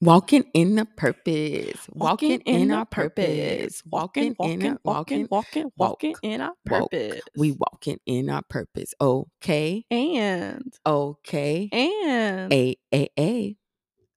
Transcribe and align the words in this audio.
Walking 0.00 0.44
in 0.52 0.78
a 0.78 0.84
purpose. 0.84 1.78
Walking 1.90 2.40
in 2.40 2.70
our 2.70 2.84
purpose. 2.84 3.82
Walking 3.86 4.36
in 4.38 4.62
a 4.66 4.78
walking. 4.84 5.26
walking, 5.30 5.62
walk, 5.76 5.92
walking 5.92 6.14
in 6.22 6.40
our 6.42 6.48
walk. 6.70 6.90
purpose. 6.90 7.20
We 7.36 7.52
walking 7.52 7.98
in 8.04 8.28
our 8.28 8.42
purpose. 8.42 8.92
Okay. 9.00 9.84
and 9.90 10.74
Okay. 10.84 11.70
and 11.72 12.52
A 12.52 12.76
A 12.92 13.08
A. 13.18 13.56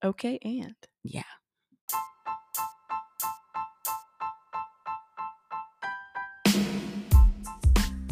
okay 0.03 0.37
and 0.43 0.75
Yeah. 1.03 1.23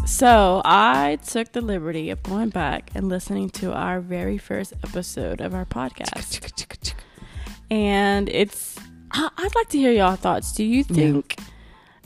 So 0.06 0.62
I 0.64 1.18
took 1.28 1.52
the 1.52 1.62
liberty 1.62 2.10
of 2.10 2.24
going 2.24 2.50
back 2.50 2.92
and 2.96 3.10
listening 3.10 3.50
to 3.52 3.74
our 3.74 4.00
very 4.00 4.38
first 4.38 4.74
episode 4.84 5.42
of 5.42 5.54
our 5.54 5.66
podcast, 5.66 6.94
and 7.70 8.30
it's. 8.30 8.78
I- 9.12 9.30
I'd 9.38 9.56
like 9.56 9.70
to 9.70 9.78
hear 9.78 9.92
y'all 9.92 10.16
thoughts. 10.16 10.52
Do 10.54 10.64
you 10.64 10.84
Yeah. 10.90 10.96
think? 10.96 11.38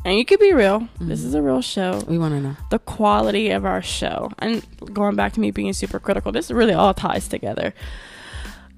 And 0.03 0.17
you 0.17 0.25
could 0.25 0.39
be 0.39 0.53
real. 0.53 0.87
This 0.99 1.23
is 1.23 1.35
a 1.35 1.41
real 1.43 1.61
show. 1.61 2.03
We 2.07 2.17
want 2.17 2.33
to 2.33 2.41
know. 2.41 2.55
the 2.71 2.79
quality 2.79 3.49
of 3.51 3.65
our 3.65 3.81
show. 3.83 4.31
And 4.39 4.65
going 4.93 5.15
back 5.15 5.33
to 5.33 5.39
me 5.39 5.51
being 5.51 5.73
super 5.73 5.99
critical, 5.99 6.31
this 6.31 6.49
really 6.49 6.73
all 6.73 6.93
ties 6.95 7.27
together. 7.27 7.73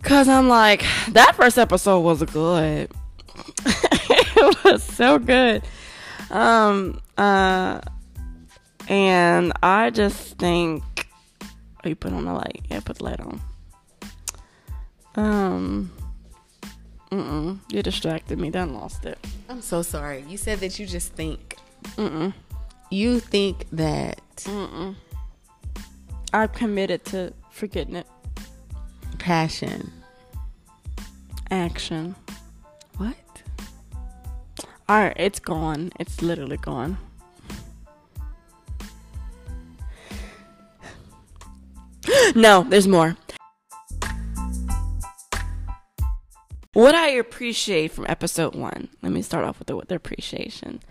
Cause 0.01 0.27
I'm 0.27 0.49
like, 0.49 0.83
that 1.11 1.35
first 1.35 1.57
episode 1.57 2.01
was 2.01 2.23
good. 2.23 2.91
it 3.65 4.63
was 4.65 4.83
so 4.83 5.17
good. 5.17 5.63
Um 6.29 6.99
uh 7.17 7.79
and 8.89 9.53
I 9.63 9.91
just 9.91 10.37
think 10.37 10.83
oh 11.85 11.87
you 11.89 11.95
put 11.95 12.11
on 12.11 12.25
the 12.25 12.33
light. 12.33 12.65
Yeah, 12.69 12.81
put 12.81 12.97
the 12.97 13.05
light 13.05 13.21
on. 13.21 13.41
Um 15.15 15.91
Mm-mm. 17.13 17.59
You 17.71 17.83
distracted 17.83 18.39
me, 18.39 18.49
then 18.49 18.73
lost 18.73 19.05
it. 19.05 19.19
I'm 19.47 19.61
so 19.61 19.83
sorry. 19.83 20.25
You 20.27 20.35
said 20.37 20.59
that 20.61 20.79
you 20.79 20.87
just 20.87 21.13
think. 21.13 21.57
Mm-mm. 21.95 22.33
You 22.89 23.19
think 23.19 23.67
that 23.71 24.19
Mm-mm. 24.37 24.95
I'm 26.33 26.47
committed 26.49 27.05
to 27.05 27.33
forgetting 27.51 27.95
it. 27.95 28.07
passion. 29.19 29.91
Action. 31.51 32.15
What? 32.97 33.15
Alright, 34.89 35.13
it's 35.17 35.39
gone. 35.39 35.91
It's 35.99 36.21
literally 36.23 36.57
gone. 36.57 36.97
no, 42.35 42.63
there's 42.67 42.87
more. 42.87 43.15
What 46.73 46.95
I 46.95 47.09
appreciate 47.09 47.91
from 47.91 48.07
episode 48.09 48.55
one, 48.55 48.89
let 49.03 49.11
me 49.11 49.21
start 49.21 49.45
off 49.45 49.59
with 49.59 49.67
the, 49.67 49.75
with 49.75 49.89
the 49.89 49.95
appreciation. 49.95 50.81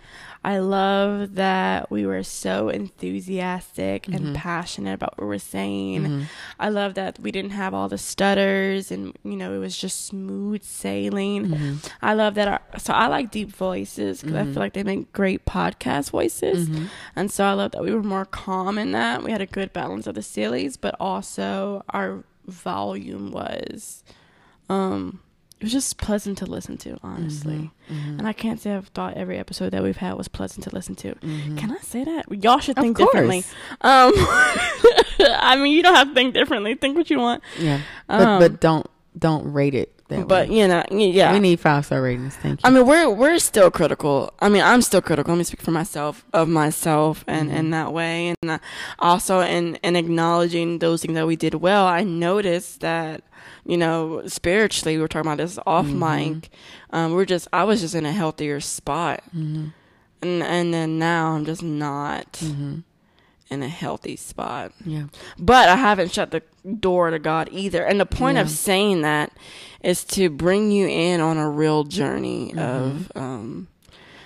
I 0.41 0.59
love 0.59 1.35
that 1.35 1.91
we 1.91 2.05
were 2.05 2.23
so 2.23 2.69
enthusiastic 2.69 4.07
and 4.07 4.19
mm-hmm. 4.19 4.33
passionate 4.33 4.93
about 4.93 5.17
what 5.17 5.27
we're 5.27 5.37
saying. 5.39 6.03
Mm-hmm. 6.03 6.21
I 6.57 6.69
love 6.69 6.93
that 6.93 7.19
we 7.19 7.33
didn't 7.33 7.51
have 7.51 7.73
all 7.73 7.89
the 7.89 7.97
stutters 7.97 8.91
and, 8.91 9.13
you 9.25 9.35
know, 9.35 9.53
it 9.53 9.57
was 9.57 9.77
just 9.77 10.05
smooth 10.05 10.63
sailing. 10.63 11.47
Mm-hmm. 11.47 11.75
I 12.01 12.13
love 12.13 12.35
that. 12.35 12.47
Our, 12.47 12.61
so 12.77 12.93
I 12.93 13.07
like 13.07 13.29
deep 13.29 13.49
voices 13.49 14.21
because 14.21 14.35
I 14.35 14.45
feel 14.45 14.61
like 14.61 14.73
they 14.73 14.83
make 14.83 15.11
great 15.11 15.45
podcast 15.45 16.11
voices. 16.11 16.69
And 17.13 17.29
so 17.29 17.43
I 17.43 17.51
love 17.53 17.71
that 17.71 17.83
we 17.83 17.93
were 17.93 18.03
more 18.03 18.25
calm 18.25 18.77
in 18.77 18.93
that. 18.93 19.21
We 19.21 19.31
had 19.31 19.41
a 19.41 19.45
good 19.45 19.73
balance 19.73 20.07
of 20.07 20.15
the 20.15 20.23
sillies, 20.23 20.77
but 20.77 20.95
also 20.97 21.83
our 21.89 22.23
volume 22.47 23.31
was, 23.31 24.05
um, 24.69 25.19
it 25.63 25.67
was 25.67 25.71
just 25.71 25.97
pleasant 25.97 26.39
to 26.39 26.45
listen 26.45 26.75
to, 26.79 26.99
honestly. 27.03 27.71
Mm-hmm. 27.89 28.19
And 28.19 28.27
I 28.27 28.33
can't 28.33 28.59
say 28.59 28.73
I've 28.73 28.89
thought 28.89 29.13
every 29.13 29.37
episode 29.37 29.69
that 29.69 29.81
we've 29.81 29.95
had 29.95 30.15
was 30.15 30.27
pleasant 30.27 30.65
to 30.65 30.75
listen 30.75 30.93
to. 30.95 31.15
Can 31.15 31.71
I 31.71 31.77
say 31.77 32.03
that? 32.03 32.25
Y'all 32.43 32.59
should 32.59 32.75
think 32.75 32.97
differently. 32.97 33.45
Um, 33.79 34.11
I 35.19 35.55
mean, 35.55 35.71
you 35.71 35.81
don't 35.81 35.95
have 35.95 36.09
to 36.09 36.13
think 36.13 36.33
differently. 36.33 36.75
Think 36.75 36.97
what 36.97 37.09
you 37.09 37.17
want. 37.17 37.43
Yeah. 37.57 37.79
But 38.09 38.21
Um, 38.21 38.39
but 38.39 38.59
don't 38.59 38.85
don't 39.17 39.53
rate 39.53 39.73
it 39.73 39.92
that 40.21 40.27
But 40.27 40.49
way. 40.49 40.59
you 40.59 40.67
know, 40.67 40.83
yeah. 40.91 41.33
We 41.33 41.39
need 41.39 41.59
five 41.59 41.85
star 41.85 42.01
ratings. 42.01 42.35
Thank 42.35 42.61
you. 42.61 42.67
I 42.67 42.69
mean, 42.71 42.85
we're 42.85 43.09
we're 43.09 43.39
still 43.39 43.69
critical. 43.71 44.33
I 44.39 44.49
mean, 44.49 44.61
I'm 44.63 44.81
still 44.81 45.01
critical. 45.01 45.33
Let 45.33 45.37
me 45.37 45.43
speak 45.43 45.61
for 45.61 45.71
myself 45.71 46.23
of 46.33 46.47
myself, 46.47 47.23
and 47.27 47.51
in 47.51 47.69
that 47.71 47.93
way, 47.93 48.33
and 48.41 48.51
uh, 48.51 48.57
also 48.99 49.39
in 49.41 49.75
in 49.83 49.95
acknowledging 49.95 50.79
those 50.79 51.01
things 51.01 51.13
that 51.15 51.27
we 51.27 51.35
did 51.35 51.55
well. 51.55 51.85
I 51.85 52.03
noticed 52.03 52.81
that 52.81 53.23
you 53.65 53.77
know 53.77 54.21
spiritually, 54.27 54.95
we 54.97 55.01
were 55.01 55.07
talking 55.07 55.27
about 55.31 55.37
this 55.37 55.57
off 55.65 55.87
mic. 55.87 56.49
Um, 56.91 57.13
we're 57.13 57.25
just 57.25 57.47
I 57.53 57.63
was 57.63 57.81
just 57.81 57.95
in 57.95 58.05
a 58.05 58.11
healthier 58.11 58.59
spot, 58.59 59.23
and 59.33 59.73
and 60.21 60.73
then 60.73 60.99
now 60.99 61.31
I'm 61.33 61.45
just 61.45 61.63
not 61.63 62.41
in 63.53 63.63
a 63.63 63.69
healthy 63.69 64.15
spot 64.17 64.71
yeah. 64.85 65.05
but 65.39 65.69
I 65.69 65.75
haven't 65.77 66.11
shut 66.11 66.31
the 66.31 66.41
door 66.79 67.09
to 67.11 67.19
God 67.19 67.47
either. 67.51 67.83
And 67.85 67.99
the 67.99 68.05
point 68.05 68.37
of 68.37 68.49
saying 68.49 69.01
that 69.03 69.31
is 69.81 70.03
to 70.05 70.29
bring 70.29 70.71
you 70.71 70.87
in 70.87 71.21
on 71.21 71.37
a 71.37 71.49
real 71.49 71.83
journey 71.83 72.51
Mm-hmm. 72.55 72.59
of, 72.59 73.11
um, 73.15 73.67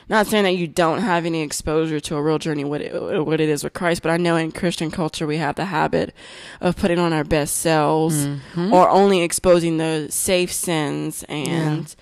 not 0.09 0.25
saying 0.27 0.45
that 0.45 0.53
you 0.55 0.67
don't 0.67 0.99
have 1.01 1.25
any 1.25 1.41
exposure 1.41 1.99
to 1.99 2.15
a 2.15 2.21
real 2.21 2.39
journey, 2.39 2.63
what 2.63 2.79
it, 2.81 3.25
what 3.25 3.41
it 3.41 3.49
is 3.49 3.63
with 3.63 3.73
Christ, 3.73 4.01
but 4.01 4.09
I 4.09 4.15
know 4.17 4.37
in 4.37 4.51
Christian 4.53 4.89
culture 4.89 5.27
we 5.27 5.37
have 5.37 5.55
the 5.55 5.65
habit 5.65 6.13
of 6.61 6.77
putting 6.77 6.97
on 6.99 7.11
our 7.11 7.25
best 7.25 7.57
selves 7.57 8.25
Mm-hmm. 8.25 8.71
or 8.73 8.87
only 8.89 9.21
exposing 9.21 9.77
the 9.77 10.07
safe 10.09 10.53
sins 10.53 11.25
and, 11.27 11.93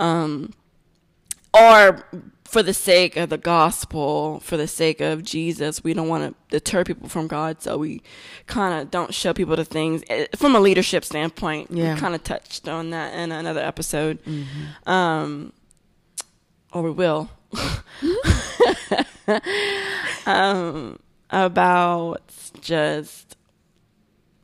um, 0.00 0.52
or 1.54 2.02
for 2.52 2.62
the 2.62 2.74
sake 2.74 3.16
of 3.16 3.30
the 3.30 3.38
gospel, 3.38 4.38
for 4.40 4.58
the 4.58 4.68
sake 4.68 5.00
of 5.00 5.22
Jesus, 5.22 5.82
we 5.82 5.94
don't 5.94 6.08
want 6.08 6.36
to 6.50 6.58
deter 6.58 6.84
people 6.84 7.08
from 7.08 7.26
God, 7.26 7.62
so 7.62 7.78
we 7.78 8.02
kind 8.46 8.78
of 8.78 8.90
don't 8.90 9.14
show 9.14 9.32
people 9.32 9.56
the 9.56 9.64
things 9.64 10.02
eh, 10.10 10.26
from 10.36 10.54
a 10.54 10.60
leadership 10.60 11.02
standpoint. 11.02 11.70
Yeah. 11.70 11.94
We 11.94 12.00
kind 12.00 12.14
of 12.14 12.22
touched 12.22 12.68
on 12.68 12.90
that 12.90 13.14
in 13.14 13.32
another 13.32 13.62
episode, 13.62 14.18
um, 14.84 15.54
or 16.74 16.82
we 16.82 16.90
will, 16.90 17.30
um, 20.26 20.98
about 21.30 22.20
just 22.60 23.38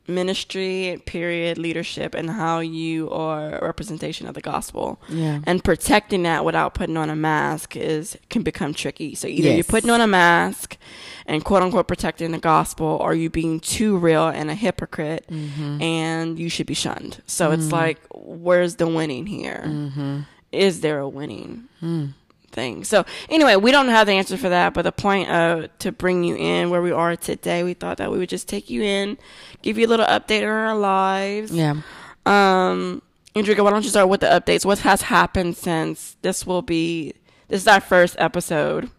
ministry, 0.09 1.01
period, 1.05 1.57
leadership, 1.57 2.13
and 2.15 2.29
how 2.29 2.59
you 2.59 3.09
are 3.11 3.55
a 3.59 3.63
representation 3.65 4.27
of 4.27 4.33
the 4.35 4.41
gospel 4.41 4.99
Yeah. 5.09 5.39
and 5.45 5.63
protecting 5.63 6.23
that 6.23 6.43
without 6.43 6.73
putting 6.73 6.97
on 6.97 7.09
a 7.09 7.15
mask 7.15 7.75
is 7.75 8.17
can 8.29 8.41
become 8.43 8.73
tricky. 8.73 9.15
So 9.15 9.27
either 9.27 9.51
you're 9.51 9.63
putting 9.63 9.89
on 9.89 10.01
a 10.01 10.07
mask 10.07 10.77
and 11.25 11.43
quote 11.45 11.61
unquote 11.61 11.87
protecting 11.87 12.31
the 12.31 12.39
gospel, 12.39 12.87
or 13.01 13.13
you 13.13 13.29
being 13.29 13.59
too 13.59 13.97
real 13.97 14.27
and 14.27 14.49
a 14.49 14.55
hypocrite, 14.55 15.25
Mm-hmm. 15.29 15.81
and 15.81 16.39
you 16.39 16.49
should 16.49 16.65
be 16.67 16.73
shunned. 16.73 17.21
So 17.27 17.51
it's 17.51 17.71
like, 17.71 17.99
where's 18.13 18.75
the 18.77 18.87
winning 18.87 19.25
here? 19.27 19.63
Mm-hmm. 19.67 20.19
Is 20.51 20.81
there 20.81 20.99
a 20.99 21.07
winning? 21.07 21.65
Mm. 21.81 22.13
Thing. 22.49 22.83
So 22.83 23.05
anyway, 23.29 23.55
we 23.55 23.71
don't 23.71 23.87
have 23.87 24.07
the 24.07 24.13
answer 24.13 24.37
for 24.37 24.49
that, 24.49 24.73
but 24.73 24.81
the 24.83 24.91
point 24.91 25.29
of 25.29 25.69
to 25.79 25.91
bring 25.91 26.23
you 26.23 26.35
in 26.35 26.69
where 26.69 26.81
we 26.81 26.91
are 26.91 27.15
today, 27.15 27.63
we 27.63 27.73
thought 27.73 27.97
that 27.97 28.11
we 28.11 28.17
would 28.17 28.29
just 28.29 28.47
take 28.47 28.69
you 28.69 28.81
in, 28.83 29.17
give 29.61 29.77
you 29.77 29.87
a 29.87 29.89
little 29.89 30.05
update 30.05 30.41
on 30.41 30.49
our 30.49 30.75
lives. 30.75 31.51
Yeah. 31.51 31.81
Um, 32.25 33.01
Andrika, 33.35 33.63
why 33.63 33.69
don't 33.69 33.83
you 33.83 33.89
start 33.89 34.09
with 34.09 34.21
the 34.21 34.27
updates? 34.27 34.65
What 34.65 34.79
has 34.79 35.03
happened 35.03 35.55
since 35.55 36.17
this 36.21 36.45
will 36.45 36.61
be 36.61 37.13
this 37.47 37.61
is 37.61 37.67
our 37.67 37.81
first 37.81 38.15
episode? 38.19 38.91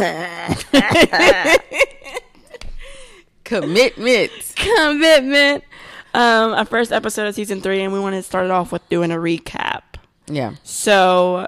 Commitment. 3.44 4.30
Commitment. 4.56 5.64
Um, 6.12 6.52
our 6.52 6.64
first 6.64 6.92
episode 6.92 7.28
of 7.28 7.34
season 7.34 7.60
three, 7.60 7.82
and 7.82 7.92
we 7.92 8.00
want 8.00 8.14
to 8.14 8.22
start 8.22 8.46
it 8.46 8.50
off 8.50 8.72
with 8.72 8.88
doing 8.88 9.12
a 9.12 9.16
recap. 9.16 9.82
Yeah. 10.26 10.54
So, 10.64 11.46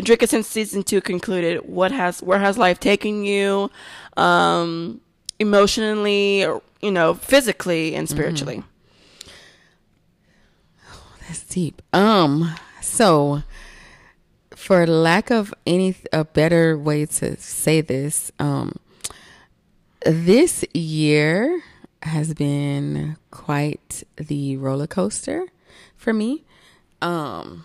Andrika, 0.00 0.26
since 0.26 0.46
season 0.46 0.82
two 0.82 1.00
concluded, 1.00 1.60
what 1.66 1.92
has 1.92 2.22
where 2.22 2.38
has 2.38 2.56
life 2.56 2.80
taken 2.80 3.24
you, 3.24 3.70
um, 4.16 5.00
emotionally, 5.38 6.44
or, 6.44 6.62
you 6.80 6.90
know, 6.90 7.14
physically 7.14 7.94
and 7.94 8.08
spiritually? 8.08 8.62
That's 11.26 11.44
deep. 11.44 11.82
Um, 11.92 12.54
so 12.80 13.42
for 14.56 14.86
lack 14.86 15.30
of 15.30 15.54
any 15.66 15.94
a 16.12 16.24
better 16.24 16.78
way 16.78 17.06
to 17.06 17.36
say 17.36 17.80
this, 17.80 18.32
um, 18.38 18.76
this 20.04 20.64
year 20.72 21.62
has 22.02 22.34
been 22.34 23.16
quite 23.30 24.02
the 24.16 24.56
roller 24.56 24.86
coaster 24.86 25.46
for 25.96 26.12
me. 26.12 26.44
Um, 27.02 27.64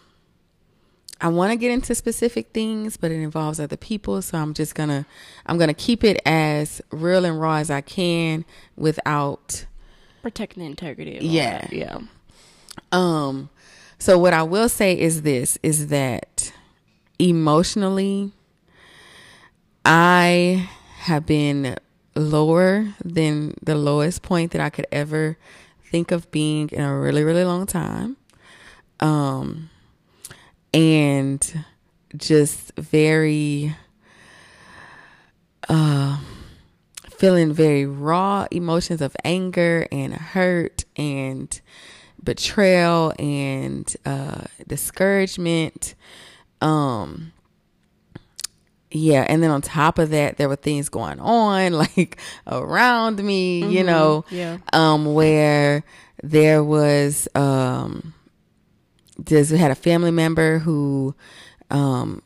I 1.22 1.30
want 1.30 1.52
to 1.52 1.56
get 1.58 1.72
into 1.72 1.96
specific 1.96 2.50
things, 2.54 2.98
but 2.98 3.10
it 3.10 3.22
involves 3.22 3.60
other 3.60 3.78
people, 3.78 4.22
so 4.22 4.38
I'm 4.38 4.54
just 4.54 4.76
gonna 4.76 5.06
I'm 5.46 5.58
gonna 5.58 5.74
keep 5.74 6.04
it 6.04 6.22
as 6.26 6.82
real 6.92 7.24
and 7.26 7.40
raw 7.40 7.56
as 7.56 7.72
I 7.72 7.82
can 7.82 8.44
without 8.76 9.66
Protecting 10.22 10.62
the 10.64 10.68
integrity. 10.68 11.18
Of 11.18 11.24
Yeah. 11.24 11.62
that, 11.62 11.74
yeah. 11.74 12.00
Um, 12.92 13.50
So 13.98 14.18
what 14.20 14.34
I 14.34 14.44
will 14.44 14.68
say 14.70 14.98
is 15.00 15.22
this 15.22 15.58
is 15.64 15.88
that 15.88 16.52
emotionally 17.18 18.32
I 19.86 20.70
have 21.00 21.26
been 21.26 21.78
lower 22.16 22.94
than 23.04 23.54
the 23.62 23.76
lowest 23.76 24.22
point 24.22 24.52
that 24.52 24.62
I 24.62 24.70
could 24.70 24.88
ever 24.92 25.38
think 25.92 26.12
of 26.12 26.30
being 26.32 26.70
in 26.70 26.82
a 26.82 26.98
really 27.00 27.24
really 27.24 27.44
long 27.46 27.66
time. 27.66 28.18
Um 29.00 29.70
and 30.76 31.66
just 32.16 32.72
very 32.78 33.76
uh 35.68 36.20
feeling 37.18 37.54
very 37.54 37.86
raw 37.86 38.46
emotions 38.52 39.02
of 39.02 39.16
anger 39.24 39.88
and 39.92 40.14
hurt 40.14 40.84
and 40.96 41.62
betrayal 42.24 43.14
and 43.18 43.96
uh, 44.06 44.42
discouragement. 44.68 45.96
Um, 46.62 47.32
yeah, 48.92 49.26
and 49.28 49.42
then 49.42 49.52
on 49.52 49.62
top 49.62 50.00
of 50.00 50.10
that, 50.10 50.38
there 50.38 50.50
were 50.50 50.56
things 50.56 50.90
going 50.90 51.20
on 51.20 51.74
like 51.96 52.18
around 52.48 53.24
me, 53.24 53.62
mm-hmm. 53.62 53.72
you 53.72 53.84
know, 53.84 54.26
yeah. 54.30 54.58
um, 54.74 55.14
where 55.14 55.84
there 56.22 56.64
was 56.64 57.28
um, 57.36 58.14
just 59.24 59.52
had 59.52 59.72
a 59.72 59.76
family 59.76 60.12
member 60.12 60.60
who 60.60 61.16
um 61.72 62.22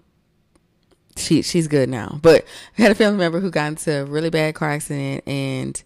she 1.19 1.41
she's 1.41 1.67
good 1.67 1.89
now. 1.89 2.19
But 2.21 2.45
I 2.77 2.81
had 2.81 2.91
a 2.91 2.95
family 2.95 3.19
member 3.19 3.39
who 3.39 3.51
got 3.51 3.67
into 3.67 4.01
a 4.01 4.05
really 4.05 4.29
bad 4.29 4.55
car 4.55 4.71
accident, 4.71 5.23
and 5.27 5.81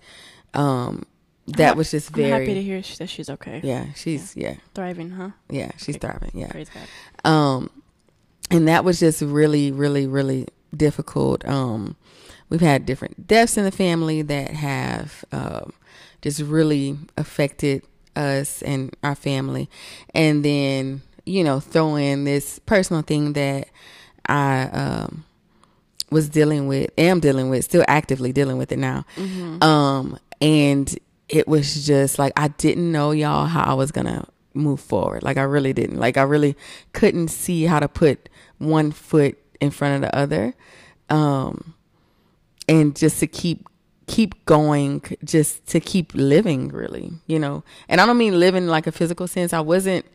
um, 0.54 1.06
that 1.48 1.72
I'm, 1.72 1.78
was 1.78 1.92
just 1.92 2.12
very 2.12 2.32
I'm 2.32 2.42
happy 2.42 2.54
to 2.54 2.62
hear 2.62 2.82
that 2.82 3.10
she's 3.10 3.30
okay. 3.30 3.62
Yeah, 3.64 3.88
she's 3.96 4.36
yeah, 4.36 4.52
yeah. 4.52 4.56
thriving, 4.74 5.10
huh? 5.12 5.30
Yeah, 5.50 5.72
she's 5.78 5.96
okay. 5.96 6.08
thriving. 6.08 6.32
Yeah, 6.34 6.52
Praise 6.52 6.70
God. 6.70 7.30
Um, 7.30 7.70
and 8.52 8.68
that 8.68 8.86
was 8.86 9.00
just 9.00 9.22
really, 9.22 9.72
really, 9.72 10.08
really 10.08 10.48
difficult. 10.76 11.46
Um, 11.48 11.96
we've 12.50 12.62
had 12.62 12.86
different 12.86 13.28
deaths 13.28 13.58
in 13.58 13.64
the 13.64 13.72
family 13.72 14.22
that 14.22 14.52
have 14.52 15.26
um, 15.32 15.74
just 16.22 16.40
really 16.42 16.98
affected 17.18 17.84
us 18.16 18.62
and 18.62 18.96
our 19.04 19.16
family, 19.16 19.70
and 20.14 20.44
then 20.44 21.02
you 21.26 21.44
know 21.44 21.60
throw 21.60 21.96
in 21.96 22.24
this 22.24 22.60
personal 22.60 23.02
thing 23.02 23.34
that 23.34 23.68
I 24.28 24.64
um, 24.64 25.26
was 26.10 26.30
dealing 26.30 26.68
with, 26.68 26.92
am 26.98 27.20
dealing 27.20 27.50
with, 27.50 27.66
still 27.66 27.86
actively 27.88 28.32
dealing 28.32 28.58
with 28.58 28.72
it 28.72 28.80
now. 28.80 29.06
Mm-hmm. 29.16 29.64
Um, 29.64 30.20
and 30.42 30.98
it 31.30 31.48
was 31.48 31.86
just 31.86 32.20
like 32.20 32.34
I 32.38 32.50
didn't 32.50 32.92
know 32.92 33.12
y'all 33.12 33.46
how 33.46 33.64
I 33.64 33.74
was 33.74 33.92
gonna 33.92 34.28
move 34.54 34.80
forward. 34.80 35.24
Like 35.24 35.38
I 35.38 35.44
really 35.44 35.74
didn't. 35.74 36.00
Like 36.00 36.18
I 36.18 36.24
really 36.24 36.56
couldn't 36.94 37.30
see 37.30 37.64
how 37.64 37.80
to 37.80 37.88
put 37.88 38.30
one 38.58 38.92
foot 38.92 39.38
in 39.60 39.72
front 39.72 39.96
of 39.96 40.10
the 40.10 40.16
other. 40.16 40.54
Um, 41.10 41.74
and 42.68 42.96
just 42.96 43.20
to 43.20 43.28
keep 43.28 43.68
keep 44.08 44.44
going 44.46 45.02
just 45.24 45.66
to 45.66 45.80
keep 45.80 46.14
living 46.14 46.68
really 46.70 47.12
you 47.26 47.40
know 47.40 47.64
and 47.88 48.02
i 48.02 48.06
don't 48.06 48.18
mean 48.18 48.40
living 48.40 48.68
like 48.68 48.86
a 48.86 48.92
physical 48.92 49.28
sense 49.28 49.54
i 49.54 49.60
wasn't 49.60 50.06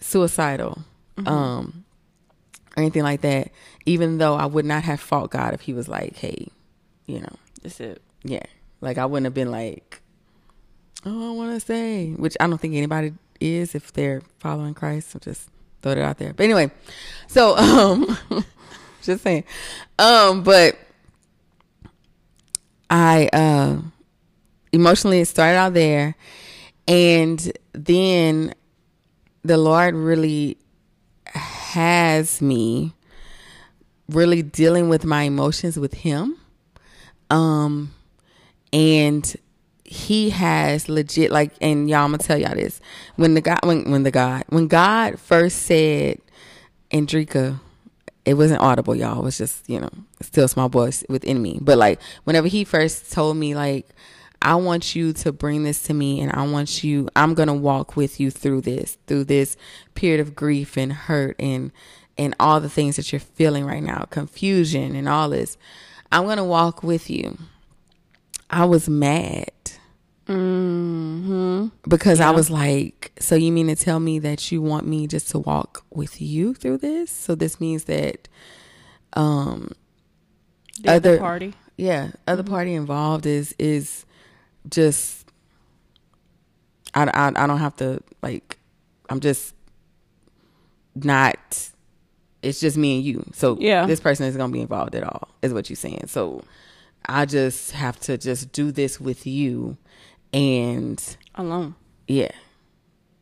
suicidal 0.00 0.84
mm-hmm. 1.16 1.28
um 1.28 1.84
or 2.78 2.82
anything 2.82 3.02
like 3.02 3.22
that. 3.22 3.50
Even 3.86 4.18
though 4.18 4.34
I 4.34 4.46
would 4.46 4.64
not 4.64 4.84
have 4.84 5.00
fought 5.00 5.30
God 5.30 5.52
if 5.52 5.62
He 5.62 5.72
was 5.72 5.88
like, 5.88 6.16
"Hey, 6.16 6.48
you 7.06 7.20
know, 7.20 7.36
that's 7.62 7.80
it." 7.80 8.00
Yeah, 8.22 8.44
like 8.80 8.98
I 8.98 9.06
wouldn't 9.06 9.24
have 9.24 9.34
been 9.34 9.50
like, 9.50 10.00
"Oh, 11.04 11.32
I 11.32 11.36
want 11.36 11.60
to 11.60 11.66
say," 11.66 12.12
which 12.12 12.36
I 12.38 12.46
don't 12.46 12.58
think 12.58 12.74
anybody 12.74 13.14
is 13.40 13.74
if 13.74 13.92
they're 13.92 14.22
following 14.38 14.74
Christ. 14.74 15.10
So 15.10 15.18
just 15.18 15.48
throw 15.82 15.92
it 15.92 15.98
out 15.98 16.18
there. 16.18 16.32
But 16.32 16.44
anyway, 16.44 16.70
so 17.26 17.56
um, 17.58 18.16
just 19.02 19.24
saying, 19.24 19.44
um, 19.98 20.42
but 20.42 20.78
I 22.90 23.28
uh 23.32 23.78
emotionally 24.72 25.24
started 25.24 25.56
out 25.56 25.74
there, 25.74 26.14
and 26.86 27.52
then 27.72 28.54
the 29.42 29.56
Lord 29.56 29.94
really 29.94 30.58
has 31.34 32.40
me 32.40 32.94
really 34.08 34.42
dealing 34.42 34.88
with 34.88 35.04
my 35.04 35.22
emotions 35.22 35.78
with 35.78 35.94
him. 35.94 36.36
Um 37.30 37.94
and 38.72 39.36
he 39.84 40.30
has 40.30 40.88
legit 40.88 41.30
like 41.30 41.52
and 41.60 41.88
y'all 41.88 42.04
I'm 42.04 42.12
gonna 42.12 42.18
tell 42.18 42.38
y'all 42.38 42.54
this. 42.54 42.80
When 43.16 43.34
the 43.34 43.40
God 43.40 43.60
when 43.62 43.90
when 43.90 44.02
the 44.02 44.10
God 44.10 44.44
when 44.48 44.66
God 44.66 45.18
first 45.18 45.62
said 45.62 46.18
Andrika 46.90 47.60
it 48.28 48.34
wasn't 48.34 48.60
audible, 48.60 48.94
y'all. 48.94 49.20
It 49.20 49.24
was 49.24 49.38
just, 49.38 49.68
you 49.70 49.80
know, 49.80 49.88
still 50.20 50.48
small 50.48 50.68
voice 50.68 51.02
within 51.08 51.40
me. 51.40 51.58
But 51.62 51.78
like 51.78 51.98
whenever 52.24 52.46
he 52.46 52.62
first 52.62 53.10
told 53.10 53.38
me 53.38 53.54
like 53.54 53.88
I 54.42 54.54
want 54.56 54.94
you 54.94 55.14
to 55.14 55.32
bring 55.32 55.64
this 55.64 55.82
to 55.84 55.94
me 55.94 56.20
and 56.20 56.30
I 56.32 56.46
want 56.46 56.84
you, 56.84 57.08
I'm 57.16 57.32
going 57.32 57.48
to 57.48 57.54
walk 57.54 57.96
with 57.96 58.20
you 58.20 58.30
through 58.30 58.60
this, 58.60 58.98
through 59.06 59.24
this 59.24 59.56
period 59.94 60.20
of 60.20 60.36
grief 60.36 60.76
and 60.76 60.92
hurt 60.92 61.36
and, 61.38 61.72
and 62.18 62.36
all 62.38 62.60
the 62.60 62.68
things 62.68 62.96
that 62.96 63.10
you're 63.12 63.20
feeling 63.20 63.64
right 63.64 63.82
now, 63.82 64.04
confusion 64.10 64.94
and 64.94 65.08
all 65.08 65.30
this. 65.30 65.56
I'm 66.12 66.24
going 66.24 66.36
to 66.36 66.44
walk 66.44 66.82
with 66.82 67.08
you. 67.08 67.38
I 68.50 68.66
was 68.66 68.90
mad. 68.90 69.50
Mm-hmm. 70.28 71.68
Because 71.88 72.18
yeah. 72.18 72.28
I 72.28 72.32
was 72.32 72.50
like, 72.50 73.12
so 73.18 73.34
you 73.34 73.50
mean 73.50 73.68
to 73.68 73.76
tell 73.76 73.98
me 73.98 74.18
that 74.18 74.52
you 74.52 74.60
want 74.60 74.86
me 74.86 75.06
just 75.06 75.30
to 75.30 75.38
walk 75.38 75.84
with 75.90 76.20
you 76.20 76.54
through 76.54 76.78
this? 76.78 77.10
So 77.10 77.34
this 77.34 77.60
means 77.60 77.84
that, 77.84 78.28
um, 79.14 79.72
the 80.82 80.92
other 80.92 81.18
party, 81.18 81.54
yeah, 81.76 82.10
other 82.26 82.42
mm-hmm. 82.42 82.52
party 82.52 82.74
involved 82.74 83.26
is 83.26 83.54
is 83.58 84.04
just 84.68 85.26
I, 86.94 87.04
I 87.04 87.28
I 87.28 87.46
don't 87.46 87.58
have 87.58 87.76
to 87.76 88.02
like 88.22 88.58
I'm 89.08 89.20
just 89.20 89.54
not 90.94 91.70
it's 92.42 92.60
just 92.60 92.76
me 92.76 92.96
and 92.96 93.04
you. 93.04 93.24
So 93.32 93.56
yeah. 93.60 93.86
this 93.86 94.00
person 94.00 94.26
is 94.26 94.36
gonna 94.36 94.52
be 94.52 94.60
involved 94.60 94.94
at 94.94 95.02
all, 95.02 95.28
is 95.42 95.52
what 95.52 95.68
you're 95.68 95.76
saying. 95.76 96.04
So 96.06 96.42
I 97.06 97.24
just 97.24 97.72
have 97.72 97.98
to 98.00 98.18
just 98.18 98.52
do 98.52 98.70
this 98.70 99.00
with 99.00 99.26
you 99.26 99.76
and 100.32 101.16
alone. 101.34 101.74
Yeah. 102.06 102.32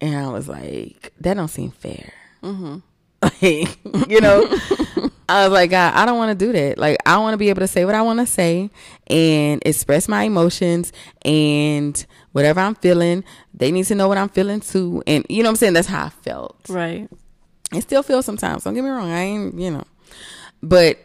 And 0.01 0.17
I 0.17 0.29
was 0.29 0.49
like, 0.49 1.13
that 1.21 1.35
don't 1.35 1.49
seem 1.49 1.71
fair. 1.71 2.13
Mm-hmm. 2.43 2.79
Like, 3.23 3.79
you 4.09 4.21
know, 4.21 4.43
I 5.29 5.45
was 5.45 5.53
like, 5.53 5.71
God, 5.71 5.95
I 5.95 6.07
don't 6.07 6.19
want 6.19 6.39
to 6.39 6.47
do 6.47 6.53
that. 6.53 6.79
Like, 6.79 6.99
I 7.07 7.19
want 7.19 7.33
to 7.33 7.39
be 7.39 7.49
able 7.49 7.61
to 7.61 7.67
say 7.67 7.85
what 7.85 7.95
I 7.95 8.03
want 8.03 8.21
to 8.21 8.27
say 8.27 8.71
and 9.09 9.61
express 9.67 10.07
my 10.07 10.25
emotions 10.25 10.93
and 11.23 12.07
whatever 12.33 12.61
I'm 12.61 12.77
feeling. 12.77 13.25
They 13.53 13.73
need 13.73 13.87
to 13.87 13.95
know 13.95 14.07
what 14.07 14.19
I'm 14.19 14.29
feeling 14.29 14.61
too. 14.61 15.03
And 15.07 15.27
you 15.29 15.43
know 15.43 15.49
what 15.49 15.53
I'm 15.53 15.57
saying? 15.57 15.73
That's 15.73 15.89
how 15.89 16.05
I 16.05 16.09
felt. 16.11 16.61
Right. 16.69 17.09
I 17.73 17.81
still 17.81 18.03
feel 18.03 18.23
sometimes. 18.23 18.65
Don't 18.65 18.75
get 18.75 18.85
me 18.85 18.91
wrong. 18.91 19.11
I 19.11 19.23
ain't, 19.23 19.59
you 19.59 19.71
know. 19.71 19.85
But 20.63 20.99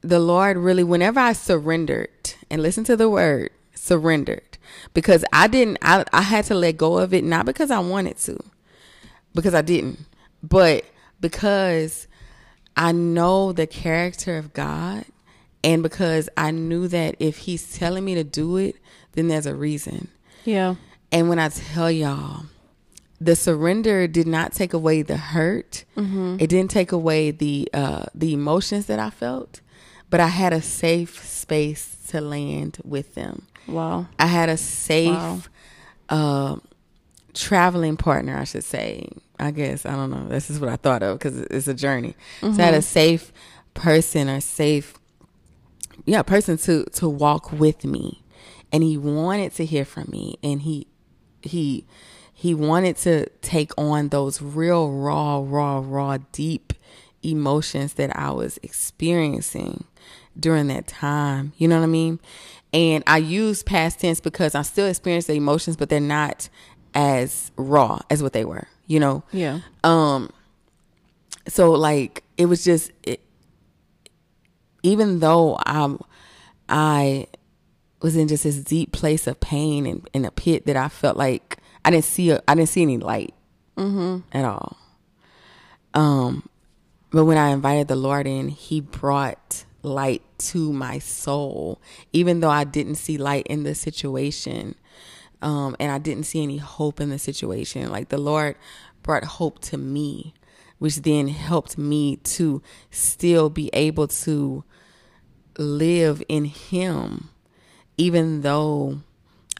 the 0.00 0.20
Lord 0.20 0.56
really, 0.56 0.84
whenever 0.84 1.20
I 1.20 1.32
surrendered 1.32 2.34
and 2.50 2.62
listened 2.62 2.86
to 2.86 2.96
the 2.96 3.10
word, 3.10 3.50
surrendered, 3.74 4.55
because 4.94 5.24
I 5.32 5.48
didn't, 5.48 5.78
I, 5.82 6.04
I 6.12 6.22
had 6.22 6.44
to 6.46 6.54
let 6.54 6.76
go 6.76 6.98
of 6.98 7.12
it, 7.14 7.24
not 7.24 7.46
because 7.46 7.70
I 7.70 7.78
wanted 7.78 8.16
to, 8.18 8.38
because 9.34 9.54
I 9.54 9.62
didn't, 9.62 10.00
but 10.42 10.84
because 11.20 12.06
I 12.76 12.92
know 12.92 13.52
the 13.52 13.66
character 13.66 14.36
of 14.36 14.52
God. 14.52 15.04
And 15.64 15.82
because 15.82 16.28
I 16.36 16.52
knew 16.52 16.86
that 16.88 17.16
if 17.18 17.38
He's 17.38 17.76
telling 17.76 18.04
me 18.04 18.14
to 18.14 18.22
do 18.22 18.56
it, 18.56 18.76
then 19.12 19.26
there's 19.26 19.46
a 19.46 19.54
reason. 19.54 20.08
Yeah. 20.44 20.76
And 21.10 21.28
when 21.28 21.40
I 21.40 21.48
tell 21.48 21.90
y'all, 21.90 22.44
the 23.20 23.34
surrender 23.34 24.06
did 24.06 24.28
not 24.28 24.52
take 24.52 24.72
away 24.72 25.02
the 25.02 25.16
hurt. 25.16 25.84
Mm-hmm. 25.96 26.36
It 26.38 26.48
didn't 26.48 26.70
take 26.70 26.92
away 26.92 27.30
the 27.30 27.68
uh, 27.74 28.04
the 28.14 28.32
emotions 28.32 28.86
that 28.86 29.00
I 29.00 29.10
felt, 29.10 29.60
but 30.08 30.20
I 30.20 30.28
had 30.28 30.52
a 30.52 30.62
safe 30.62 31.24
space 31.26 31.96
to 32.08 32.20
land 32.20 32.78
with 32.84 33.14
them. 33.14 33.46
Wow! 33.66 34.06
I 34.18 34.26
had 34.26 34.48
a 34.48 34.56
safe 34.56 35.10
wow. 35.10 35.40
uh, 36.08 36.56
traveling 37.34 37.96
partner, 37.96 38.36
I 38.36 38.44
should 38.44 38.64
say. 38.64 39.08
I 39.38 39.50
guess 39.50 39.84
I 39.84 39.92
don't 39.92 40.10
know. 40.10 40.28
This 40.28 40.50
is 40.50 40.60
what 40.60 40.70
I 40.70 40.76
thought 40.76 41.02
of 41.02 41.18
because 41.18 41.38
it's 41.38 41.68
a 41.68 41.74
journey. 41.74 42.14
Mm-hmm. 42.40 42.54
So 42.54 42.62
I 42.62 42.66
had 42.66 42.74
a 42.74 42.82
safe 42.82 43.32
person 43.74 44.28
or 44.28 44.40
safe, 44.40 44.94
yeah, 46.04 46.22
person 46.22 46.56
to 46.58 46.84
to 46.84 47.08
walk 47.08 47.52
with 47.52 47.84
me, 47.84 48.22
and 48.72 48.82
he 48.82 48.96
wanted 48.96 49.52
to 49.54 49.64
hear 49.64 49.84
from 49.84 50.08
me, 50.10 50.38
and 50.42 50.62
he 50.62 50.86
he 51.42 51.84
he 52.32 52.54
wanted 52.54 52.96
to 52.98 53.26
take 53.40 53.72
on 53.78 54.08
those 54.08 54.42
real 54.42 54.90
raw, 54.90 55.42
raw, 55.44 55.82
raw, 55.84 56.18
deep 56.32 56.72
emotions 57.22 57.94
that 57.94 58.14
I 58.16 58.30
was 58.30 58.58
experiencing 58.62 59.84
during 60.38 60.68
that 60.68 60.86
time. 60.86 61.52
You 61.56 61.68
know 61.68 61.76
what 61.78 61.84
I 61.84 61.88
mean? 61.88 62.20
And 62.72 63.02
I 63.06 63.18
use 63.18 63.62
past 63.62 64.00
tense 64.00 64.20
because 64.20 64.54
I 64.54 64.62
still 64.62 64.86
experience 64.86 65.26
the 65.26 65.34
emotions, 65.34 65.76
but 65.76 65.88
they're 65.88 66.00
not 66.00 66.48
as 66.94 67.50
raw 67.56 68.00
as 68.10 68.22
what 68.22 68.32
they 68.32 68.44
were. 68.44 68.66
you 68.86 69.00
know. 69.00 69.22
Yeah. 69.32 69.60
Um 69.84 70.30
so 71.48 71.72
like 71.72 72.22
it 72.36 72.46
was 72.46 72.64
just 72.64 72.90
it, 73.02 73.20
even 74.82 75.20
though 75.20 75.58
I'm 75.64 75.98
I 76.68 77.26
was 78.02 78.16
in 78.16 78.28
just 78.28 78.44
this 78.44 78.56
deep 78.58 78.92
place 78.92 79.26
of 79.26 79.40
pain 79.40 79.86
and 79.86 80.08
in 80.12 80.24
a 80.24 80.30
pit 80.30 80.66
that 80.66 80.76
I 80.76 80.88
felt 80.88 81.16
like 81.16 81.58
I 81.84 81.90
didn't 81.90 82.04
see 82.04 82.30
a, 82.30 82.42
I 82.48 82.54
didn't 82.54 82.68
see 82.68 82.82
any 82.82 82.98
light 82.98 83.34
at 84.32 84.44
all. 84.44 84.76
Um 85.94 86.48
but 87.10 87.24
when 87.24 87.38
I 87.38 87.48
invited 87.50 87.88
the 87.88 87.96
Lord 87.96 88.26
in, 88.26 88.48
he 88.48 88.80
brought 88.80 89.64
light 89.86 90.22
to 90.38 90.72
my 90.72 90.98
soul 90.98 91.80
even 92.12 92.40
though 92.40 92.50
I 92.50 92.64
didn't 92.64 92.96
see 92.96 93.16
light 93.16 93.46
in 93.46 93.62
the 93.62 93.74
situation 93.74 94.74
um, 95.42 95.76
and 95.78 95.92
I 95.92 95.98
didn't 95.98 96.24
see 96.24 96.42
any 96.42 96.58
hope 96.58 97.00
in 97.00 97.10
the 97.10 97.18
situation. 97.18 97.90
Like 97.90 98.08
the 98.08 98.18
Lord 98.18 98.56
brought 99.02 99.24
hope 99.24 99.60
to 99.60 99.78
me, 99.78 100.34
which 100.78 101.02
then 101.02 101.28
helped 101.28 101.78
me 101.78 102.16
to 102.16 102.62
still 102.90 103.50
be 103.50 103.70
able 103.72 104.08
to 104.08 104.64
live 105.58 106.22
in 106.28 106.46
Him, 106.46 107.30
even 107.96 108.42
though 108.42 109.00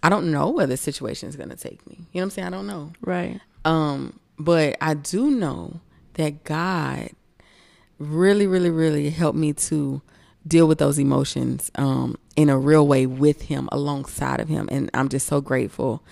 I 0.03 0.09
don't 0.09 0.31
know 0.31 0.51
where 0.51 0.67
the 0.67 0.77
situation 0.77 1.29
is 1.29 1.37
going 1.37 1.51
to 1.51 1.57
take 1.57 1.87
me. 1.87 1.97
You 1.99 2.03
know 2.03 2.07
what 2.13 2.23
I'm 2.23 2.31
saying? 2.31 2.49
I 2.49 2.51
don't 2.51 2.67
know. 2.67 2.93
Right. 3.01 3.41
Um, 3.65 4.19
but 4.39 4.77
I 4.81 4.95
do 4.95 5.31
know 5.31 5.81
that 6.15 6.45
God 6.45 7.11
really, 7.99 8.47
really, 8.47 8.71
really 8.71 9.11
helped 9.11 9.39
me 9.39 9.53
to 9.53 10.03
deal 10.47 10.67
with 10.69 10.79
those 10.79 10.99
emotions 10.99 11.71
um, 11.77 12.17
in 12.37 12.49
a 12.49 12.59
real 12.59 12.87
way 12.87 13.07
with 13.07 13.43
Him, 13.43 13.69
alongside 13.73 14.41
of 14.41 14.49
Him. 14.49 14.69
And 14.71 14.91
I'm 14.95 15.09
just 15.09 15.27
so 15.27 15.41
grateful 15.41 16.03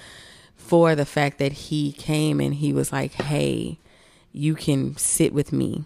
for 0.57 0.95
the 0.95 1.07
fact 1.07 1.39
that 1.39 1.53
He 1.53 1.93
came 1.93 2.41
and 2.41 2.55
He 2.55 2.73
was 2.73 2.93
like, 2.93 3.13
hey, 3.13 3.79
you 4.33 4.55
can 4.55 4.97
sit 4.97 5.33
with 5.33 5.53
me. 5.53 5.85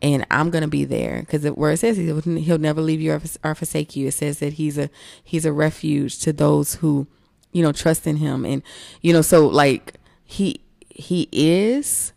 And 0.00 0.26
I'm 0.30 0.50
gonna 0.50 0.68
be 0.68 0.84
there 0.84 1.20
because 1.20 1.44
where 1.50 1.70
it 1.72 1.76
says 1.78 1.96
he'll, 1.98 2.20
he'll 2.20 2.58
never 2.58 2.80
leave 2.80 3.00
you 3.00 3.12
or, 3.12 3.20
or 3.44 3.54
forsake 3.54 3.94
you. 3.94 4.08
It 4.08 4.12
says 4.12 4.38
that 4.38 4.54
he's 4.54 4.78
a 4.78 4.88
he's 5.22 5.44
a 5.44 5.52
refuge 5.52 6.18
to 6.20 6.32
those 6.32 6.76
who, 6.76 7.06
you 7.52 7.62
know, 7.62 7.72
trust 7.72 8.06
in 8.06 8.16
him. 8.16 8.44
And 8.46 8.62
you 9.02 9.12
know, 9.12 9.22
so 9.22 9.46
like 9.46 9.94
he 10.24 10.60
he 10.88 11.28
is 11.32 12.12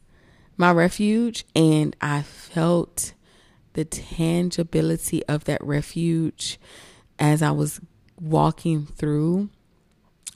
my 0.55 0.71
refuge 0.71 1.45
and 1.55 1.95
I 1.99 2.21
felt 2.21 3.13
the 3.73 3.85
tangibility 3.85 5.25
of 5.27 5.45
that 5.45 5.63
refuge 5.63 6.59
as 7.17 7.41
I 7.41 7.51
was 7.51 7.79
walking 8.19 8.85
through 8.85 9.49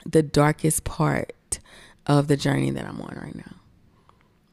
the 0.06 0.22
darkest 0.24 0.84
part 0.84 1.60
of 2.06 2.28
the 2.28 2.38
journey 2.38 2.70
that 2.72 2.86
I'm 2.86 3.02
on 3.02 3.18
right 3.22 3.36
now. 3.36 3.56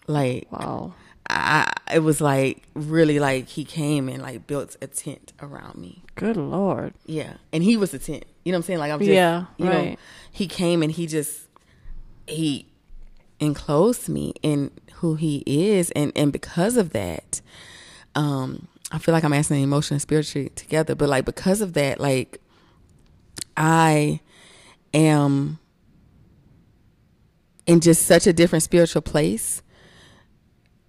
Like 0.06 0.50
Wow. 0.50 0.94
I 1.28 1.72
it 1.92 2.00
was 2.00 2.20
like 2.20 2.62
really 2.74 3.18
like 3.20 3.48
he 3.48 3.64
came 3.64 4.08
and 4.08 4.22
like 4.22 4.46
built 4.46 4.76
a 4.82 4.86
tent 4.88 5.32
around 5.40 5.76
me. 5.78 6.02
Good 6.16 6.36
lord. 6.36 6.94
Yeah. 7.06 7.34
And 7.52 7.62
he 7.62 7.76
was 7.76 7.94
a 7.94 7.98
tent. 7.98 8.24
You 8.44 8.52
know 8.52 8.58
what 8.58 8.64
I'm 8.64 8.66
saying? 8.66 8.78
Like 8.80 8.92
I'm 8.92 8.98
just 8.98 9.10
Yeah, 9.10 9.44
you 9.56 9.66
know, 9.66 9.70
right. 9.72 9.98
he 10.32 10.46
came 10.48 10.82
and 10.82 10.90
he 10.90 11.06
just 11.06 11.42
he 12.26 12.66
enclosed 13.38 14.08
me 14.08 14.34
in 14.42 14.70
who 14.94 15.14
he 15.14 15.42
is 15.46 15.90
and 15.92 16.12
and 16.16 16.32
because 16.32 16.76
of 16.76 16.90
that 16.90 17.40
um 18.14 18.68
I 18.92 18.98
feel 18.98 19.12
like 19.12 19.24
I'm 19.24 19.32
asking 19.32 19.62
emotion 19.62 19.94
and 19.94 20.02
spiritually 20.02 20.50
together 20.54 20.94
but 20.94 21.08
like 21.08 21.24
because 21.24 21.60
of 21.60 21.72
that 21.74 22.00
like 22.00 22.40
I 23.56 24.20
am 24.94 25.58
in 27.66 27.80
just 27.80 28.06
such 28.06 28.26
a 28.26 28.32
different 28.32 28.62
spiritual 28.62 29.02
place 29.02 29.62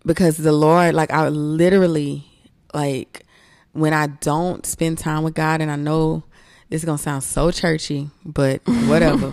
because 0.06 0.38
the 0.38 0.52
Lord, 0.52 0.96
like 0.96 1.12
I 1.12 1.28
literally, 1.30 2.26
like 2.74 3.24
when 3.74 3.94
I 3.94 4.08
don't 4.08 4.66
spend 4.66 4.98
time 4.98 5.24
with 5.24 5.36
God, 5.36 5.62
and 5.62 5.70
I 5.70 5.76
know 5.76 6.24
this 6.70 6.82
is 6.82 6.86
gonna 6.86 6.98
sound 6.98 7.24
so 7.24 7.52
churchy, 7.52 8.10
but 8.26 8.62
whatever. 8.88 9.30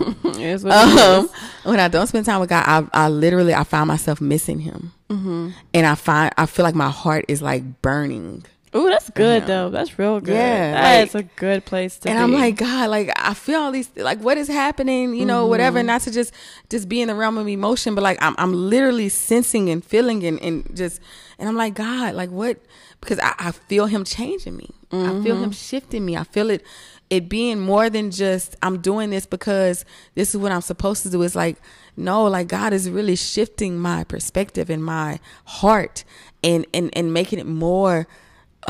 What 0.63 0.73
um, 0.73 1.29
when 1.63 1.79
I 1.79 1.87
don't 1.87 2.05
spend 2.07 2.25
time 2.25 2.39
with 2.39 2.49
God, 2.49 2.63
I, 2.93 3.05
I 3.05 3.09
literally 3.09 3.53
I 3.55 3.63
find 3.63 3.87
myself 3.87 4.21
missing 4.21 4.59
Him, 4.59 4.91
Mm-hmm. 5.09 5.49
and 5.73 5.87
I 5.87 5.95
find 5.95 6.31
I 6.37 6.45
feel 6.45 6.63
like 6.63 6.75
my 6.75 6.89
heart 6.89 7.25
is 7.27 7.41
like 7.41 7.81
burning. 7.81 8.45
Ooh, 8.75 8.87
that's 8.87 9.09
good 9.09 9.47
though. 9.47 9.69
That's 9.69 9.97
real 9.97 10.19
good. 10.19 10.35
Yeah, 10.35 10.71
that's 10.73 11.15
like- 11.15 11.25
a 11.25 11.39
good 11.39 11.65
place 11.65 11.97
to 11.99 12.09
and 12.09 12.17
be. 12.17 12.23
I'm 12.23 12.31
like, 12.33 12.57
God, 12.57 12.89
like 12.89 13.11
I 13.15 13.33
feel 13.33 13.59
all 13.61 13.71
these, 13.71 13.89
like 13.95 14.19
what 14.19 14.37
is 14.37 14.47
happening, 14.47 15.15
you 15.15 15.25
know, 15.25 15.47
whatever. 15.47 15.79
Mm-hmm. 15.79 15.87
Not 15.87 16.01
to 16.01 16.11
just 16.11 16.33
just 16.69 16.87
be 16.87 17.01
in 17.01 17.07
the 17.07 17.15
realm 17.15 17.37
of 17.37 17.47
emotion, 17.47 17.95
but 17.95 18.03
like 18.03 18.17
I'm 18.21 18.35
I'm 18.37 18.53
literally 18.53 19.09
sensing 19.09 19.69
and 19.69 19.83
feeling 19.83 20.23
and, 20.23 20.39
and 20.41 20.75
just, 20.75 21.01
and 21.39 21.49
I'm 21.49 21.55
like, 21.55 21.73
God, 21.73 22.13
like 22.13 22.29
what? 22.29 22.59
Because 23.01 23.19
I, 23.19 23.33
I 23.39 23.51
feel 23.51 23.87
Him 23.87 24.03
changing 24.03 24.55
me. 24.55 24.69
I 24.91 25.21
feel 25.23 25.37
Him 25.37 25.51
shifting 25.51 26.03
me. 26.03 26.17
I 26.17 26.23
feel 26.23 26.49
it, 26.49 26.63
it 27.11 27.29
being 27.29 27.59
more 27.59 27.89
than 27.89 28.09
just 28.11 28.55
I'm 28.61 28.81
doing 28.81 29.09
this 29.11 29.25
because 29.25 29.85
this 30.15 30.29
is 30.29 30.37
what 30.37 30.51
I'm 30.51 30.61
supposed 30.61 31.03
to 31.03 31.09
do. 31.09 31.21
It's 31.23 31.35
like 31.35 31.57
no, 31.95 32.25
like 32.25 32.47
God 32.47 32.71
is 32.73 32.89
really 32.89 33.15
shifting 33.15 33.77
my 33.79 34.03
perspective 34.03 34.69
and 34.69 34.83
my 34.83 35.19
heart, 35.45 36.03
and 36.43 36.65
and 36.73 36.89
and 36.95 37.13
making 37.13 37.39
it 37.39 37.47
more. 37.47 38.07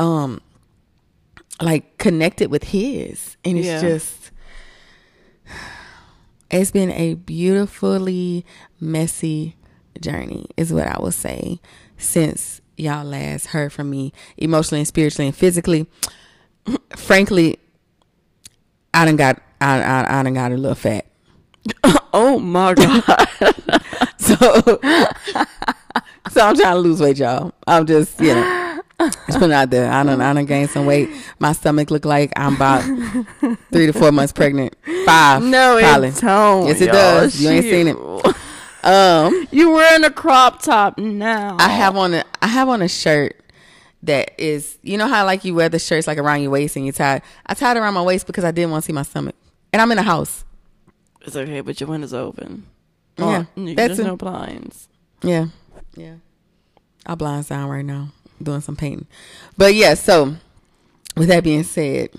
Um 0.00 0.40
like 1.60 1.98
connected 1.98 2.50
with 2.50 2.64
his. 2.64 3.36
And 3.44 3.58
it's 3.58 3.66
Yeah. 3.66 3.80
just 3.80 4.30
it's 6.50 6.70
been 6.70 6.90
a 6.92 7.14
beautifully 7.14 8.44
messy 8.80 9.56
journey 10.00 10.46
is 10.56 10.72
what 10.72 10.86
i 10.86 10.96
will 11.00 11.12
say 11.12 11.60
since 11.98 12.60
y'all 12.76 13.04
last 13.04 13.46
heard 13.48 13.72
from 13.72 13.90
me 13.90 14.12
emotionally 14.38 14.80
and 14.80 14.88
spiritually 14.88 15.26
and 15.26 15.36
physically. 15.36 15.86
Frankly 16.96 17.58
i 18.94 19.04
done 19.04 19.16
got 19.16 19.40
i 19.60 19.82
i, 19.82 20.20
I 20.20 20.22
done 20.22 20.34
got 20.34 20.52
a 20.52 20.56
little 20.56 20.74
fat. 20.74 21.06
Oh 22.12 22.40
my 22.40 22.74
god. 22.74 23.04
so 24.18 24.34
so 26.30 26.40
i'm 26.40 26.56
trying 26.56 26.74
to 26.74 26.78
lose 26.78 27.00
weight 27.00 27.18
y'all. 27.18 27.52
I'm 27.68 27.86
just 27.86 28.18
you 28.20 28.34
know 28.34 28.80
just 29.08 29.38
putting 29.38 29.52
out 29.52 29.70
there. 29.70 29.90
I 29.90 30.02
don't. 30.02 30.20
I 30.20 30.32
done 30.32 30.44
gained 30.46 30.70
some 30.70 30.86
weight. 30.86 31.08
My 31.38 31.52
stomach 31.52 31.90
look 31.90 32.04
like 32.04 32.32
I'm 32.36 32.56
about 32.56 32.82
three 33.72 33.86
to 33.86 33.92
four 33.92 34.12
months 34.12 34.32
pregnant. 34.32 34.74
Five. 35.06 35.42
no, 35.42 35.78
probably. 35.80 36.08
it 36.08 36.16
don't. 36.20 36.66
Yes, 36.66 36.80
it 36.80 36.84
y'all. 36.86 36.92
does. 36.94 37.40
You 37.42 37.48
ain't 37.50 37.64
seen 37.64 37.88
it. 37.88 37.96
Um, 38.82 39.46
You 39.50 39.70
wearing 39.72 40.04
a 40.04 40.10
crop 40.10 40.62
top 40.62 40.96
now. 40.98 41.56
I 41.58 41.68
have 41.68 41.96
on 41.96 42.14
a. 42.14 42.24
I 42.40 42.46
have 42.46 42.68
on 42.68 42.80
a 42.82 42.88
shirt 42.88 43.36
that 44.04 44.32
is. 44.38 44.78
You 44.82 44.96
know 44.96 45.06
how 45.08 45.24
like 45.26 45.44
you 45.44 45.54
wear 45.54 45.68
the 45.68 45.78
shirts 45.78 46.06
like 46.06 46.18
around 46.18 46.42
your 46.42 46.50
waist 46.50 46.76
and 46.76 46.86
you 46.86 46.92
tie. 46.92 47.20
I 47.46 47.54
tied 47.54 47.76
around 47.76 47.94
my 47.94 48.02
waist 48.02 48.26
because 48.26 48.44
I 48.44 48.50
didn't 48.50 48.70
want 48.70 48.84
to 48.84 48.86
see 48.86 48.92
my 48.94 49.02
stomach, 49.02 49.34
and 49.72 49.82
I'm 49.82 49.90
in 49.92 49.98
a 49.98 50.02
house. 50.02 50.44
It's 51.22 51.36
okay, 51.36 51.60
but 51.60 51.78
your 51.80 51.90
window's 51.90 52.14
open. 52.14 52.66
Yeah, 53.18 53.44
Oh, 53.54 53.64
that's 53.66 53.76
there's 53.76 53.98
it. 53.98 54.04
no 54.04 54.16
blinds. 54.16 54.88
Yeah, 55.22 55.46
yeah. 55.94 56.14
I'll 57.04 57.16
blinds 57.16 57.48
down 57.48 57.68
right 57.68 57.84
now, 57.84 58.12
doing 58.42 58.60
some 58.60 58.76
painting. 58.76 59.06
But 59.56 59.74
yeah, 59.74 59.94
so 59.94 60.36
with 61.16 61.28
that 61.28 61.44
being 61.44 61.62
said, 61.64 62.10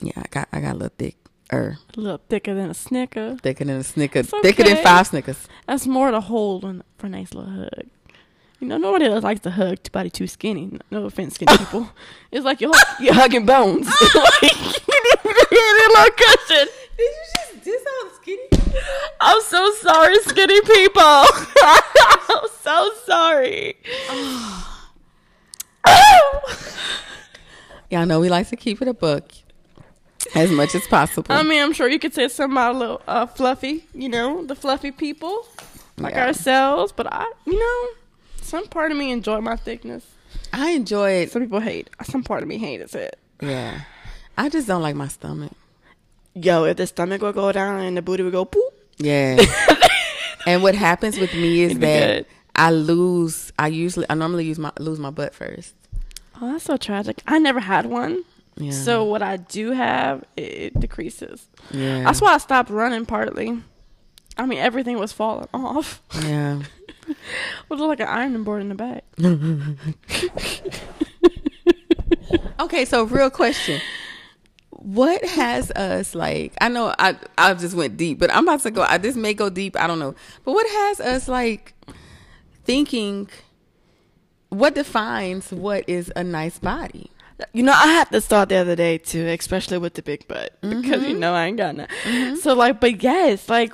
yeah, 0.00 0.12
I 0.16 0.24
got 0.30 0.48
I 0.52 0.60
got 0.60 0.72
a 0.72 0.78
little 0.78 0.94
thick 0.96 1.16
Er, 1.52 1.78
A 1.96 2.00
little 2.00 2.20
thicker 2.28 2.54
than 2.54 2.70
a 2.70 2.74
snicker. 2.74 3.36
thicker 3.40 3.64
than 3.64 3.76
a 3.76 3.84
snicker, 3.84 4.18
It's 4.18 4.30
thicker 4.42 4.64
than 4.64 4.78
five 4.82 5.06
snickers. 5.06 5.46
That's 5.68 5.86
more 5.86 6.10
to 6.10 6.20
hold 6.20 6.64
on 6.64 6.82
for 6.98 7.06
a 7.06 7.10
nice 7.10 7.32
little 7.32 7.48
hug. 7.50 7.86
You 8.58 8.66
know, 8.66 8.78
nobody 8.78 9.04
else 9.04 9.22
likes 9.22 9.40
to 9.42 9.50
hug 9.50 9.78
somebody 9.84 10.10
too 10.10 10.26
skinny. 10.26 10.76
No 10.90 11.04
offense, 11.04 11.34
skinny 11.36 11.56
people. 11.58 11.88
It's 12.32 12.44
like 12.44 12.60
you're, 12.60 12.72
you're 12.98 13.14
hugging 13.14 13.46
bones. 13.46 13.86
like, 13.86 14.42
you 14.42 15.78
need 15.78 15.86
a 15.86 15.92
little 15.92 16.10
cushion. 16.16 16.66
Did 16.96 16.98
you 16.98 17.14
just 17.36 17.64
diss 17.64 17.82
all 17.86 18.08
the 18.08 18.14
skinny? 18.22 18.48
I'm 19.20 19.40
so 19.42 19.72
sorry, 19.74 20.18
skinny 20.20 20.60
people. 20.60 21.02
I'm 21.02 22.48
so 22.62 22.90
sorry. 23.04 23.76
Y'all 27.90 28.04
know 28.06 28.18
we 28.20 28.28
like 28.28 28.48
to 28.48 28.56
keep 28.56 28.82
it 28.82 28.88
a 28.88 28.94
book 28.94 29.30
as 30.34 30.50
much 30.50 30.74
as 30.74 30.86
possible. 30.88 31.32
I 31.32 31.42
mean, 31.44 31.62
I'm 31.62 31.72
sure 31.72 31.88
you 31.88 31.98
could 32.00 32.12
say 32.14 32.26
something 32.28 32.52
about 32.56 32.74
a 32.74 32.78
little 32.78 33.02
uh, 33.06 33.26
fluffy, 33.26 33.86
you 33.94 34.08
know, 34.08 34.44
the 34.44 34.56
fluffy 34.56 34.90
people 34.90 35.46
like 35.96 36.14
Yeah. 36.14 36.26
ourselves. 36.26 36.92
But 36.92 37.06
I, 37.12 37.30
you 37.46 37.58
know, 37.58 37.88
some 38.42 38.66
part 38.66 38.90
of 38.90 38.98
me 38.98 39.12
enjoy 39.12 39.40
my 39.40 39.54
thickness. 39.56 40.04
I 40.52 40.70
enjoy 40.70 41.10
it. 41.12 41.30
Some 41.30 41.42
people 41.42 41.60
hate. 41.60 41.88
Some 42.04 42.24
part 42.24 42.42
of 42.42 42.48
me 42.48 42.58
hates 42.58 42.94
it. 42.94 43.18
Yeah, 43.40 43.82
I 44.36 44.48
just 44.48 44.66
don't 44.66 44.82
like 44.82 44.96
my 44.96 45.08
stomach. 45.08 45.52
Yo, 46.38 46.64
if 46.64 46.76
the 46.76 46.86
stomach 46.86 47.22
would 47.22 47.34
go 47.34 47.50
down 47.50 47.80
and 47.80 47.96
the 47.96 48.02
booty 48.02 48.22
would 48.22 48.32
go 48.32 48.44
poop, 48.44 48.74
Yeah. 48.98 49.38
and 50.46 50.62
what 50.62 50.74
happens 50.74 51.18
with 51.18 51.32
me 51.34 51.62
is 51.62 51.78
that 51.78 52.16
good. 52.18 52.26
I 52.54 52.70
lose. 52.70 53.52
I 53.58 53.68
usually, 53.68 54.06
I 54.10 54.14
normally 54.14 54.44
use 54.44 54.58
my 54.58 54.70
lose 54.78 54.98
my 54.98 55.10
butt 55.10 55.34
first. 55.34 55.74
oh, 56.40 56.52
that's 56.52 56.64
so 56.64 56.76
tragic. 56.76 57.22
I 57.26 57.38
never 57.38 57.60
had 57.60 57.86
one, 57.86 58.22
Yeah. 58.56 58.72
so 58.72 59.04
what 59.04 59.22
I 59.22 59.38
do 59.38 59.70
have, 59.72 60.24
it, 60.36 60.42
it 60.74 60.80
decreases. 60.80 61.48
yeah, 61.70 62.02
That's 62.04 62.20
why 62.20 62.34
I 62.34 62.38
stopped 62.38 62.68
running. 62.70 63.06
Partly, 63.06 63.62
I 64.36 64.44
mean, 64.44 64.58
everything 64.58 64.98
was 64.98 65.12
falling 65.12 65.48
off. 65.54 66.02
Yeah. 66.22 66.62
It 67.08 67.16
was 67.70 67.78
like 67.80 68.00
an 68.00 68.08
ironing 68.08 68.42
board 68.42 68.62
in 68.62 68.68
the 68.68 68.74
back. 68.74 69.04
Okay, 72.58 72.84
so 72.84 73.04
real 73.04 73.30
question. 73.30 73.80
What 74.78 75.24
has 75.24 75.70
us 75.72 76.14
like 76.14 76.54
I 76.60 76.68
know 76.68 76.94
I 76.98 77.16
I 77.38 77.54
just 77.54 77.74
went 77.74 77.96
deep, 77.96 78.18
but 78.18 78.32
I'm 78.34 78.44
about 78.44 78.60
to 78.60 78.70
go 78.70 78.82
I 78.82 78.98
this 78.98 79.16
may 79.16 79.34
go 79.34 79.50
deep, 79.50 79.76
I 79.78 79.86
don't 79.86 79.98
know. 79.98 80.14
But 80.44 80.52
what 80.52 80.66
has 80.66 81.00
us 81.00 81.28
like 81.28 81.74
thinking 82.64 83.28
what 84.48 84.74
defines 84.74 85.52
what 85.52 85.88
is 85.88 86.12
a 86.16 86.24
nice 86.24 86.58
body? 86.58 87.10
You 87.52 87.62
know, 87.62 87.72
I 87.72 87.88
had 87.88 88.10
this 88.10 88.26
thought 88.26 88.48
the 88.48 88.56
other 88.56 88.76
day 88.76 88.98
too, 88.98 89.26
especially 89.26 89.78
with 89.78 89.94
the 89.94 90.02
big 90.02 90.26
butt, 90.26 90.56
because 90.62 91.02
you 91.02 91.10
mm-hmm. 91.10 91.20
know 91.20 91.34
I 91.34 91.46
ain't 91.46 91.58
got 91.58 91.76
none. 91.76 91.88
Mm-hmm. 92.04 92.36
So 92.36 92.54
like, 92.54 92.80
but 92.80 93.02
yes, 93.02 93.48
like, 93.48 93.72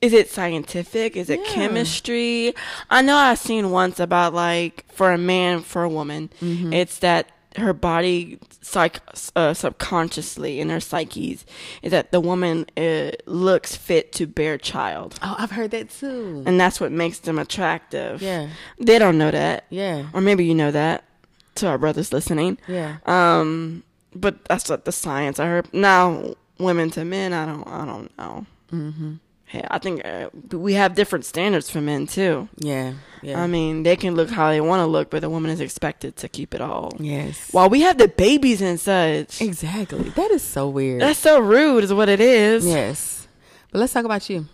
is 0.00 0.12
it 0.12 0.28
scientific? 0.30 1.16
Is 1.16 1.30
it 1.30 1.40
Yeah. 1.40 1.52
chemistry? 1.52 2.54
I 2.90 3.02
know 3.02 3.16
I've 3.16 3.38
seen 3.38 3.70
once 3.70 4.00
about 4.00 4.34
like 4.34 4.84
for 4.92 5.12
a 5.12 5.18
man, 5.18 5.60
for 5.60 5.84
a 5.84 5.88
woman, 5.88 6.30
mm-hmm. 6.40 6.72
it's 6.72 6.98
that 7.00 7.30
her 7.56 7.72
body 7.72 8.38
psych 8.62 9.00
uh, 9.34 9.52
subconsciously 9.54 10.60
in 10.60 10.70
her 10.70 10.80
psyches 10.80 11.44
is 11.82 11.90
that 11.90 12.12
the 12.12 12.20
woman 12.20 12.66
uh, 12.76 13.10
looks 13.26 13.74
fit 13.76 14.12
to 14.12 14.26
bear 14.26 14.56
child, 14.58 15.18
Oh, 15.22 15.34
I've 15.38 15.50
heard 15.50 15.70
that 15.72 15.90
too. 15.90 16.44
and 16.46 16.60
that's 16.60 16.80
what 16.80 16.92
makes 16.92 17.18
them 17.20 17.38
attractive. 17.38 18.22
Yeah. 18.22 18.48
they 18.78 18.98
don't 18.98 19.18
know 19.18 19.30
that, 19.30 19.64
Yeah. 19.70 20.06
or 20.12 20.20
maybe 20.20 20.44
you 20.44 20.54
know 20.54 20.70
that. 20.70 21.04
To 21.56 21.66
our 21.66 21.78
brothers 21.78 22.12
listening, 22.12 22.58
Yeah. 22.68 22.98
um, 23.06 23.82
but 24.14 24.44
that's 24.46 24.68
what 24.70 24.84
the 24.84 24.92
science 24.92 25.40
I 25.40 25.46
heard. 25.46 25.68
Now, 25.74 26.34
women 26.58 26.90
to 26.90 27.04
men, 27.04 27.32
I 27.32 27.44
don't, 27.44 27.66
I 27.68 27.84
don't 27.84 28.16
know. 28.16 28.46
Mhm. 28.72 29.18
Hey, 29.50 29.66
I 29.68 29.78
think 29.78 30.04
uh, 30.04 30.30
we 30.52 30.74
have 30.74 30.94
different 30.94 31.24
standards 31.24 31.68
for 31.68 31.80
men 31.80 32.06
too. 32.06 32.48
Yeah. 32.56 32.92
Yeah. 33.20 33.42
I 33.42 33.48
mean, 33.48 33.82
they 33.82 33.96
can 33.96 34.14
look 34.14 34.30
how 34.30 34.48
they 34.50 34.60
want 34.60 34.80
to 34.80 34.86
look, 34.86 35.10
but 35.10 35.22
the 35.22 35.28
woman 35.28 35.50
is 35.50 35.60
expected 35.60 36.14
to 36.18 36.28
keep 36.28 36.54
it 36.54 36.60
all. 36.60 36.92
yes. 37.00 37.48
While 37.50 37.68
we 37.68 37.80
have 37.80 37.98
the 37.98 38.06
babies 38.06 38.62
and 38.62 38.78
such, 38.78 39.42
Exactly. 39.42 40.08
That 40.10 40.30
is 40.30 40.42
so 40.44 40.68
weird. 40.68 41.00
that's 41.02 41.18
so 41.18 41.40
rude, 41.40 41.82
is 41.82 41.92
what 41.92 42.08
it 42.08 42.20
is. 42.20 42.64
yes. 42.64 43.26
But 43.72 43.80
let's 43.80 43.92
talk 43.92 44.04
about 44.04 44.30
you. 44.30 44.46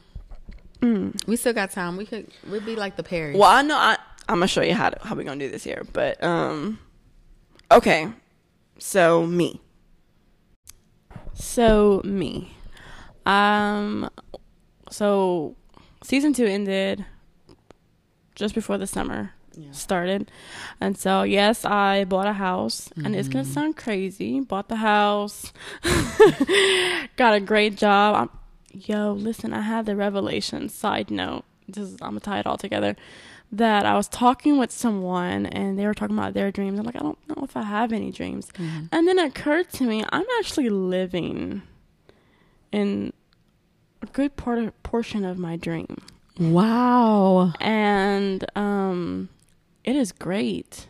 Mm. 0.80 1.14
We 1.26 1.36
still 1.36 1.52
got 1.52 1.70
time. 1.72 1.98
We 1.98 2.06
could 2.06 2.28
we'd 2.50 2.64
be 2.64 2.74
like 2.76 2.96
the 2.96 3.02
Perry. 3.02 3.34
Well, 3.34 3.50
I 3.50 3.60
know 3.62 3.76
I, 3.76 3.98
I'm 4.30 4.36
gonna 4.36 4.46
show 4.48 4.62
you 4.62 4.72
how 4.74 4.88
to, 4.90 4.98
how 5.06 5.14
we 5.14 5.24
gonna 5.24 5.38
do 5.44 5.50
this 5.50 5.62
here, 5.64 5.84
but 5.92 6.22
um, 6.24 6.78
okay. 7.70 8.08
So 8.78 9.26
me. 9.26 9.60
So 11.34 12.00
me. 12.04 12.52
Um, 13.26 14.08
so 14.90 15.54
season 16.02 16.32
two 16.32 16.46
ended 16.46 17.04
just 18.34 18.54
before 18.54 18.78
the 18.78 18.86
summer 18.86 19.32
Yeah. 19.56 19.72
started, 19.72 20.30
and 20.80 20.96
so 20.98 21.22
yes, 21.22 21.64
I 21.64 22.04
bought 22.04 22.26
a 22.26 22.34
house, 22.34 22.90
and 23.02 23.16
it's 23.16 23.28
gonna 23.28 23.44
Mhm. 23.44 23.54
sound 23.54 23.76
crazy. 23.76 24.40
Bought 24.40 24.68
the 24.68 24.76
house, 24.76 25.52
got 27.16 27.34
a 27.34 27.40
great 27.40 27.76
job. 27.76 28.14
I'm, 28.14 28.30
yo, 28.72 29.12
listen, 29.12 29.52
I 29.52 29.60
had 29.62 29.86
the 29.86 29.96
revelation. 29.96 30.68
Side 30.68 31.10
note, 31.10 31.44
this 31.68 31.84
is, 31.84 31.92
I'm 32.02 32.10
gonna 32.10 32.20
tie 32.20 32.40
it 32.40 32.46
all 32.46 32.58
together. 32.58 32.96
That 33.52 33.86
I 33.86 33.94
was 33.94 34.08
talking 34.08 34.58
with 34.58 34.72
someone, 34.72 35.46
and 35.46 35.78
they 35.78 35.86
were 35.86 35.94
talking 35.94 36.18
about 36.18 36.34
their 36.34 36.50
dreams. 36.50 36.78
I'm 36.78 36.84
like, 36.84 36.96
I 36.96 36.98
don't 36.98 37.18
know 37.28 37.44
if 37.44 37.56
I 37.56 37.62
have 37.62 37.92
any 37.92 38.10
dreams. 38.10 38.48
Mhm. 38.58 38.88
And 38.92 39.06
then 39.06 39.18
it 39.18 39.26
occurred 39.28 39.70
to 39.74 39.84
me, 39.84 40.04
I'm 40.10 40.24
actually 40.40 40.68
living 40.68 41.62
in 42.72 43.12
good 44.12 44.36
part 44.36 44.58
of, 44.58 44.82
portion 44.82 45.24
of 45.24 45.38
my 45.38 45.56
dream. 45.56 45.98
Wow. 46.38 47.52
And 47.60 48.44
um 48.56 49.28
it 49.84 49.96
is 49.96 50.12
great. 50.12 50.86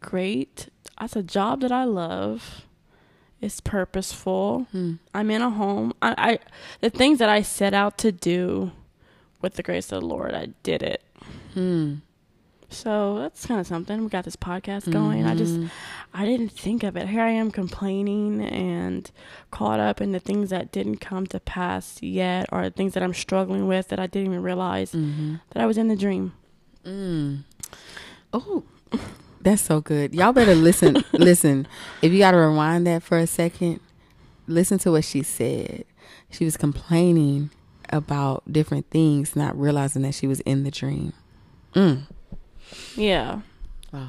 Great. 0.00 0.68
That's 1.00 1.16
a 1.16 1.22
job 1.22 1.60
that 1.60 1.72
I 1.72 1.84
love. 1.84 2.62
It's 3.40 3.60
purposeful. 3.60 4.66
Hmm. 4.72 4.94
I'm 5.14 5.30
in 5.30 5.42
a 5.42 5.50
home. 5.50 5.92
I, 6.02 6.14
I 6.18 6.38
the 6.80 6.90
things 6.90 7.18
that 7.18 7.28
I 7.28 7.42
set 7.42 7.74
out 7.74 7.98
to 7.98 8.10
do 8.12 8.72
with 9.42 9.54
the 9.54 9.62
grace 9.62 9.92
of 9.92 10.00
the 10.00 10.06
Lord, 10.06 10.34
I 10.34 10.48
did 10.62 10.82
it. 10.82 11.02
Hmm. 11.54 11.96
So 12.68 13.18
that's 13.20 13.46
kind 13.46 13.60
of 13.60 13.66
something. 13.66 14.02
We 14.02 14.08
got 14.08 14.24
this 14.24 14.36
podcast 14.36 14.90
going. 14.92 15.24
I 15.24 15.34
just 15.36 15.54
Mhm. 15.54 15.70
I 16.18 16.24
didn't 16.24 16.48
think 16.50 16.82
of 16.82 16.96
it. 16.96 17.08
Here 17.08 17.20
I 17.20 17.28
am 17.30 17.50
complaining 17.50 18.40
and 18.42 19.10
caught 19.50 19.80
up 19.80 20.00
in 20.00 20.12
the 20.12 20.18
things 20.18 20.48
that 20.48 20.72
didn't 20.72 20.96
come 20.96 21.26
to 21.26 21.38
pass 21.38 21.98
yet, 22.02 22.46
or 22.50 22.62
the 22.64 22.70
things 22.70 22.94
that 22.94 23.02
I'm 23.02 23.12
struggling 23.12 23.66
with 23.68 23.88
that 23.88 24.00
I 24.00 24.06
didn't 24.06 24.28
even 24.30 24.42
realize 24.42 24.92
Mhm. 24.92 25.40
that 25.50 25.62
I 25.62 25.66
was 25.66 25.76
in 25.76 25.88
the 25.88 25.96
dream. 25.96 26.32
Mm. 26.86 27.42
Oh, 28.32 28.62
that's 29.42 29.60
so 29.60 29.82
good. 29.82 30.14
Y'all 30.14 30.32
better 30.32 30.54
listen. 30.54 31.04
listen. 31.12 31.66
If 32.00 32.12
you 32.12 32.18
got 32.18 32.30
to 32.30 32.38
rewind 32.38 32.86
that 32.86 33.02
for 33.02 33.18
a 33.18 33.26
second, 33.26 33.80
listen 34.46 34.78
to 34.80 34.92
what 34.92 35.04
she 35.04 35.22
said. 35.22 35.84
She 36.30 36.44
was 36.46 36.56
complaining 36.56 37.50
about 37.90 38.50
different 38.50 38.88
things, 38.90 39.36
not 39.36 39.58
realizing 39.60 40.00
that 40.02 40.14
she 40.14 40.26
was 40.26 40.40
in 40.40 40.64
the 40.64 40.70
dream. 40.70 41.12
Mm. 41.74 42.04
Yeah. 42.96 43.40
Wow. 43.92 44.08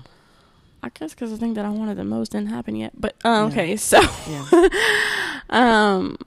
I 0.83 0.89
guess 0.89 1.13
because 1.13 1.31
the 1.31 1.37
thing 1.37 1.53
that 1.55 1.65
I 1.65 1.69
wanted 1.69 1.97
the 1.97 2.03
most 2.03 2.31
didn't 2.33 2.49
happen 2.49 2.75
yet. 2.75 2.93
But 2.99 3.15
uh, 3.25 3.29
Yeah. 3.29 3.45
okay, 3.51 3.75
so 3.91 3.99
Yeah. 4.29 4.67
um, 5.49 6.17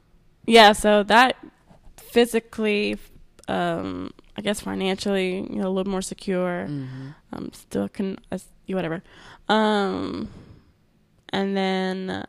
yeah, 0.47 0.73
so 0.73 1.03
that 1.05 1.37
physically, 1.97 2.99
um, 3.49 4.13
I 4.37 4.41
guess 4.43 4.61
financially, 4.61 5.37
you 5.37 5.57
know, 5.61 5.69
a 5.69 5.73
little 5.73 5.91
more 5.91 6.03
secure. 6.03 6.67
Mhm. 6.69 7.15
um 7.33 7.51
still 7.53 7.89
can 7.89 8.19
uh, 8.33 8.39
whatever 8.69 9.03
um 9.49 10.29
and 11.33 11.57
then 11.57 12.11
uh, 12.11 12.27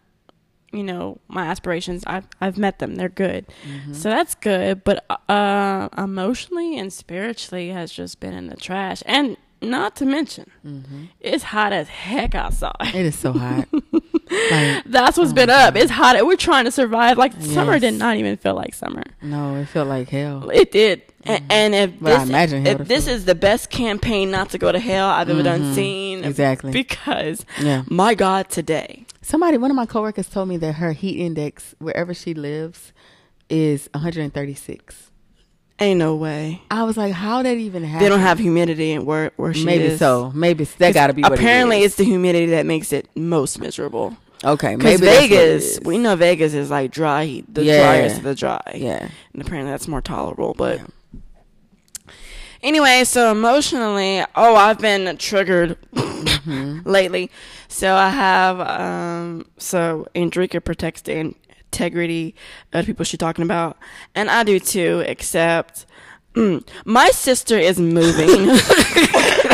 you 0.72 0.84
know 0.84 1.20
my 1.28 1.46
aspirations 1.48 2.04
i've 2.08 2.28
i've 2.40 2.58
met 2.58 2.78
them 2.80 2.96
they're 2.96 3.10
good 3.10 3.46
Mhm. 3.66 3.96
so 3.96 4.10
that's 4.10 4.36
good 4.36 4.84
but 4.84 5.04
uh 5.30 5.90
emotionally 5.98 6.78
and 6.78 6.92
spiritually 6.94 7.70
has 7.70 7.92
just 7.92 8.20
been 8.20 8.34
in 8.34 8.46
the 8.48 8.56
trash 8.56 9.02
and 9.08 9.38
not 9.62 9.96
to 9.98 10.06
mention 10.06 10.50
Mhm. 10.66 11.10
it's 11.20 11.44
hot 11.44 11.72
as 11.74 11.88
heck 11.88 12.34
outside 12.36 12.74
It 12.96 13.06
is 13.06 13.18
so 13.18 13.32
hot. 13.34 13.68
like, 13.74 14.84
that's 14.86 15.18
what's 15.18 15.32
Oh, 15.32 15.36
been 15.36 15.50
up 15.50 15.74
God. 15.74 15.84
it's 15.84 15.92
hot 15.92 16.26
we're 16.26 16.36
trying 16.36 16.66
to 16.66 16.72
survive 16.72 17.18
like 17.18 17.34
summer 17.42 17.78
did 17.80 17.94
not 17.96 18.18
even 18.18 18.38
feel 18.38 18.56
like 18.56 18.74
summer 18.74 19.04
no, 19.22 19.56
it 19.56 19.66
felt 19.68 19.88
like 19.88 20.10
hell. 20.10 20.50
it 20.50 20.72
did 20.72 21.04
A- 21.28 21.40
and 21.52 21.76
if 21.76 21.92
But 22.00 22.14
I 22.14 22.20
this, 22.20 22.30
imagine 22.30 22.66
if 22.68 22.78
this 22.88 23.06
feel. 23.06 23.14
is 23.16 23.26
the 23.26 23.36
best 23.36 23.70
campaign 23.70 24.32
not 24.32 24.50
to 24.52 24.58
go 24.58 24.72
to 24.72 24.80
hell 24.80 25.08
i've 25.10 25.30
ever 25.30 25.44
done 25.44 25.62
Mhm. 25.62 25.76
seen 25.76 26.24
Exactly. 26.24 26.72
because 26.72 27.46
Yeah. 27.62 27.84
my 27.90 28.14
god 28.16 28.50
today 28.50 29.06
Somebody, 29.24 29.58
one 29.60 29.70
of 29.70 29.78
my 29.78 29.86
coworkers 29.86 30.28
told 30.28 30.50
me 30.50 30.58
that 30.58 30.74
her 30.74 30.94
heat 30.94 31.20
index, 31.20 31.76
wherever 31.78 32.12
she 32.12 32.34
lives, 32.34 32.92
is 33.52 33.88
136. 33.94 35.11
Ain't 35.82 35.98
no 35.98 36.16
way. 36.16 36.62
I 36.70 36.84
was 36.84 36.96
like, 36.96 37.12
how 37.12 37.42
that 37.42 37.58
even 37.58 37.84
happen? 37.84 38.04
They 38.04 38.10
don't 38.10 38.20
have 38.20 38.38
humidity 38.38 38.92
in 38.92 39.04
where 39.04 39.32
where 39.36 39.52
she 39.54 39.66
Maybe 39.66 39.86
is. 39.86 40.00
so. 40.00 40.32
Maybe 40.36 40.64
that 40.66 40.94
got 40.94 41.08
to 41.08 41.14
be. 41.14 41.24
Apparently, 41.24 41.78
it 41.78 41.82
is. 41.82 41.86
it's 41.88 41.96
the 41.96 42.04
humidity 42.04 42.46
that 42.52 42.68
makes 42.68 42.94
it 42.94 43.10
most 43.16 43.60
miserable. 43.60 44.16
okay. 44.46 44.76
Because 44.76 45.02
Maybe 45.02 45.06
that's 45.08 45.18
what 45.22 45.24
it 45.24 45.30
Vegas, 45.30 45.80
we 45.84 45.98
know 45.98 46.16
Vegas 46.16 46.54
is 46.54 46.70
like 46.70 46.92
dry 46.92 47.26
heat, 47.26 47.52
the 47.54 47.64
Yeah. 47.64 47.78
driest 47.82 48.18
of 48.18 48.24
the 48.24 48.36
dry. 48.36 48.62
Yeah. 48.76 49.10
And 49.34 49.42
apparently, 49.42 49.72
that's 49.72 49.88
more 49.88 50.02
tolerable. 50.02 50.54
But 50.56 50.78
Yeah. 50.78 52.12
anyway, 52.62 53.04
so 53.04 53.32
emotionally, 53.32 54.24
oh, 54.36 54.56
I've 54.56 54.78
been 54.80 55.18
triggered 55.18 55.78
Mhm. 55.96 56.86
lately. 56.86 57.32
So 57.68 57.96
I 57.96 58.10
have 58.10 58.60
um 58.60 59.46
so 59.58 60.06
Andrika 60.14 60.64
protects 60.64 61.02
the 61.02 61.34
integrity 61.72 62.36
of 62.74 62.86
people 62.86 63.06
she's 63.06 63.18
talking 63.18 63.44
about, 63.44 63.78
and 64.16 64.30
I 64.30 64.44
do 64.44 64.60
too. 64.60 65.04
Except 65.08 65.86
mm, 66.36 66.68
my 66.86 67.10
sister 67.10 67.58
is 67.58 67.80
moving. 67.80 68.58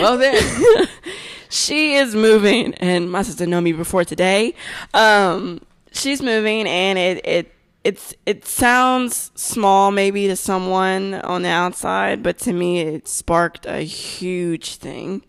Well 0.00 0.16
then. 0.16 0.88
she 1.50 1.94
is 1.94 2.14
moving, 2.14 2.72
and 2.74 3.10
my 3.12 3.20
sister 3.22 3.46
know 3.46 3.60
me 3.60 3.72
before 3.72 4.02
today. 4.04 4.54
Um, 4.94 5.60
she's 5.92 6.22
moving, 6.22 6.66
and 6.66 6.98
it 6.98 7.26
it 7.26 7.52
it's 7.82 8.14
it 8.26 8.46
sounds 8.46 9.30
small 9.34 9.90
maybe 9.90 10.26
to 10.28 10.36
someone 10.36 11.14
on 11.14 11.42
the 11.42 11.48
outside, 11.48 12.22
but 12.22 12.38
to 12.40 12.52
me, 12.52 12.80
it 12.80 13.08
sparked 13.08 13.64
a 13.66 13.80
huge 13.80 14.76
thing. 14.76 15.22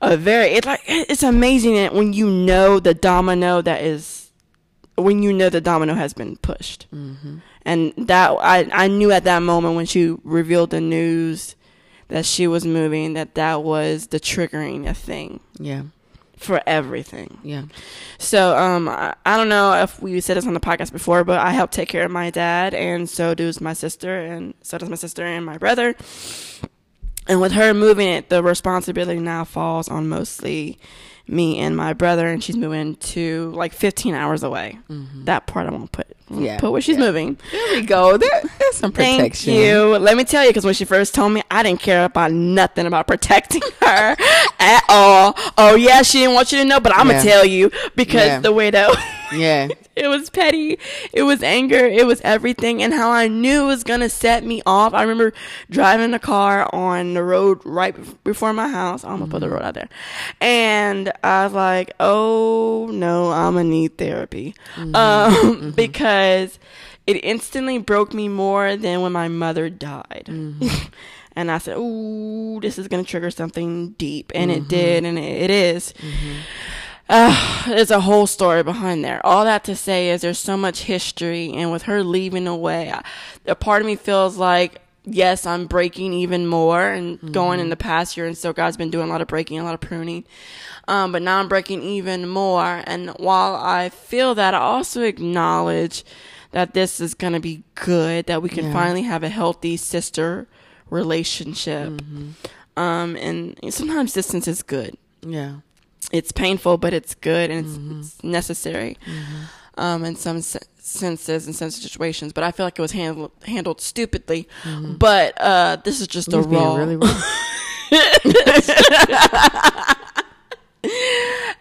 A 0.00 0.16
very 0.16 0.46
it's 0.52 0.66
like 0.66 0.80
it's 0.86 1.22
amazing 1.22 1.74
that 1.74 1.92
when 1.94 2.12
you 2.12 2.30
know 2.30 2.80
the 2.80 2.94
domino 2.94 3.60
that 3.62 3.82
is 3.82 4.30
when 4.96 5.22
you 5.22 5.32
know 5.32 5.50
the 5.50 5.60
domino 5.60 5.94
has 5.94 6.14
been 6.14 6.36
pushed 6.36 6.86
hmm 6.90 7.38
and 7.66 7.92
that 7.98 8.30
I 8.40 8.68
I 8.72 8.88
knew 8.88 9.10
at 9.10 9.24
that 9.24 9.40
moment 9.40 9.74
when 9.74 9.86
she 9.86 10.16
revealed 10.24 10.70
the 10.70 10.80
news 10.80 11.56
that 12.08 12.24
she 12.24 12.46
was 12.46 12.64
moving 12.64 13.14
that 13.14 13.34
that 13.34 13.62
was 13.64 14.06
the 14.06 14.20
triggering 14.20 14.94
thing 14.96 15.40
Yeah. 15.58 15.82
For 16.36 16.62
everything. 16.66 17.38
Yeah. 17.42 17.64
So 18.18 18.56
um, 18.56 18.88
I, 18.88 19.14
I 19.24 19.36
don't 19.36 19.48
know 19.48 19.72
if 19.82 20.00
we 20.00 20.20
said 20.20 20.36
this 20.36 20.46
on 20.46 20.54
the 20.54 20.60
podcast 20.60 20.92
before, 20.92 21.24
but 21.24 21.38
I 21.38 21.50
help 21.52 21.70
take 21.70 21.88
care 21.88 22.04
of 22.04 22.10
my 22.10 22.30
dad, 22.30 22.74
and 22.74 23.08
so 23.08 23.34
does 23.34 23.60
my 23.60 23.72
sister, 23.72 24.18
and 24.20 24.54
so 24.62 24.78
does 24.78 24.88
my 24.88 24.96
sister 24.96 25.24
and 25.24 25.44
my 25.44 25.58
brother. 25.58 25.94
And 27.28 27.40
with 27.40 27.52
her 27.52 27.74
moving 27.74 28.08
it, 28.08 28.28
the 28.28 28.42
responsibility 28.42 29.18
now 29.18 29.44
falls 29.44 29.88
on 29.88 30.08
mostly 30.08 30.78
me 31.26 31.58
and 31.58 31.76
my 31.76 31.92
brother, 31.92 32.28
and 32.28 32.42
she's 32.44 32.56
moving 32.56 32.94
to 32.96 33.50
like 33.50 33.72
15 33.72 34.14
hours 34.14 34.44
away. 34.44 34.78
That 35.24 35.46
part 35.48 35.66
I 35.66 35.70
won't 35.70 35.90
put. 35.90 36.06
Yeah, 36.28 36.58
put 36.58 36.72
where 36.72 36.80
she's 36.80 36.96
yeah. 36.96 37.04
moving. 37.04 37.38
There 37.52 37.74
we 37.74 37.82
go. 37.82 38.16
There, 38.16 38.42
there's 38.58 38.76
some 38.76 38.90
protection. 38.90 39.20
Thank 39.20 39.46
you. 39.46 39.96
Let 39.96 40.16
me 40.16 40.24
tell 40.24 40.42
you, 40.42 40.50
because 40.50 40.64
when 40.64 40.74
she 40.74 40.84
first 40.84 41.14
told 41.14 41.32
me, 41.32 41.42
I 41.50 41.62
didn't 41.62 41.80
care 41.80 42.04
about 42.04 42.32
nothing 42.32 42.86
about 42.86 43.06
protecting 43.06 43.62
her 43.80 44.16
at 44.58 44.82
all. 44.88 45.34
Oh 45.56 45.76
yeah, 45.76 46.02
she 46.02 46.18
didn't 46.18 46.34
want 46.34 46.50
you 46.50 46.58
to 46.58 46.64
know, 46.64 46.80
but 46.80 46.92
I'm 46.96 47.06
Yeah. 47.06 47.12
gonna 47.18 47.24
tell 47.24 47.44
you 47.44 47.70
because 47.94 48.26
Yeah. 48.26 48.40
the 48.40 48.52
way 48.52 48.70
that 48.70 48.90
Yeah. 49.32 49.68
it 49.94 50.08
was 50.08 50.30
petty, 50.30 50.78
it 51.12 51.22
was 51.22 51.42
anger, 51.42 51.84
it 51.84 52.06
was 52.06 52.20
everything, 52.22 52.82
and 52.82 52.92
how 52.92 53.10
I 53.10 53.28
knew 53.28 53.62
it 53.62 53.66
was 53.66 53.84
gonna 53.84 54.08
set 54.08 54.44
me 54.44 54.62
off. 54.66 54.94
I 54.94 55.02
remember 55.02 55.32
driving 55.70 56.10
the 56.10 56.18
car 56.18 56.68
on 56.72 57.14
the 57.14 57.22
road 57.22 57.60
right 57.64 57.94
before 58.24 58.52
my 58.52 58.68
house. 58.68 59.04
I'm 59.04 59.18
gonna 59.18 59.26
put 59.28 59.40
the 59.40 59.46
mm-hmm. 59.46 59.54
road 59.54 59.62
out 59.62 59.74
there, 59.74 59.88
and 60.40 61.12
I 61.22 61.44
was 61.44 61.52
like, 61.52 61.92
"Oh 62.00 62.88
no, 62.92 63.30
I'm 63.30 63.54
gonna 63.54 63.64
need 63.64 63.96
therapy," 63.96 64.54
mm-hmm. 64.74 64.94
um, 64.94 65.34
mm-hmm. 65.34 65.70
because 65.70 66.15
it 67.06 67.24
instantly 67.24 67.78
broke 67.78 68.12
me 68.12 68.28
more 68.28 68.76
than 68.76 69.02
when 69.02 69.12
my 69.12 69.28
mother 69.28 69.70
died. 69.70 70.26
Mm-hmm. 70.26 70.68
and 71.36 71.50
I 71.50 71.58
said, 71.58 71.76
"Ooh, 71.76 72.60
this 72.60 72.78
is 72.78 72.88
gonna 72.88 73.04
trigger 73.04 73.30
something 73.30 73.90
deep," 73.92 74.32
and 74.34 74.50
it 74.50 74.60
mm-hmm. 74.60 74.68
did, 74.68 75.04
and 75.04 75.18
it, 75.18 75.42
it 75.42 75.50
is. 75.50 75.92
Mm-hmm. 75.98 76.34
Uh, 77.08 77.66
there's 77.66 77.92
a 77.92 78.00
whole 78.00 78.26
story 78.26 78.64
behind 78.64 79.04
there. 79.04 79.24
All 79.24 79.44
that 79.44 79.62
to 79.64 79.76
say 79.76 80.10
is 80.10 80.22
there's 80.22 80.38
so 80.38 80.56
much 80.56 80.82
history, 80.82 81.52
and 81.52 81.70
with 81.70 81.82
her 81.82 82.02
leaving 82.02 82.48
away, 82.48 82.90
I, 82.90 83.04
a 83.46 83.54
part 83.54 83.82
of 83.82 83.86
me 83.86 83.94
feels 83.96 84.36
like 84.36 84.80
yes, 85.06 85.46
I'm 85.46 85.66
breaking 85.66 86.12
even 86.12 86.46
more 86.46 86.82
and 86.88 87.32
going 87.32 87.60
in 87.60 87.70
the 87.70 87.76
past 87.76 88.16
year, 88.16 88.26
and 88.26 88.36
so 88.36 88.52
God's 88.52 88.76
been 88.76 88.90
doing 88.90 89.08
a 89.08 89.10
lot 89.10 89.22
of 89.22 89.28
breaking, 89.28 89.58
a 89.58 89.64
lot 89.64 89.74
of 89.74 89.80
pruning. 89.80 90.24
Um, 90.88 91.12
but 91.12 91.22
now 91.22 91.38
I'm 91.40 91.48
breaking 91.48 91.82
even 91.82 92.28
more, 92.28 92.82
and 92.86 93.10
while 93.18 93.54
I 93.56 93.88
feel 93.88 94.34
that, 94.34 94.52
I 94.54 94.58
also 94.58 95.02
acknowledge 95.02 96.04
that 96.52 96.74
this 96.74 97.00
is 97.00 97.14
gonna 97.14 97.40
be 97.40 97.62
good, 97.74 98.26
that 98.26 98.42
we 98.42 98.48
can 98.48 98.66
Yeah. 98.66 98.72
finally 98.72 99.02
have 99.02 99.22
a 99.22 99.28
healthy 99.28 99.76
sister 99.76 100.46
relationship. 100.90 102.00
Um, 102.76 103.16
and 103.16 103.58
sometimes 103.70 104.12
distance 104.12 104.46
is 104.46 104.62
good 104.62 104.96
Yeah. 105.22 105.56
it's 106.12 106.30
painful, 106.32 106.76
but 106.78 106.92
it's 106.92 107.14
good 107.14 107.50
and 107.50 107.66
it's, 107.66 108.12
it's 108.14 108.24
necessary 108.24 108.96
um, 109.78 110.04
in 110.04 110.14
some 110.16 110.40
se- 110.42 110.60
senses 110.86 111.46
and 111.46 111.54
some 111.54 111.70
situations. 111.70 112.32
But 112.32 112.44
I 112.44 112.52
feel 112.52 112.64
like 112.66 112.78
it 112.78 112.82
was 112.82 112.92
handled 112.92 113.32
handled 113.44 113.80
stupidly. 113.80 114.48
But 114.98 115.40
uh, 115.40 115.76
this 115.84 116.00
is 116.00 116.06
just 116.08 116.32
a 116.32 116.40
raw. 116.40 116.76
really 116.76 116.96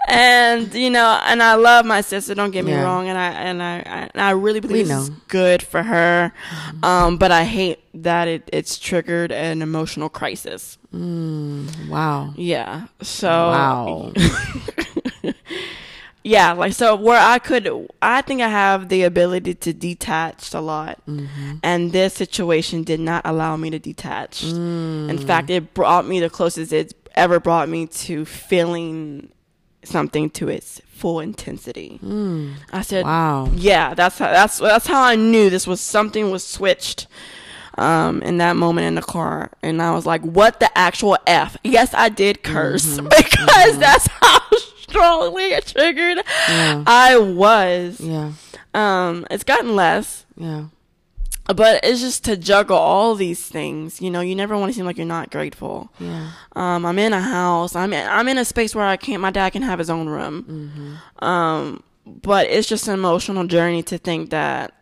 and 0.07 0.73
you 0.73 0.89
know, 0.89 1.19
and 1.23 1.41
I 1.41 1.55
love 1.55 1.85
my 1.85 2.01
sister. 2.01 2.35
Don't 2.35 2.51
get 2.51 2.63
me 2.65 2.71
Yeah. 2.71 2.83
wrong, 2.83 3.07
and 3.07 3.17
I 3.17 3.27
and 3.31 3.61
I 3.63 3.75
I, 3.77 4.09
and 4.13 4.21
I 4.21 4.31
really 4.31 4.59
believe 4.59 4.77
We 4.87 4.93
this 4.93 4.97
is 5.03 5.09
know. 5.09 5.15
good 5.27 5.63
for 5.63 5.81
her. 5.83 6.31
Um, 6.83 7.17
but 7.17 7.31
I 7.31 7.43
hate 7.43 7.79
that 8.03 8.27
it 8.27 8.49
it's 8.53 8.77
triggered 8.77 9.31
an 9.31 9.61
emotional 9.61 10.09
crisis. 10.09 10.77
Wow. 10.93 12.33
Yeah. 12.37 12.87
So 13.01 13.27
Wow. 13.29 14.13
yeah 16.25 16.53
like 16.53 16.73
so 16.73 16.95
where 16.95 17.21
i 17.21 17.37
could 17.37 17.87
i 18.01 18.19
think 18.21 18.41
i 18.41 18.49
have 18.49 18.89
the 18.89 19.03
ability 19.03 19.53
to 19.53 19.71
detach 19.71 20.53
a 20.53 20.59
lot. 20.59 20.99
Mm-hmm. 21.07 21.57
And 21.61 21.91
this 21.91 22.15
situation 22.15 22.83
did 22.83 22.99
not 22.99 23.21
allow 23.25 23.55
me 23.55 23.69
to 23.69 23.79
detach. 23.79 24.43
Mm. 24.43 25.09
In 25.09 25.17
fact 25.19 25.49
it 25.51 25.73
brought 25.75 26.07
me 26.07 26.19
the 26.19 26.29
closest 26.29 26.73
it's 26.73 26.93
ever 27.13 27.39
brought 27.39 27.69
me 27.69 27.85
to 27.85 28.25
feeling 28.25 29.29
something 29.83 30.31
to 30.31 30.49
its 30.49 30.81
full 30.87 31.19
intensity. 31.19 31.99
Mm. 32.03 32.55
I 32.73 32.81
said 32.81 33.05
Wow. 33.05 33.51
yeah 33.53 33.93
that's 33.93 34.17
how 34.17 34.31
that's 34.31 34.57
that's 34.57 34.87
how 34.87 35.03
i 35.03 35.15
knew 35.15 35.51
this 35.51 35.67
was 35.67 35.79
something 35.79 36.31
was 36.31 36.43
switched 36.45 37.05
um 37.77 38.23
in 38.23 38.39
that 38.39 38.55
moment 38.55 38.87
in 38.87 38.95
the 38.95 39.03
car. 39.03 39.51
And 39.61 39.79
i 39.79 39.91
was 39.91 40.07
like 40.07 40.21
what 40.23 40.59
the 40.59 40.75
actual 40.75 41.19
f? 41.27 41.55
Yes 41.63 41.93
i 41.93 42.09
did 42.09 42.41
curse. 42.41 42.97
Mm-hmm. 42.97 43.09
Because 43.15 43.71
mm-hmm. 43.73 43.79
that's 43.79 44.07
how 44.07 44.39
strongly 44.95 45.59
triggered 45.61 46.17
Yeah. 46.49 46.83
i 46.87 47.17
was 47.17 47.99
Yeah. 47.99 48.31
um 48.73 49.25
it's 49.29 49.43
gotten 49.43 49.75
less 49.75 50.25
Yeah. 50.37 50.65
but 51.53 51.79
it's 51.83 51.99
just 52.01 52.23
to 52.25 52.37
juggle 52.37 52.77
all 52.77 53.15
these 53.15 53.41
things 53.47 54.01
you 54.01 54.09
know 54.09 54.21
you 54.21 54.35
never 54.35 54.57
want 54.57 54.71
to 54.71 54.75
seem 54.75 54.85
like 54.85 54.97
you're 54.97 55.05
not 55.05 55.29
grateful 55.31 55.89
Yeah. 55.99 56.31
um, 56.55 56.85
I'm 56.85 56.97
in 56.99 57.13
a 57.13 57.21
house. 57.21 57.75
I'm 57.75 57.93
in, 57.93 58.07
I'm 58.07 58.27
in 58.27 58.37
a 58.37 58.45
space 58.45 58.73
where 58.75 58.85
I 58.85 58.97
can't. 58.97 59.21
My 59.21 59.31
dad 59.31 59.51
can 59.51 59.61
have 59.61 59.77
his 59.79 59.89
own 59.89 60.07
room. 60.07 60.97
Um, 61.19 61.83
but 62.05 62.47
it's 62.47 62.67
just 62.67 62.87
an 62.87 62.93
emotional 62.93 63.45
journey 63.45 63.83
to 63.83 63.97
think 63.97 64.29
that 64.29 64.73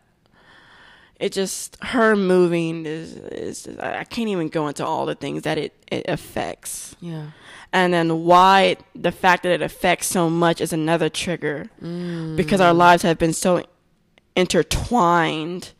it 1.20 1.32
just 1.32 1.76
her 1.82 2.16
moving 2.16 2.86
is 2.86 3.14
is 3.16 3.68
I 3.78 4.04
can't 4.04 4.28
even 4.28 4.48
go 4.48 4.68
into 4.68 4.84
all 4.84 5.06
the 5.06 5.14
things 5.14 5.42
that 5.42 5.58
it 5.58 5.72
it 5.90 6.04
affects. 6.08 6.96
Yeah. 7.00 7.26
And 7.74 7.92
then 7.92 8.22
why 8.24 8.76
the 8.94 9.10
fact 9.12 9.42
that 9.42 9.50
it 9.52 9.60
affects 9.60 10.06
so 10.06 10.30
much 10.30 10.60
is 10.60 10.72
another 10.72 11.08
trigger 11.08 11.66
because 12.36 12.60
our 12.60 12.72
lives 12.72 13.02
have 13.02 13.18
been 13.18 13.32
so 13.34 13.64
intertwined 14.36 15.72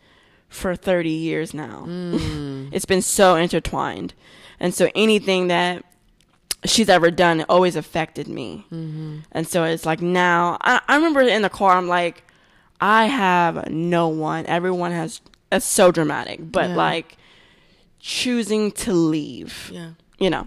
for 0.49 0.75
30 0.77 1.09
years 1.11 1.55
now. 1.55 1.85
Mm. 1.87 2.69
it's 2.73 2.85
been 2.85 3.03
so 3.03 3.37
intertwined. 3.37 4.13
And 4.61 4.75
so 4.75 4.91
anything 4.95 5.49
that 5.49 5.85
she's 6.65 6.89
ever 6.89 7.11
done 7.11 7.41
it 7.41 7.47
always 7.49 7.77
affected 7.77 8.27
me. 8.29 8.67
Mm-hmm. 8.73 9.19
And 9.33 9.47
so 9.47 9.65
it's 9.65 9.87
like 9.87 10.01
now, 10.03 10.59
I, 10.63 10.81
I 10.89 10.97
remember 10.97 11.21
in 11.23 11.43
the 11.43 11.49
car, 11.49 11.77
I'm 11.77 11.89
like, 11.89 12.25
I 12.81 13.07
have 13.07 13.69
no 13.71 14.09
one. 14.09 14.47
Everyone 14.47 14.91
has, 14.93 15.21
that's 15.51 15.65
so 15.67 15.93
dramatic, 15.93 16.41
but 16.51 16.71
Yeah. 16.71 16.77
like 16.77 17.17
choosing 18.01 18.71
to 18.73 18.93
leave 18.93 19.71
Yeah. 19.73 19.91
you 20.19 20.29
know. 20.31 20.47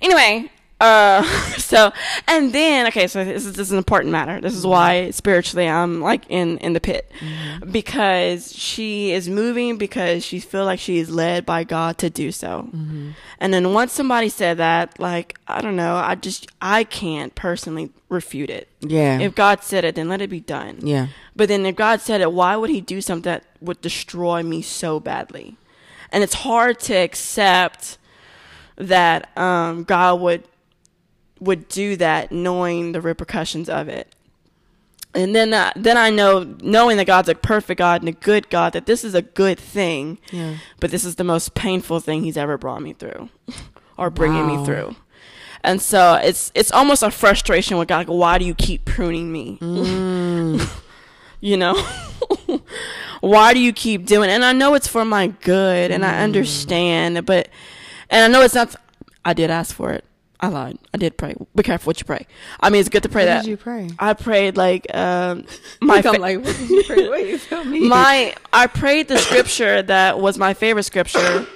Anyway, 0.00 0.50
uh, 0.80 1.22
so 1.56 1.92
and 2.26 2.52
then 2.52 2.86
okay, 2.88 3.06
so 3.06 3.24
this 3.24 3.46
is, 3.46 3.54
this 3.54 3.68
is 3.68 3.72
an 3.72 3.78
important 3.78 4.12
matter. 4.12 4.40
This 4.40 4.54
is 4.54 4.66
why 4.66 5.10
spiritually 5.10 5.68
I'm 5.68 6.00
like 6.00 6.24
in 6.28 6.58
in 6.58 6.74
the 6.74 6.80
pit 6.80 7.10
because 7.70 8.52
she 8.54 9.12
is 9.12 9.28
moving 9.28 9.78
because 9.78 10.24
she 10.24 10.38
feel 10.38 10.64
like 10.64 10.78
she 10.78 10.98
is 10.98 11.10
led 11.10 11.46
by 11.46 11.64
God 11.64 11.98
to 11.98 12.10
do 12.10 12.30
so. 12.32 12.68
And 13.38 13.52
then 13.54 13.72
once 13.72 13.92
somebody 13.92 14.28
said 14.28 14.58
that, 14.58 14.98
like 15.00 15.38
I 15.48 15.60
don't 15.60 15.76
know, 15.76 15.96
I 15.96 16.14
just 16.14 16.48
I 16.60 16.84
can't 16.84 17.34
personally 17.34 17.90
refute 18.08 18.50
it. 18.50 18.68
Yeah. 18.80 19.18
If 19.18 19.34
God 19.34 19.62
said 19.64 19.84
it, 19.84 19.94
then 19.94 20.08
let 20.08 20.20
it 20.20 20.30
be 20.30 20.40
done. 20.40 20.78
yeah. 20.82 21.08
But 21.34 21.48
then 21.48 21.66
if 21.66 21.76
God 21.76 22.00
said 22.00 22.20
it, 22.20 22.32
why 22.32 22.56
would 22.56 22.70
he 22.70 22.80
do 22.80 23.00
something 23.00 23.30
that 23.30 23.44
would 23.60 23.80
destroy 23.80 24.42
me 24.42 24.62
so 24.62 25.00
badly? 25.00 25.56
And 26.10 26.22
it's 26.22 26.34
hard 26.34 26.78
to 26.80 26.94
accept 26.94 27.98
that 28.76 29.36
um, 29.36 29.84
God 29.84 30.20
would 30.20 30.44
would 31.40 31.68
do 31.68 31.96
that 31.96 32.32
knowing 32.32 32.92
the 32.92 33.00
repercussions 33.00 33.68
of 33.68 33.88
it. 33.88 34.12
And 35.14 35.34
then 35.34 35.54
uh, 35.54 35.72
then 35.76 35.96
I 35.96 36.10
know 36.10 36.56
knowing 36.60 36.98
that 36.98 37.06
God's 37.06 37.28
a 37.30 37.34
perfect 37.34 37.78
God 37.78 38.02
and 38.02 38.08
a 38.08 38.12
good 38.12 38.50
God 38.50 38.74
that 38.74 38.84
this 38.86 39.02
is 39.02 39.14
a 39.14 39.22
good 39.22 39.58
thing. 39.58 40.18
Yeah. 40.30 40.56
But 40.78 40.90
this 40.90 41.04
is 41.04 41.14
the 41.16 41.24
most 41.24 41.54
painful 41.54 42.00
thing 42.00 42.22
he's 42.22 42.36
ever 42.36 42.58
brought 42.58 42.82
me 42.82 42.92
through 42.92 43.30
or 43.96 44.10
bringing 44.10 44.46
Wow. 44.46 44.58
me 44.58 44.64
through. 44.66 44.96
And 45.64 45.80
so 45.80 46.14
it's 46.14 46.52
it's 46.54 46.70
almost 46.70 47.02
a 47.02 47.10
frustration 47.10 47.78
with 47.78 47.88
God. 47.88 48.06
Like, 48.08 48.16
why 48.18 48.36
do 48.38 48.44
you 48.44 48.54
keep 48.54 48.84
pruning 48.84 49.32
me? 49.32 49.58
you 51.40 51.56
know? 51.56 51.74
why 53.20 53.54
do 53.54 53.60
you 53.60 53.72
keep 53.72 54.04
doing 54.06 54.28
It? 54.30 54.34
And 54.34 54.44
I 54.44 54.52
know 54.52 54.74
it's 54.74 54.86
for 54.88 55.04
my 55.04 55.28
good 55.28 55.90
and 55.90 56.04
I 56.04 56.22
understand, 56.22 57.24
but 57.24 57.48
and 58.10 58.24
I 58.24 58.28
know 58.28 58.44
it's 58.44 58.54
not 58.54 58.76
I 59.24 59.32
did 59.32 59.50
ask 59.50 59.74
for 59.74 59.92
it. 59.92 60.04
I 60.38 60.48
lied. 60.48 60.78
I 60.92 60.98
did 60.98 61.16
pray. 61.16 61.34
Be 61.54 61.62
careful 61.62 61.88
what 61.90 61.98
you 61.98 62.04
pray. 62.04 62.26
I 62.60 62.68
mean, 62.70 62.80
it's 62.80 62.88
good 62.90 63.02
to 63.04 63.08
pray 63.08 63.22
What 63.22 63.26
that. 63.26 63.42
did 63.44 63.50
you 63.50 63.56
pray? 63.56 63.88
I 63.98 64.12
prayed 64.14 64.56
like 64.56 64.86
um 64.94 65.44
my 65.80 66.02
fa- 66.02 66.12
like, 66.12 66.38
what 66.44 66.56
did 66.56 66.68
you 66.70 66.84
pray? 66.84 67.08
Wait, 67.08 67.28
you 67.28 67.38
tell 67.38 67.64
me. 67.64 67.80
my 67.88 68.34
I 68.52 68.66
prayed 68.66 69.08
the 69.08 69.18
scripture 69.18 69.82
that 69.82 70.18
was 70.20 70.36
my 70.38 70.52
favorite 70.54 70.84
scripture 70.84 71.46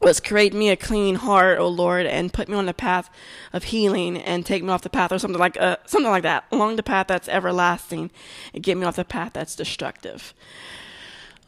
was 0.00 0.20
create 0.20 0.54
me 0.54 0.68
a 0.70 0.76
clean 0.76 1.16
heart, 1.16 1.58
O 1.58 1.66
Lord, 1.66 2.06
and 2.06 2.32
put 2.32 2.48
me 2.48 2.54
on 2.56 2.66
the 2.66 2.72
path 2.74 3.10
of 3.52 3.64
healing 3.64 4.16
and 4.16 4.46
take 4.46 4.62
me 4.62 4.68
off 4.70 4.82
the 4.82 4.88
path 4.90 5.10
or 5.10 5.18
something 5.18 5.40
like 5.40 5.60
uh, 5.60 5.76
something 5.86 6.10
like 6.10 6.22
that, 6.22 6.44
along 6.52 6.76
the 6.76 6.84
path 6.84 7.08
that's 7.08 7.28
everlasting 7.28 8.10
and 8.54 8.62
get 8.62 8.76
me 8.76 8.84
off 8.86 8.94
the 8.94 9.04
path 9.04 9.32
that's 9.32 9.56
destructive. 9.56 10.34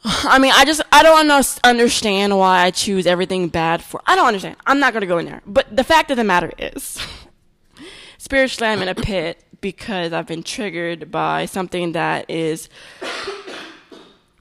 I 0.03 0.39
mean, 0.39 0.51
I 0.55 0.65
just 0.65 0.81
I 0.91 1.03
don't 1.03 1.29
understand 1.63 2.37
why 2.37 2.63
I 2.63 2.71
choose 2.71 3.05
everything 3.05 3.49
bad 3.49 3.83
for. 3.83 4.01
I 4.05 4.15
don't 4.15 4.27
understand. 4.27 4.55
I'm 4.65 4.79
not 4.79 4.93
going 4.93 5.01
to 5.01 5.07
go 5.07 5.19
in 5.19 5.25
there. 5.25 5.41
But 5.45 5.75
the 5.75 5.83
fact 5.83 6.09
of 6.09 6.17
the 6.17 6.23
matter 6.23 6.51
is 6.57 6.99
spiritually 8.17 8.71
I'm 8.71 8.81
in 8.81 8.87
a 8.87 8.95
pit 8.95 9.43
because 9.61 10.11
I've 10.11 10.25
been 10.25 10.43
triggered 10.43 11.11
by 11.11 11.45
something 11.45 11.91
that 11.91 12.29
is 12.29 12.67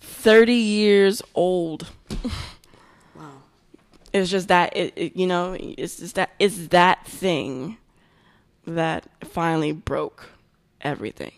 30 0.00 0.52
years 0.54 1.22
old. 1.34 1.88
Wow. 3.14 3.42
It's 4.14 4.30
just 4.30 4.48
that 4.48 4.74
it, 4.74 4.94
it 4.96 5.16
you 5.16 5.26
know, 5.26 5.54
it's 5.58 5.98
just 5.98 6.14
that 6.14 6.30
it's 6.38 6.68
that 6.68 7.06
thing 7.06 7.76
that 8.66 9.06
finally 9.24 9.72
broke 9.72 10.30
everything. 10.80 11.32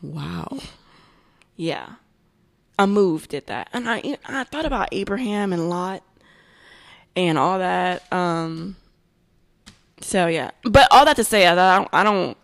Wow. 0.00 0.60
Yeah. 1.56 1.94
A 2.78 2.86
move 2.86 3.28
did 3.28 3.46
that. 3.46 3.68
And 3.72 3.88
I 3.88 4.16
I 4.26 4.44
thought 4.44 4.64
about 4.64 4.88
Abraham 4.92 5.52
and 5.52 5.68
Lot 5.68 6.02
and 7.14 7.38
all 7.38 7.58
that. 7.58 8.10
Um 8.12 8.76
so 10.00 10.26
yeah. 10.26 10.50
But 10.64 10.88
all 10.90 11.04
that 11.04 11.16
to 11.16 11.24
say 11.24 11.46
I 11.46 11.54
don't 11.54 11.88
I 11.92 12.02
don't 12.02 12.36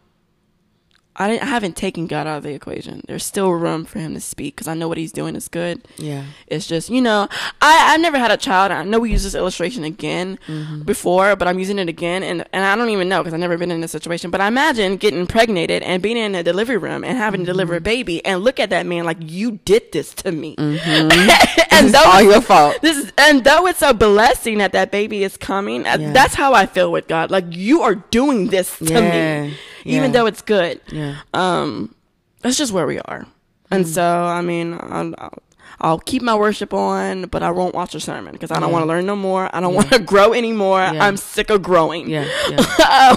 I, 1.19 1.39
I 1.39 1.45
haven't 1.45 1.77
taken 1.77 2.07
God 2.07 2.27
out 2.27 2.39
of 2.39 2.43
the 2.45 2.53
equation. 2.55 3.03
There's 3.09 3.25
still 3.25 3.51
room 3.51 3.85
for 3.85 3.99
him 3.99 4.15
to 4.15 4.21
speak 4.21 4.55
because 4.55 4.69
I 4.69 4.75
know 4.75 4.87
what 4.87 4.99
he's 4.99 5.11
doing 5.13 5.35
is 5.37 5.49
good. 5.49 5.87
Yeah. 5.97 6.25
It's 6.47 6.67
just, 6.67 6.91
you 6.91 7.01
know, 7.03 7.29
I, 7.61 7.93
I've 7.93 8.01
never 8.01 8.19
had 8.19 8.31
a 8.31 8.37
child. 8.37 8.71
I 8.71 8.85
know 8.85 9.01
we 9.01 9.11
use 9.11 9.25
this 9.25 9.35
illustration 9.35 9.83
again 9.85 10.39
Mm-hmm. 10.47 10.83
before, 10.83 11.35
but 11.37 11.49
I'm 11.49 11.59
using 11.59 11.79
it 11.79 11.89
again. 11.89 12.23
And, 12.23 12.45
and 12.53 12.65
I 12.65 12.77
don't 12.77 12.91
even 12.91 13.09
know 13.09 13.21
because 13.21 13.35
I've 13.35 13.41
never 13.41 13.59
been 13.59 13.71
in 13.71 13.81
this 13.81 13.91
situation. 13.93 14.31
But 14.31 14.41
I 14.41 14.47
imagine 14.49 14.97
getting 14.97 15.19
impregnated 15.21 15.83
and 15.83 16.03
being 16.03 16.17
in 16.17 16.35
a 16.35 16.43
delivery 16.43 16.77
room 16.77 17.03
and 17.05 17.19
having 17.19 17.41
to 17.41 17.47
deliver 17.47 17.73
Mm-hmm. 17.75 17.79
a 17.79 17.81
baby 17.81 18.25
and 18.25 18.43
look 18.45 18.61
at 18.61 18.71
that 18.71 18.87
man 18.87 19.05
like, 19.05 19.19
you 19.21 19.59
did 19.65 19.91
this 19.93 20.15
to 20.15 20.31
me. 20.33 20.55
and 20.59 20.79
It's 20.81 21.93
though 21.93 21.99
all 22.05 22.19
it's- 22.19 22.25
your 22.33 22.41
fault. 22.41 22.79
this 22.83 22.97
is, 22.97 23.13
and 23.19 23.45
though 23.45 23.67
it's 23.67 23.83
a 23.83 23.93
blessing 23.95 24.59
that 24.59 24.73
that 24.73 24.91
baby 24.91 25.23
is 25.25 25.37
coming, 25.37 25.87
uh, 25.87 25.97
Yeah. 25.99 26.13
that's 26.13 26.35
how 26.35 26.53
I 26.55 26.67
feel 26.67 26.91
with 26.93 27.09
God. 27.09 27.31
Like 27.31 27.45
you 27.51 27.83
are 27.83 27.95
doing 27.97 28.49
this 28.49 28.79
to 28.79 28.85
Yeah. 28.93 29.43
me, 29.47 29.55
even 29.89 30.05
Yeah. 30.05 30.21
though 30.21 30.27
it's 30.27 30.43
good. 30.43 30.81
Yeah. 30.93 31.17
Um, 31.35 31.95
that's 32.43 32.57
just 32.57 32.73
where 32.73 32.87
we 32.87 32.99
are. 33.01 33.27
And 33.71 33.85
Mm-hmm. 33.85 33.93
so, 33.93 34.05
I 34.25 34.41
mean, 34.43 34.75
I'll, 34.81 35.15
I'll, 35.19 35.39
I'll 35.81 35.99
keep 35.99 36.23
my 36.23 36.35
worship 36.35 36.73
on, 36.73 37.27
but 37.27 37.43
I 37.43 37.51
won't 37.51 37.75
watch 37.75 37.95
a 37.95 38.01
sermon 38.01 38.33
because 38.33 38.51
I 38.51 38.59
don't 38.61 38.69
Yeah. 38.71 38.73
want 38.75 38.83
to 38.85 38.87
learn 38.89 39.07
no 39.07 39.17
more. 39.17 39.49
I 39.55 39.61
don't 39.61 39.75
want 39.75 39.91
to 39.93 39.99
grow 40.13 40.33
anymore. 40.33 40.81
Yeah. 40.81 41.05
I'm 41.05 41.17
sick 41.17 41.51
of 41.51 41.63
growing. 41.63 42.09
Yeah. 42.09 42.27
Yeah. 42.51 43.17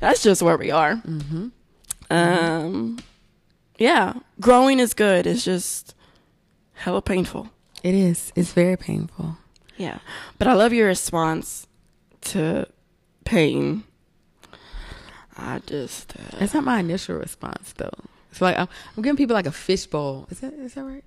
That's 0.00 0.22
just 0.22 0.42
where 0.42 0.58
we 0.58 0.70
are. 0.70 0.96
Mm-hmm. 0.96 1.48
Um, 2.10 2.98
yeah, 3.78 4.12
growing 4.40 4.78
is 4.78 4.92
good. 4.94 5.26
It's 5.26 5.44
just 5.44 5.94
hella 6.74 7.00
painful. 7.02 7.48
it 7.82 7.94
is. 7.94 8.32
It's 8.36 8.52
very 8.52 8.76
painful. 8.76 9.38
Yeah, 9.78 9.98
but 10.38 10.48
I 10.48 10.52
love 10.54 10.72
your 10.74 10.86
response 10.88 11.66
to 12.22 12.66
pain. 13.24 13.84
I 15.36 15.60
just 15.66 16.14
uh, 16.16 16.38
That's 16.38 16.54
not 16.54 16.64
my 16.64 16.80
initial 16.80 17.16
response 17.16 17.72
though. 17.76 17.90
It's 18.30 18.40
like 18.40 18.58
I'm, 18.58 18.68
I'm 18.96 19.02
giving 19.02 19.16
people 19.16 19.34
like 19.34 19.46
a 19.46 19.52
fishbowl. 19.52 20.26
Is 20.30 20.40
that 20.40 20.52
is 20.54 20.74
that 20.74 20.84
right? 20.84 21.04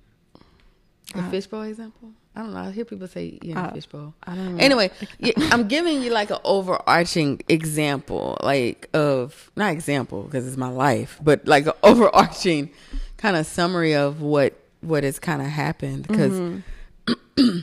A 1.14 1.18
Uh, 1.18 1.30
fishbowl 1.30 1.62
example? 1.62 2.10
I 2.36 2.42
don't 2.42 2.54
know. 2.54 2.60
I 2.60 2.70
hear 2.70 2.84
people 2.84 3.08
say 3.08 3.38
know 3.42 3.60
Uh, 3.60 3.72
fishbowl. 3.72 4.14
I 4.24 4.36
don't 4.36 4.56
know. 4.56 4.62
Anyway, 4.62 4.90
yeah, 5.18 5.32
I'm 5.50 5.66
giving 5.66 6.00
you 6.02 6.10
like 6.12 6.30
an 6.30 6.38
overarching 6.44 7.40
example, 7.48 8.36
like 8.42 8.88
of 8.94 9.50
not 9.56 9.72
example 9.72 10.22
because 10.22 10.46
it's 10.46 10.56
my 10.56 10.68
life, 10.70 11.18
but 11.22 11.46
like 11.48 11.66
an 11.66 11.72
overarching 11.82 12.70
kind 13.16 13.36
of 13.36 13.46
summary 13.46 13.94
of 13.94 14.20
what 14.22 14.54
what 14.80 15.02
has 15.02 15.18
kind 15.18 15.42
of 15.42 15.48
happened. 15.48 16.06
Because 16.06 16.32
Mm-hmm. 16.32 17.58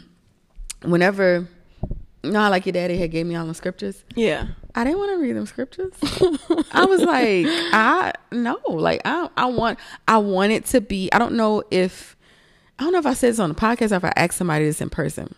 whenever, 0.84 1.48
you 2.24 2.32
know, 2.32 2.40
how 2.40 2.50
like 2.50 2.66
your 2.66 2.74
daddy 2.74 2.98
had 2.98 3.12
gave 3.12 3.26
me 3.26 3.36
all 3.36 3.46
the 3.46 3.54
scriptures. 3.54 4.04
yeah, 4.16 4.48
I 4.78 4.84
didn't 4.84 5.00
want 5.00 5.12
to 5.12 5.18
read 5.18 5.36
them 5.36 5.46
scriptures. 5.48 5.92
I 6.72 6.86
was 6.86 7.02
like, 7.02 7.46
I 7.74 8.14
no, 8.32 8.60
like 8.70 9.02
I 9.06 9.28
I 9.36 9.48
want 9.48 9.80
I 10.08 10.20
want 10.20 10.52
it 10.52 10.66
to 10.68 10.82
be. 10.82 11.10
I 11.12 11.18
don't 11.20 11.34
know 11.34 11.64
if 11.72 12.16
I 12.78 12.84
don't 12.84 12.94
know 12.94 13.00
if 13.00 13.08
I 13.08 13.14
said 13.14 13.32
this 13.32 13.40
on 13.40 13.50
the 13.50 13.56
podcast 13.56 13.92
or 13.92 13.96
if 13.96 14.06
I 14.06 14.14
asked 14.16 14.38
somebody 14.38 14.66
this 14.66 14.80
in 14.80 14.90
person. 14.92 15.34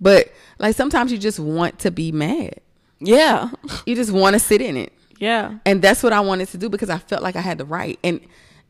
But 0.00 0.30
like 0.58 0.76
sometimes 0.76 1.10
you 1.10 1.18
just 1.18 1.38
want 1.40 1.78
to 1.80 1.90
be 1.90 2.12
mad. 2.12 2.60
yeah, 3.00 3.50
You 3.86 3.94
just 3.94 4.12
want 4.12 4.34
to 4.34 4.40
sit 4.40 4.60
in 4.60 4.76
it. 4.76 4.92
yeah. 5.18 5.54
And 5.64 5.80
that's 5.80 6.02
what 6.02 6.12
I 6.12 6.20
wanted 6.20 6.48
to 6.48 6.58
do 6.58 6.68
because 6.68 6.90
I 6.90 6.98
felt 6.98 7.22
like 7.22 7.34
I 7.36 7.40
had 7.40 7.56
the 7.58 7.64
right. 7.64 7.98
And 8.04 8.20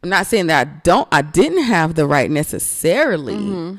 I'm 0.04 0.08
not 0.08 0.26
saying 0.26 0.46
that 0.48 0.66
I 0.68 0.70
don't 0.84 1.08
I 1.10 1.22
didn't 1.22 1.64
have 1.64 1.96
the 1.96 2.06
right 2.06 2.30
necessarily. 2.30 3.34
Mm-hmm. 3.34 3.76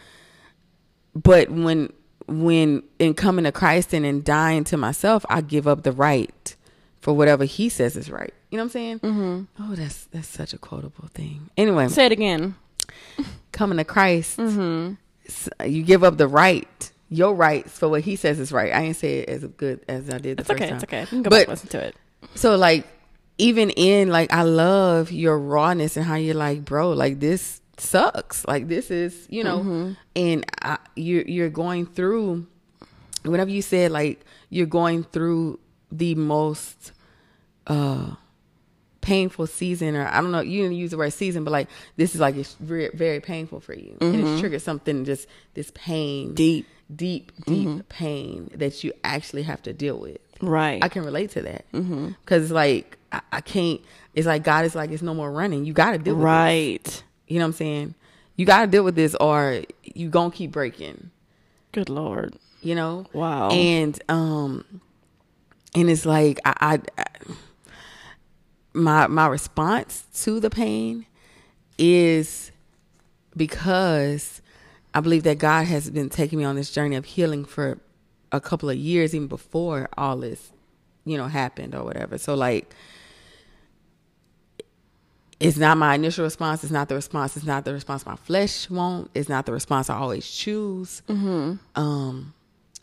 But 1.15 1.49
when 1.49 1.93
when 2.27 2.83
in 2.99 3.13
coming 3.13 3.45
to 3.45 3.51
Christ 3.51 3.93
and 3.93 4.05
in 4.05 4.23
dying 4.23 4.63
to 4.65 4.77
myself, 4.77 5.25
I 5.29 5.41
give 5.41 5.67
up 5.67 5.83
the 5.83 5.91
right 5.91 6.55
for 7.01 7.13
whatever 7.13 7.45
he 7.45 7.69
says 7.69 7.95
is 7.95 8.09
right. 8.11 8.33
You 8.51 8.57
know 8.57 8.63
what 8.63 8.67
I'm 8.67 8.71
saying? 8.71 8.99
Mm-hmm. 8.99 9.43
Oh, 9.63 9.75
that's 9.75 10.05
that's 10.05 10.27
such 10.27 10.53
a 10.53 10.57
quotable 10.57 11.07
thing. 11.13 11.49
Anyway, 11.57 11.87
Say 11.89 12.05
it 12.05 12.11
again. 12.11 12.55
coming 13.51 13.77
to 13.77 13.83
Christ, 13.83 14.37
Mm-hmm. 14.37 15.69
you 15.69 15.83
give 15.83 16.03
up 16.03 16.17
the 16.17 16.27
right, 16.27 16.91
your 17.09 17.33
rights 17.33 17.77
for 17.77 17.89
what 17.89 18.01
he 18.01 18.15
says 18.15 18.39
is 18.39 18.51
right. 18.51 18.73
I 18.73 18.81
ain't 18.83 18.95
say 18.95 19.19
it 19.19 19.29
as 19.29 19.43
good 19.45 19.83
as 19.87 20.09
I 20.09 20.17
did 20.19 20.37
the 20.37 20.41
It's 20.41 20.49
first 20.49 20.61
okay. 20.61 20.67
time. 20.69 20.75
It's 20.75 20.83
okay. 20.83 21.01
You 21.01 21.07
can 21.07 21.21
go 21.23 21.29
But- 21.29 21.39
back 21.41 21.47
listen 21.49 21.69
to 21.69 21.79
it. 21.79 21.95
So 22.35 22.55
like 22.55 22.85
even 23.37 23.69
in 23.71 24.09
like 24.09 24.33
I 24.33 24.41
love 24.43 25.11
your 25.11 25.37
rawness 25.37 25.95
and 25.97 26.05
how 26.05 26.15
you're 26.15 26.33
like, 26.35 26.65
bro, 26.65 26.91
like 26.91 27.19
this 27.19 27.61
sucks. 27.77 28.45
Like 28.47 28.67
this 28.67 28.91
is, 28.91 29.27
you 29.29 29.43
know, 29.43 29.59
mm-hmm. 29.59 29.91
and 30.15 30.45
I, 30.61 30.77
you're 30.95 31.23
you're 31.23 31.49
going 31.49 31.85
through 31.85 32.47
whenever 33.23 33.49
you 33.49 33.61
said 33.61 33.91
like 33.91 34.25
you're 34.49 34.65
going 34.65 35.03
through 35.03 35.59
the 35.91 36.15
most 36.15 36.91
uh 37.67 38.15
painful 39.01 39.47
season 39.47 39.95
or 39.95 40.05
I 40.05 40.19
don't 40.19 40.31
know, 40.31 40.41
you 40.41 40.63
didn't 40.63 40.75
use 40.75 40.91
the 40.91 40.97
word 40.97 41.13
season, 41.13 41.45
but 41.45 41.51
like 41.51 41.69
this 41.95 42.13
is 42.13 42.19
like 42.19 42.35
it's 42.35 42.55
very, 42.55 42.89
very 42.93 43.21
painful 43.21 43.61
for 43.61 43.73
you. 43.73 43.97
And 44.01 44.15
it's 44.15 44.23
mm-hmm. 44.23 44.39
triggered 44.41 44.61
something 44.61 45.05
just 45.05 45.27
this 45.53 45.71
pain 45.73 46.33
Deep. 46.33 46.67
deep, 46.93 47.31
deep 47.45 47.69
mm-hmm. 47.69 47.79
pain 47.87 48.51
that 48.55 48.83
you 48.83 48.91
actually 49.05 49.43
have 49.43 49.61
to 49.63 49.71
deal 49.71 49.97
with. 49.97 50.17
Right. 50.41 50.83
I 50.83 50.89
can 50.89 51.03
relate 51.03 51.31
to 51.31 51.41
that 51.43 51.65
because 51.71 52.51
like 52.51 52.97
I, 53.11 53.21
I 53.31 53.41
can't. 53.41 53.79
It's 54.13 54.27
like 54.27 54.43
God 54.43 54.65
is 54.65 54.75
like 54.75 54.91
it's 54.91 55.01
no 55.01 55.13
more 55.13 55.31
running. 55.31 55.63
You 55.63 55.73
got 55.73 55.91
to 55.91 55.97
deal 55.97 56.15
with 56.15 56.23
this. 56.83 57.03
You 57.27 57.39
know 57.39 57.45
what 57.45 57.49
I'm 57.49 57.53
saying? 57.53 57.95
You 58.35 58.45
got 58.45 58.61
to 58.61 58.67
deal 58.67 58.83
with 58.83 58.95
this, 58.95 59.15
or 59.15 59.63
you 59.83 60.09
gonna 60.09 60.31
keep 60.31 60.51
breaking. 60.51 61.11
Good 61.71 61.89
lord. 61.89 62.35
You 62.61 62.75
know? 62.75 63.05
Wow. 63.13 63.49
And 63.49 63.99
um, 64.09 64.81
and 65.75 65.89
it's 65.89 66.05
like 66.05 66.39
I, 66.45 66.53
I, 66.59 67.01
I 67.01 67.05
my 68.73 69.07
my 69.07 69.27
response 69.27 70.05
to 70.23 70.39
the 70.39 70.49
pain 70.49 71.05
is 71.77 72.51
because 73.35 74.41
I 74.93 74.99
believe 74.99 75.23
that 75.23 75.37
God 75.37 75.65
has 75.65 75.89
been 75.89 76.09
taking 76.09 76.39
me 76.39 76.45
on 76.45 76.55
this 76.55 76.71
journey 76.71 76.95
of 76.95 77.05
healing 77.05 77.45
for 77.45 77.79
a 78.31 78.41
couple 78.41 78.69
of 78.69 78.77
years, 78.77 79.13
even 79.13 79.27
before 79.27 79.89
all 79.97 80.17
this, 80.17 80.51
you 81.05 81.17
know, 81.17 81.27
happened 81.27 81.75
or 81.75 81.83
whatever. 81.83 82.17
So 82.17 82.33
like, 82.33 82.73
it's 85.39 85.57
not 85.57 85.77
my 85.77 85.95
initial 85.95 86.23
response. 86.23 86.63
It's 86.63 86.73
not 86.73 86.89
the 86.89 86.95
response. 86.95 87.37
It's 87.37 87.45
not 87.45 87.65
the 87.65 87.73
response 87.73 88.05
my 88.05 88.15
flesh 88.15 88.69
want. 88.69 89.11
It's 89.13 89.29
not 89.29 89.45
the 89.45 89.51
response 89.51 89.89
I 89.89 89.97
always 89.97 90.29
choose. 90.29 91.01
Um, 91.75 92.33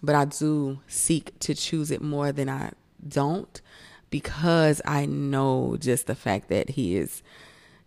but 0.03 0.14
I 0.14 0.25
do 0.27 0.81
seek 0.87 1.38
to 1.40 1.55
choose 1.55 1.90
it 1.90 2.03
more 2.03 2.31
than 2.31 2.49
I 2.49 2.73
don't 3.07 3.61
because 4.11 4.81
I 4.85 5.07
know 5.07 5.77
just 5.79 6.07
the 6.07 6.14
fact 6.14 6.49
that 6.49 6.71
he 6.71 6.97
is 6.97 7.23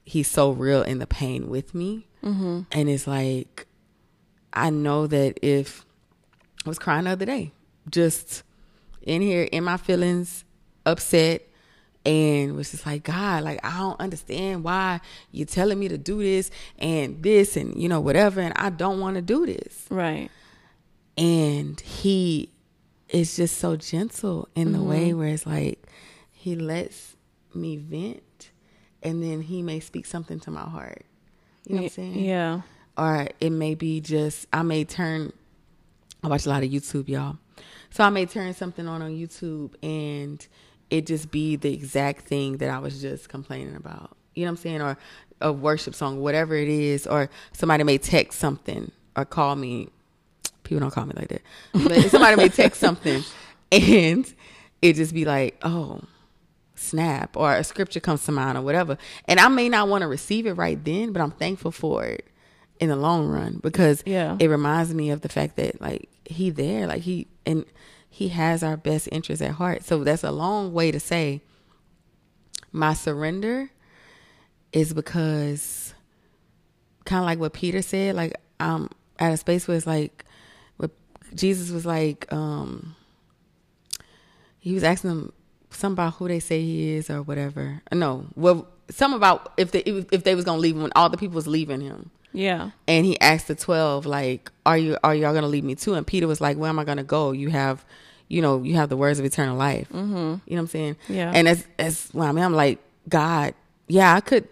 he's 0.04 0.28
so 0.30 0.52
real 0.52 0.84
in 0.84 1.00
the 1.00 1.08
pain 1.08 1.50
with 1.50 1.74
me. 1.74 2.08
Mm-hmm. 2.24 2.62
And 2.72 2.90
it's 2.90 3.08
like 3.08 3.68
I 4.52 4.70
know 4.70 5.08
that 5.08 5.40
if 5.42 5.86
I 6.66 6.70
was 6.70 6.80
crying 6.80 7.06
the 7.06 7.12
other 7.12 7.26
day, 7.26 7.54
just 7.90 8.44
in 9.02 9.22
here 9.22 9.44
in 9.44 9.64
my 9.64 9.78
feelings, 9.78 10.44
upset, 10.86 11.47
and 12.08 12.56
was 12.56 12.72
just 12.72 12.86
like, 12.86 13.04
God, 13.04 13.44
like 13.44 13.60
I 13.66 13.80
don't 13.80 14.00
understand 14.00 14.64
why 14.64 15.02
you're 15.32 15.46
telling 15.46 15.78
me 15.78 15.90
to 15.90 15.98
do 15.98 16.20
this 16.20 16.50
and 16.80 17.22
this 17.22 17.58
and 17.58 17.80
you 17.80 17.90
know 17.90 18.00
whatever, 18.00 18.40
and 18.40 18.54
I 18.56 18.70
don't 18.70 19.02
want 19.02 19.16
to 19.18 19.22
do 19.22 19.46
this. 19.46 19.86
Right. 19.90 20.32
and 21.18 21.80
he 21.82 22.50
is 23.10 23.36
just 23.36 23.58
so 23.58 23.76
gentle 23.76 24.48
in 24.56 24.72
the 24.74 24.82
way 24.82 25.10
mm-hmm. 25.10 25.20
where 25.20 25.28
it's 25.30 25.46
like 25.46 25.82
he 26.32 26.56
lets 26.56 27.16
me 27.54 27.78
vent 27.78 28.52
and 29.04 29.24
then 29.24 29.42
he 29.42 29.62
may 29.62 29.80
speak 29.80 30.06
something 30.06 30.40
to 30.42 30.52
my 30.52 30.62
heart. 30.62 31.06
You 31.66 31.76
know 31.76 31.82
what 31.82 31.88
i'm 31.88 31.90
saying? 31.90 32.20
Yeah. 32.20 32.62
or 32.98 33.28
it 33.42 33.50
may 33.50 33.76
be 33.76 34.00
just 34.00 34.48
i 34.54 34.62
may 34.62 34.84
turn 34.86 35.34
i 36.24 36.28
watch 36.28 36.46
a 36.46 36.50
lot 36.50 36.64
of 36.64 36.70
youtube 36.70 37.10
y'all. 37.10 37.38
So 37.90 38.04
i 38.04 38.10
may 38.10 38.26
turn 38.26 38.54
something 38.54 38.88
on 38.88 39.02
on 39.02 39.12
youtube 39.12 39.74
and 39.82 40.46
it 40.90 41.06
just 41.06 41.32
be 41.32 41.56
the 41.56 41.74
exact 41.74 42.22
thing 42.28 42.58
that 42.58 42.70
i 42.70 42.80
was 42.80 43.02
just 43.02 43.30
complaining 43.30 43.76
about 43.76 44.16
you 44.36 44.44
know 44.46 44.52
what 44.52 44.58
i'm 44.58 44.64
saying 44.64 44.82
or 44.82 44.98
a 45.42 45.52
worship 45.52 45.94
song 45.94 46.20
whatever 46.20 46.56
it 46.56 46.68
is 46.70 47.06
or 47.08 47.30
somebody 47.52 47.84
may 47.84 47.98
text 47.98 48.40
something 48.40 48.92
or 49.16 49.26
call 49.26 49.56
me 49.56 49.88
people 50.64 50.80
don't 50.80 50.92
call 50.92 51.06
me 51.06 51.14
like 51.16 51.28
that 51.28 51.42
but 51.74 52.10
somebody 52.10 52.36
may 52.36 52.50
text 52.50 52.80
something 52.88 53.24
and 53.72 54.34
it 54.82 54.94
just 54.94 55.12
be 55.14 55.26
like, 55.26 55.58
oh, 55.64 56.02
snap, 56.76 57.36
or 57.36 57.54
a 57.54 57.64
scripture 57.64 58.00
comes 58.00 58.24
to 58.26 58.32
mind 58.32 58.58
or 58.58 58.62
whatever. 58.62 58.98
And 59.26 59.40
I 59.40 59.48
may 59.48 59.70
not 59.70 59.88
want 59.88 60.04
to 60.04 60.08
receive 60.08 60.46
it 60.46 60.54
right 60.54 60.82
then, 60.86 61.12
but 61.14 61.22
I'm 61.22 61.32
thankful 61.32 61.72
for 61.72 62.06
it 62.06 62.26
in 62.80 62.90
the 62.90 62.96
long 62.96 63.28
run 63.28 63.60
because 63.62 64.04
Yeah. 64.06 64.38
it 64.40 64.48
reminds 64.50 64.94
me 64.94 65.10
of 65.10 65.22
the 65.22 65.30
fact 65.30 65.56
that 65.56 65.82
like 65.82 66.10
he 66.26 66.50
there, 66.52 66.86
like 66.88 67.02
he 67.02 67.28
and 67.46 67.66
he 68.18 68.30
has 68.30 68.64
our 68.64 68.76
best 68.76 69.08
interests 69.12 69.44
at 69.44 69.52
heart. 69.52 69.84
So 69.84 70.04
that's 70.04 70.24
a 70.24 70.32
long 70.32 70.74
way 70.74 70.90
to 70.92 71.00
say 71.00 71.42
my 72.72 72.94
surrender 72.96 73.70
is 74.74 74.92
because 74.92 75.94
kind 77.06 77.20
of 77.20 77.26
like 77.28 77.38
what 77.38 77.54
Peter 77.54 77.84
said, 77.84 78.16
like 78.16 78.34
I'm 78.60 78.90
at 79.20 79.34
a 79.34 79.38
space 79.38 79.68
where 79.68 79.78
it's 79.78 79.86
like 79.86 80.26
what 80.78 80.90
Jesus 81.36 81.70
was 81.70 81.86
like, 81.86 82.26
um 82.34 82.96
he 84.60 84.74
was 84.74 84.84
asking 84.84 85.10
them 85.12 85.34
something 85.70 85.94
about 85.94 86.16
who 86.16 86.28
they 86.28 86.40
say 86.40 86.62
he 86.62 86.90
is 86.96 87.10
or 87.12 87.22
whatever. 87.22 87.82
No, 87.94 88.26
well, 88.36 88.68
something 88.90 89.16
about 89.18 89.54
if 89.58 89.72
they 89.72 89.82
if 89.82 90.24
they 90.24 90.34
was 90.34 90.44
gonna 90.44 90.60
leave 90.60 90.76
him 90.76 90.82
when 90.82 90.92
all 90.96 91.10
the 91.10 91.18
people 91.18 91.36
was 91.36 91.46
leaving 91.48 91.82
him 91.82 92.10
Yeah. 92.34 92.72
and 92.88 93.06
he 93.06 93.20
asked 93.20 93.48
the 93.48 93.56
12 93.56 94.06
like 94.06 94.50
are 94.66 94.78
you 94.78 94.98
are 95.04 95.14
y'all 95.14 95.34
gonna 95.34 95.48
leave 95.48 95.66
me 95.66 95.76
too 95.76 95.94
and 95.94 96.08
peter 96.08 96.26
was 96.26 96.40
like 96.40 96.56
where 96.56 96.70
am 96.70 96.80
i 96.80 96.86
gonna 96.86 97.04
go 97.04 97.34
you 97.34 97.50
have 97.50 97.84
you 98.28 98.42
know 98.42 98.62
you 98.64 98.76
have 98.76 98.90
the 98.90 98.98
words 98.98 99.20
of 99.20 99.26
eternal 99.26 99.58
life. 99.58 99.88
Mm-hmm. 99.90 100.16
you 100.16 100.26
know 100.26 100.40
what 100.48 100.60
i'm 100.60 100.68
saying? 100.68 100.96
Yeah. 101.08 101.32
and 101.34 101.48
as 101.48 101.66
as 101.80 102.10
well 102.14 102.28
i 102.28 102.32
mean 102.32 102.44
i'm 102.44 102.54
like 102.54 102.80
god 103.10 103.54
yeah 103.88 104.14
i 104.16 104.20
could 104.20 104.48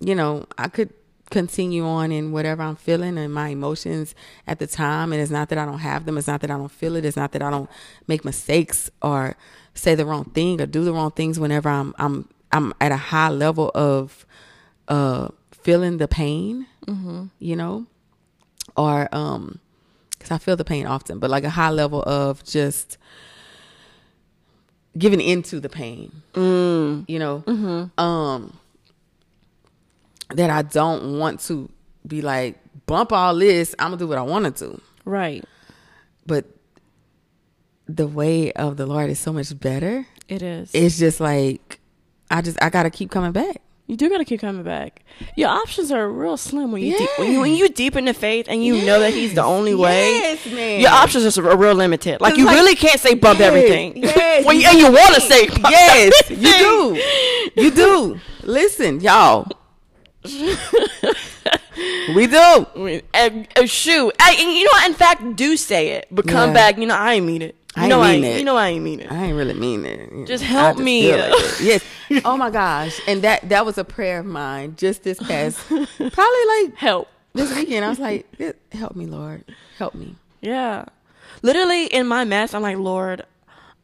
you 0.00 0.14
know 0.14 0.46
i 0.58 0.68
could 0.68 0.92
continue 1.30 1.84
on 1.84 2.12
in 2.12 2.30
whatever 2.30 2.62
i'm 2.62 2.76
feeling 2.76 3.18
and 3.18 3.34
my 3.34 3.48
emotions 3.48 4.14
at 4.46 4.60
the 4.60 4.66
time. 4.66 5.12
And 5.12 5.20
it's 5.20 5.30
not 5.30 5.48
that 5.48 5.58
i 5.58 5.64
don't 5.64 5.80
have 5.80 6.04
them. 6.06 6.18
It's 6.18 6.28
not 6.28 6.40
that 6.42 6.50
i 6.52 6.56
don't 6.56 6.70
feel 6.70 6.94
it. 6.96 7.04
It's 7.04 7.16
not 7.16 7.32
that 7.32 7.42
i 7.42 7.50
don't 7.50 7.68
make 8.06 8.24
mistakes 8.24 8.90
or 9.02 9.36
say 9.74 9.94
the 9.96 10.06
wrong 10.06 10.24
thing 10.26 10.60
or 10.60 10.66
do 10.66 10.84
the 10.84 10.92
wrong 10.92 11.10
things 11.10 11.40
whenever 11.40 11.68
i'm 11.68 11.94
i'm 11.98 12.28
i'm 12.52 12.72
at 12.80 12.92
a 12.92 12.96
high 12.96 13.28
level 13.28 13.70
of 13.74 14.24
uh 14.88 15.28
feeling 15.50 15.96
the 15.98 16.06
pain 16.08 16.66
you 17.40 17.56
know? 17.56 17.86
Or 18.76 19.08
um 19.12 19.58
because 20.18 20.30
i 20.30 20.38
feel 20.38 20.56
the 20.56 20.64
pain 20.64 20.86
often 20.86 21.18
but 21.18 21.30
like 21.30 21.44
a 21.44 21.50
high 21.50 21.70
level 21.70 22.02
of 22.02 22.42
just 22.44 22.98
giving 24.96 25.20
into 25.20 25.60
the 25.60 25.68
pain. 25.68 26.22
You 26.34 27.18
know? 27.18 27.90
Um 27.98 28.58
that 30.30 30.50
i 30.50 30.62
don't 30.62 31.18
want 31.18 31.38
to 31.40 31.70
be 32.06 32.20
like 32.22 32.58
bump 32.86 33.12
all 33.12 33.36
this 33.36 33.74
i'm 33.78 33.88
gonna 33.90 33.96
do 33.98 34.08
what 34.08 34.18
i 34.18 34.22
want 34.22 34.56
to 34.56 34.64
do. 34.68 34.80
Right. 35.04 35.44
but 36.26 36.44
the 37.86 38.06
way 38.08 38.52
of 38.52 38.76
the 38.76 38.86
lord 38.86 39.10
is 39.10 39.18
so 39.20 39.32
much 39.32 39.58
better. 39.60 40.06
It 40.28 40.42
is. 40.42 40.70
it's 40.74 40.98
just 40.98 41.20
like 41.20 41.78
i 42.30 42.40
just 42.42 42.60
i 42.60 42.68
gotta 42.70 42.90
keep 42.90 43.10
coming 43.12 43.30
back 43.32 43.60
you 43.86 43.96
do 43.96 44.08
gotta 44.10 44.24
keep 44.24 44.40
coming 44.40 44.62
back. 44.64 45.02
Your 45.36 45.48
options 45.48 45.92
are 45.92 46.10
real 46.10 46.36
slim 46.36 46.72
when 46.72 46.82
you 46.82 46.96
deep, 46.98 47.08
when 47.18 47.30
you 47.32 47.40
when 47.40 47.54
you 47.54 47.68
deep 47.68 47.94
in 47.96 48.04
the 48.06 48.14
faith 48.14 48.46
and 48.48 48.64
you 48.64 48.84
know 48.84 48.98
that 49.00 49.12
he's 49.14 49.34
the 49.34 49.44
only 49.44 49.74
way. 49.74 50.10
Yes, 50.12 50.46
man. 50.46 50.80
Your 50.80 50.90
options 50.90 51.38
are 51.38 51.56
real 51.56 51.74
limited. 51.74 52.20
Like 52.20 52.36
you 52.36 52.46
like- 52.46 52.56
really 52.56 52.74
can't 52.74 52.98
say 53.00 53.14
bump 53.14 53.38
Yes, 53.38 53.46
everything. 53.48 53.96
yes, 53.98 54.44
when 54.46 54.58
you, 54.60 54.66
and 54.68 54.78
you 54.78 54.90
want 54.90 55.14
to 55.14 55.20
say 55.20 55.48
yes, 55.70 56.30
you 56.30 56.36
do. 56.58 57.62
You 57.62 57.70
do. 57.70 58.20
Listen, 58.42 59.00
y'all. 59.00 59.46
we 62.14 62.26
do. 62.26 62.66
And, 63.14 63.46
and 63.56 63.70
shoot, 63.70 64.12
I, 64.20 64.36
and 64.38 64.52
you 64.52 64.64
know, 64.64 64.70
what? 64.72 64.86
in 64.88 64.94
fact, 64.94 65.36
do 65.36 65.56
say 65.56 65.90
it, 65.90 66.08
but 66.10 66.26
come 66.26 66.50
Yeah. 66.50 66.54
back. 66.54 66.78
You 66.78 66.86
know, 66.86 66.96
I 66.96 67.14
ain't 67.14 67.26
mean 67.26 67.42
it. 67.42 67.56
You 67.76 67.82
I 67.82 67.88
know, 67.88 68.00
I 68.00 68.12
mean 68.12 68.24
ain't, 68.24 68.34
it. 68.36 68.38
You 68.38 68.44
know, 68.44 68.56
I 68.56 68.68
ain't 68.68 68.82
mean 68.84 69.00
it. 69.00 69.12
I 69.12 69.24
ain't 69.24 69.36
really 69.36 69.54
mean 69.54 69.84
it. 69.84 70.26
Just 70.26 70.42
I 70.44 70.46
help 70.46 70.78
me. 70.78 71.12
like 71.12 71.30
yes. 71.60 71.84
Oh 72.24 72.36
my 72.36 72.50
gosh. 72.50 73.00
And 73.06 73.22
that 73.22 73.48
that 73.48 73.66
was 73.66 73.78
a 73.78 73.84
prayer 73.84 74.20
of 74.20 74.26
mine 74.26 74.76
just 74.76 75.02
this 75.02 75.18
past 75.18 75.58
probably 75.68 76.44
like 76.62 76.76
Help. 76.76 77.08
this 77.34 77.54
weekend. 77.54 77.84
I 77.84 77.88
was 77.88 77.98
like, 77.98 78.26
help 78.72 78.94
me, 78.96 79.06
Lord. 79.06 79.44
Help 79.78 79.94
me. 79.94 80.14
Yeah. 80.40 80.84
Literally 81.42 81.86
in 81.86 82.06
my 82.06 82.24
mess, 82.24 82.54
I'm 82.54 82.62
like, 82.62 82.78
Lord, 82.78 83.24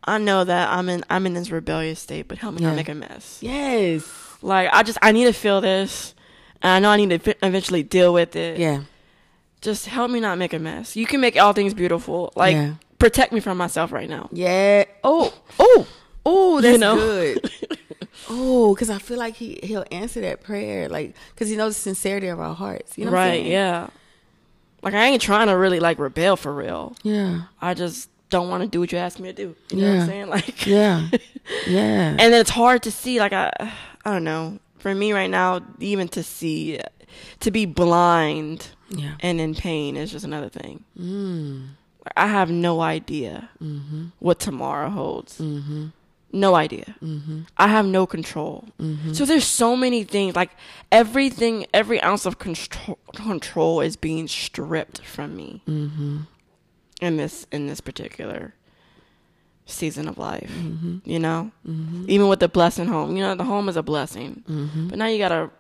I 0.05 0.19
know 0.19 0.45
that 0.45 0.71
I'm 0.73 0.89
in 0.89 1.05
I'm 1.11 1.27
in 1.27 1.35
this 1.35 1.51
rebellious 1.51 1.99
state, 2.01 2.29
but 2.29 2.39
help 2.39 2.55
me 2.55 2.63
Yeah. 2.63 2.69
not 2.69 2.77
make 2.77 2.89
a 2.89 2.95
mess. 2.95 3.39
Yes. 3.43 4.09
Like 4.41 4.69
I 4.73 4.83
just 4.85 4.99
I 5.03 5.13
need 5.13 5.25
to 5.25 5.33
feel 5.33 5.61
this. 5.61 6.15
And 6.63 6.71
I 6.73 6.79
know 6.79 6.91
I 6.91 6.97
need 6.97 7.23
to 7.25 7.37
eventually 7.45 7.83
deal 7.83 8.15
with 8.15 8.37
it. 8.37 8.59
Yeah. 8.59 8.83
Just 9.61 9.87
help 9.87 10.11
me 10.11 10.21
not 10.21 10.39
make 10.39 10.53
a 10.53 10.59
mess. 10.61 10.95
You 10.97 11.07
can 11.07 11.21
make 11.21 11.37
all 11.37 11.53
things 11.53 11.75
beautiful. 11.75 12.33
Like 12.37 12.55
Yeah. 12.55 12.75
Protect 13.03 13.33
me 13.33 13.41
from 13.41 13.59
myself 13.59 13.91
right 13.91 14.09
now. 14.09 14.29
Yeah. 14.33 14.85
Oh. 15.03 15.35
Oh. 15.59 15.87
Oh, 16.25 16.61
that's 16.61 16.79
know? 16.79 16.95
good. 16.95 17.51
oh, 18.31 18.75
because 18.75 18.91
I 18.91 18.99
feel 18.99 19.19
like 19.19 19.35
he 19.35 19.59
he'll 19.63 19.85
answer 19.91 20.21
that 20.21 20.43
prayer, 20.43 20.89
like 20.89 21.17
because 21.35 21.49
he 21.49 21.57
knows 21.57 21.75
the 21.75 21.81
sincerity 21.81 22.29
of 22.29 22.39
our 22.39 22.55
hearts. 22.55 22.97
You 22.97 23.05
know, 23.05 23.11
what 23.11 23.19
I'm 23.19 23.29
right, 23.29 23.41
saying? 23.41 23.51
yeah. 23.51 23.89
Like 24.83 24.95
I 24.95 25.07
ain't 25.07 25.21
trying 25.21 25.49
to 25.49 25.57
really 25.57 25.81
like 25.81 25.99
rebel 25.99 26.37
for 26.37 26.55
real. 26.55 26.95
Yeah. 27.03 27.43
I 27.61 27.75
just 27.75 28.09
don't 28.31 28.49
want 28.49 28.63
to 28.63 28.69
do 28.69 28.79
what 28.79 28.93
you 28.93 28.99
asked 28.99 29.19
me 29.19 29.33
to 29.33 29.35
do. 29.35 29.57
You 29.71 29.83
know 29.83 29.95
what 29.95 30.01
I'm 30.03 30.09
saying? 30.09 30.27
Like 30.29 30.67
Yeah. 30.67 31.09
Yeah. 31.67 32.11
and 32.11 32.21
then 32.21 32.35
it's 32.35 32.51
hard 32.51 32.85
to 32.85 32.93
see 32.93 33.19
like 33.19 33.33
I 33.33 33.51
I 34.05 34.13
don't 34.13 34.25
know. 34.25 34.61
For 34.79 34.95
me 34.95 35.13
right 35.13 35.31
now, 35.31 35.61
even 35.79 36.09
to 36.09 36.23
see 36.25 36.81
to 37.41 37.51
be 37.51 37.67
blind 37.67 38.69
yeah. 38.91 39.15
and 39.21 39.41
in 39.41 39.55
pain 39.55 39.97
is 39.97 40.11
just 40.11 40.25
another 40.25 40.49
thing. 40.49 40.85
Mm. 40.99 41.69
I 42.17 42.27
have 42.27 42.51
no 42.51 42.81
idea 42.81 43.49
Mm-hmm. 43.63 44.07
what 44.19 44.39
tomorrow 44.41 44.91
holds. 44.91 45.39
Mm-hmm. 45.39 45.87
No 46.35 46.55
idea. 46.55 46.97
Mm-hmm. 47.03 47.41
I 47.59 47.69
have 47.69 47.85
no 47.87 48.07
control. 48.07 48.65
Mm-hmm. 48.81 49.13
So 49.13 49.25
there's 49.27 49.45
so 49.45 49.77
many 49.77 50.03
things 50.03 50.35
like 50.35 50.51
everything 50.91 51.67
every 51.75 52.01
ounce 52.03 52.25
of 52.27 52.39
control 52.39 52.99
control 53.15 53.81
is 53.83 53.97
being 53.97 54.27
stripped 54.29 55.03
from 55.05 55.37
me 55.37 55.61
Mm-hmm. 55.69 56.19
in 57.03 57.17
this 57.19 57.47
in 57.53 57.67
this 57.67 57.81
particular 57.81 58.55
season 59.67 60.09
of 60.09 60.19
life. 60.19 60.51
Mm-hmm. 60.51 60.99
You 61.05 61.19
know? 61.19 61.51
Mm-hmm. 61.69 62.07
Even 62.09 62.29
with 62.29 62.41
the 62.41 62.49
blessing 62.49 62.87
home. 62.89 63.17
You 63.17 63.23
know, 63.23 63.35
the 63.35 63.45
home 63.45 63.69
is 63.69 63.77
a 63.77 63.83
blessing. 63.83 64.43
Mm-hmm. 64.49 64.89
But 64.89 64.99
now 64.99 65.07
you 65.07 65.19
got 65.19 65.29
to 65.29 65.51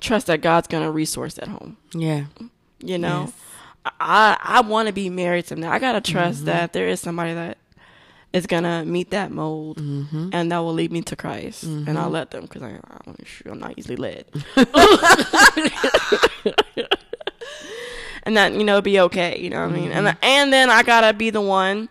trust 0.00 0.26
that 0.26 0.40
God's 0.42 0.68
going 0.68 0.82
to 0.84 0.90
resource 0.90 1.34
that 1.34 1.48
home. 1.48 1.76
Yeah. 1.94 2.24
You 2.82 2.98
know? 2.98 3.26
Yes. 3.26 3.32
I 3.84 4.36
I 4.42 4.60
want 4.60 4.88
to 4.88 4.92
be 4.92 5.08
married 5.10 5.46
someday. 5.46 5.66
I 5.68 5.78
got 5.78 5.92
to 5.92 6.00
trust 6.12 6.38
Mm-hmm. 6.38 6.46
that 6.46 6.72
there 6.72 6.88
is 6.88 7.00
somebody 7.00 7.34
that 7.34 7.56
is 8.32 8.46
going 8.46 8.62
to 8.62 8.84
meet 8.84 9.10
that 9.10 9.30
mold 9.32 9.78
Mm-hmm. 9.78 10.28
and 10.32 10.52
that 10.52 10.58
will 10.58 10.72
lead 10.74 10.92
me 10.92 11.02
to 11.02 11.16
Christ. 11.16 11.64
And 11.64 11.86
Mhm. 11.88 11.96
I'll 11.96 12.10
let 12.10 12.30
them 12.30 12.42
because 12.42 12.62
I, 12.62 12.78
I'm, 13.06 13.16
sure 13.24 13.52
I'm 13.52 13.58
not 13.58 13.74
easily 13.76 13.96
led. 13.96 14.26
and 18.24 18.36
that, 18.36 18.52
you 18.54 18.64
know, 18.64 18.80
be 18.80 19.00
okay. 19.00 19.38
You 19.40 19.50
know 19.50 19.60
what 19.66 19.72
I 19.72 19.76
mean? 19.76 19.90
Mm-hmm. 19.90 20.06
And, 20.06 20.16
and 20.22 20.52
then 20.52 20.70
I 20.70 20.82
got 20.82 21.00
to 21.02 21.12
be 21.14 21.30
the 21.30 21.40
one 21.40 21.88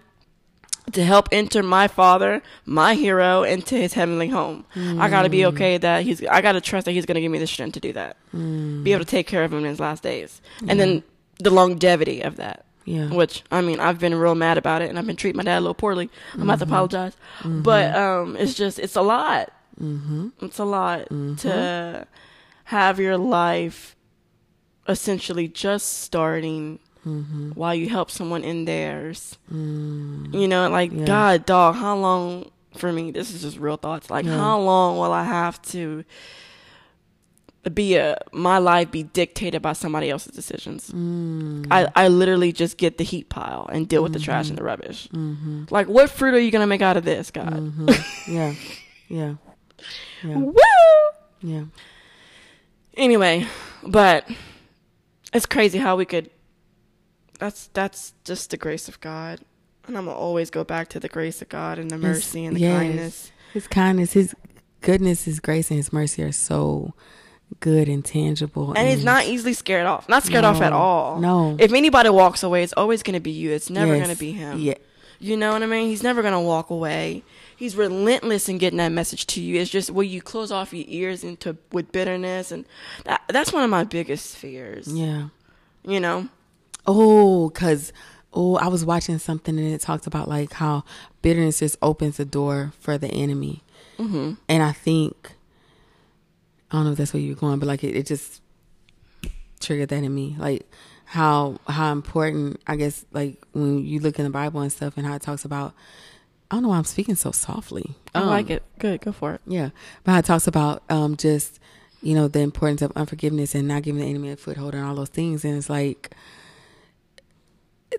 to 0.94 1.04
help 1.04 1.30
enter 1.32 1.62
my 1.62 1.88
father, 1.88 2.42
my 2.66 2.96
hero, 2.96 3.44
into 3.44 3.76
his 3.76 3.94
heavenly 3.94 4.28
home. 4.30 4.66
I 4.76 5.10
got 5.10 5.24
to 5.24 5.30
be 5.30 5.46
okay 5.48 5.78
that 5.78 6.04
he's, 6.04 6.26
I 6.26 6.42
got 6.42 6.54
to 6.54 6.62
trust 6.62 6.86
that 6.86 6.94
he's 6.94 7.06
going 7.06 7.16
to 7.16 7.22
give 7.22 7.32
me 7.32 7.38
the 7.40 7.48
strength 7.48 7.74
to 7.74 7.80
do 7.80 7.94
that. 7.94 8.18
Mm. 8.34 8.84
Be 8.84 8.94
able 8.94 9.04
to 9.06 9.10
take 9.10 9.28
care 9.28 9.44
of 9.44 9.52
him 9.54 9.60
in 9.60 9.66
his 9.66 9.80
last 9.80 10.02
days. 10.04 10.42
And 10.68 10.80
then 10.80 11.04
the 11.40 11.50
longevity 11.50 12.22
of 12.22 12.36
that. 12.38 12.66
Yeah. 12.86 13.10
Which 13.10 13.44
I 13.52 13.62
mean, 13.62 13.80
I've 13.80 14.00
been 14.00 14.16
real 14.16 14.36
mad 14.36 14.58
about 14.58 14.82
it, 14.82 14.90
and 14.90 14.98
I've 14.98 15.06
been 15.06 15.16
treating 15.16 15.38
my 15.38 15.44
dad 15.44 15.60
a 15.60 15.62
little 15.62 15.74
poorly. 15.76 16.10
I'm 16.34 16.42
about 16.44 16.60
to 16.60 16.66
apologize, 16.66 17.16
but 17.46 17.96
um, 17.96 18.36
it's 18.36 18.54
just 18.56 18.80
it's 18.80 18.96
a 18.96 19.02
lot. 19.02 19.52
Mm-hmm. 19.80 20.30
It's 20.42 20.60
a 20.60 20.66
lot 20.66 21.08
to 21.10 22.08
have 22.66 23.00
your 23.00 23.18
life 23.18 23.96
essentially 24.88 25.48
just 25.48 26.00
starting 26.02 26.80
Mm-hmm. 27.08 27.52
while 27.52 27.74
you 27.74 27.88
help 27.88 28.12
someone 28.12 28.44
in 28.44 28.66
theirs. 28.66 29.38
Mm. 29.52 30.34
You 30.34 30.50
know, 30.50 30.70
like 30.70 30.92
Yeah. 30.92 31.06
God, 31.06 31.46
dog, 31.46 31.76
how 31.76 31.96
long 31.96 32.52
for 32.76 32.92
me? 32.92 33.12
This 33.12 33.34
is 33.34 33.42
just 33.42 33.58
real 33.58 33.78
thoughts. 33.78 34.10
Like, 34.10 34.26
Yeah. 34.26 34.36
how 34.38 34.60
long 34.60 34.98
will 34.98 35.14
I 35.14 35.24
have 35.24 35.62
to 35.72 36.04
be 37.74 37.96
a 37.96 38.18
my 38.32 38.58
life 38.58 38.90
be 38.90 39.04
dictated 39.04 39.62
by 39.62 39.74
somebody 39.74 40.10
else's 40.10 40.34
decisions? 40.34 40.90
Mm. 40.92 41.68
I, 41.70 41.88
I 41.96 42.08
literally 42.08 42.52
just 42.52 42.78
get 42.78 42.98
the 42.98 43.04
heat 43.04 43.30
pile 43.30 43.68
and 43.72 43.88
deal 43.88 44.02
with 44.02 44.14
the 44.14 44.20
trash 44.20 44.50
and 44.50 44.58
the 44.58 44.64
rubbish. 44.64 45.10
Mm-hmm. 45.10 45.66
Like, 45.70 45.88
what 45.88 46.10
fruit 46.10 46.34
are 46.34 46.40
you 46.40 46.52
gonna 46.52 46.68
make 46.68 46.82
out 46.82 46.98
of 46.98 47.04
this, 47.04 47.32
God? 47.32 47.54
Mm-hmm. 47.54 47.90
Yeah. 48.32 48.54
Yeah. 49.08 49.36
Yeah. 50.24 50.38
Woo! 50.38 50.54
Yeah. 51.42 51.64
Anyway, 52.96 53.48
but 53.84 54.30
it's 55.34 55.46
crazy 55.46 55.80
how 55.80 55.96
we 55.96 56.06
could. 56.06 56.30
That's 57.40 57.68
that's 57.74 58.14
just 58.24 58.52
the 58.52 58.58
grace 58.58 58.88
of 58.88 59.00
God, 59.00 59.40
and 59.88 59.98
I'm 59.98 60.06
gonna 60.06 60.18
always 60.18 60.50
go 60.50 60.64
back 60.64 60.90
to 60.90 61.00
the 61.00 61.08
grace 61.08 61.42
of 61.42 61.50
God 61.50 61.80
and 61.80 61.90
the 61.90 61.98
mercy 61.98 62.46
and 62.46 62.56
the 62.56 62.62
yes. 62.62 62.78
kindness. 62.78 63.32
His 63.54 63.68
kindness, 63.68 64.14
his 64.14 64.36
goodness, 64.82 65.24
his 65.24 65.40
grace, 65.40 65.72
and 65.72 65.78
his 65.78 65.92
mercy 65.92 66.22
are 66.24 66.32
so 66.32 66.94
good 67.60 67.90
and 67.90 68.04
tangible. 68.06 68.74
And 68.74 68.88
he's 68.88 69.04
not 69.04 69.26
easily 69.26 69.54
scared 69.54 69.86
off. 69.86 70.08
Not 70.08 70.24
scared 70.24 70.46
off 70.46 70.62
at 70.62 70.74
all. 70.74 71.20
No. 71.20 71.56
If 71.60 71.74
anybody 71.74 72.10
walks 72.10 72.44
away, 72.44 72.64
it's 72.64 72.74
always 72.74 73.04
gonna 73.04 73.20
be 73.20 73.32
you. 73.32 73.52
It's 73.52 73.70
never 73.70 73.96
Yes. 73.96 74.06
gonna 74.08 74.16
be 74.18 74.32
him. 74.32 74.60
Yeah. 74.60 74.76
You 75.20 75.36
know 75.36 75.52
what 75.52 75.62
I 75.64 75.66
mean? 75.66 75.90
He's 75.90 76.04
never 76.04 76.22
gonna 76.22 76.42
walk 76.42 76.70
away. 76.70 77.24
He's 77.58 77.76
relentless 77.76 78.48
in 78.48 78.58
getting 78.58 78.78
that 78.78 78.94
message 78.94 79.28
to 79.28 79.42
you. 79.42 79.60
It's 79.60 79.70
just 79.70 79.92
will 79.92 80.04
you 80.04 80.22
close 80.22 80.50
off 80.52 80.74
your 80.74 80.86
ears 80.88 81.26
into 81.26 81.58
with 81.74 81.92
bitterness, 81.92 82.52
and 82.54 82.64
that 83.04 83.22
that's 83.28 83.52
one 83.52 83.64
of 83.64 83.70
my 83.70 83.84
biggest 83.84 84.38
fears. 84.38 84.88
Yeah. 84.88 85.28
You 85.84 86.00
know. 86.00 86.30
Oh, 86.88 87.52
cause 87.54 87.92
oh, 88.34 88.56
I 88.56 88.68
was 88.68 88.86
watching 88.86 89.18
something 89.20 89.58
and 89.60 89.74
it 89.74 89.82
talked 89.82 90.08
about 90.08 90.30
like 90.30 90.54
how 90.54 90.84
bitterness 91.22 91.60
just 91.60 91.78
opens 91.82 92.16
the 92.18 92.26
door 92.26 92.72
for 92.80 92.98
the 92.98 93.10
enemy, 93.10 93.64
Mm-hmm. 93.98 94.34
and 94.48 94.64
I 94.64 94.72
think 94.72 95.34
I 96.72 96.78
don't 96.78 96.86
know 96.86 96.92
if 96.92 96.98
that's 96.98 97.14
where 97.14 97.22
you're 97.22 97.36
going, 97.36 97.60
but 97.60 97.68
like 97.68 97.84
it, 97.84 97.96
it 97.96 98.06
just 98.06 98.42
triggered 99.60 99.90
that 99.90 100.04
in 100.04 100.14
me, 100.14 100.36
like 100.38 100.70
how 101.06 101.60
how 101.68 101.92
important 101.92 102.62
I 102.68 102.76
guess 102.76 103.06
like 103.12 103.42
when 103.54 103.86
you 103.86 104.00
look 104.00 104.20
in 104.20 104.26
the 104.26 104.30
Bible 104.32 104.62
and 104.62 104.72
stuff 104.72 104.96
and 104.98 105.06
how 105.06 105.16
it 105.16 105.22
talks 105.22 105.46
about. 105.46 105.74
I 106.52 106.56
don't 106.56 106.64
know 106.64 106.70
why 106.70 106.78
I'm 106.78 106.84
speaking 106.84 107.14
so 107.14 107.32
softly. 107.32 107.94
I 108.16 108.22
Um, 108.22 108.28
like 108.30 108.50
it. 108.50 108.64
Good. 108.80 109.02
Go 109.02 109.12
for 109.12 109.36
it. 109.36 109.42
Yeah, 109.46 109.70
but 110.04 110.14
how 110.14 110.18
it 110.20 110.26
talks 110.26 110.48
about 110.48 110.82
um 110.90 111.16
just 111.16 111.60
you 112.02 112.16
know 112.16 112.28
the 112.28 112.40
importance 112.40 112.82
of 112.82 112.92
unforgiveness 112.96 113.54
and 113.54 113.68
not 113.68 113.84
giving 113.84 114.02
the 114.02 114.08
enemy 114.08 114.32
a 114.32 114.36
foothold 114.36 114.74
and 114.74 114.84
all 114.84 114.96
those 114.96 115.10
things, 115.10 115.46
and 115.46 115.56
it's 115.56 115.70
like 115.70 116.10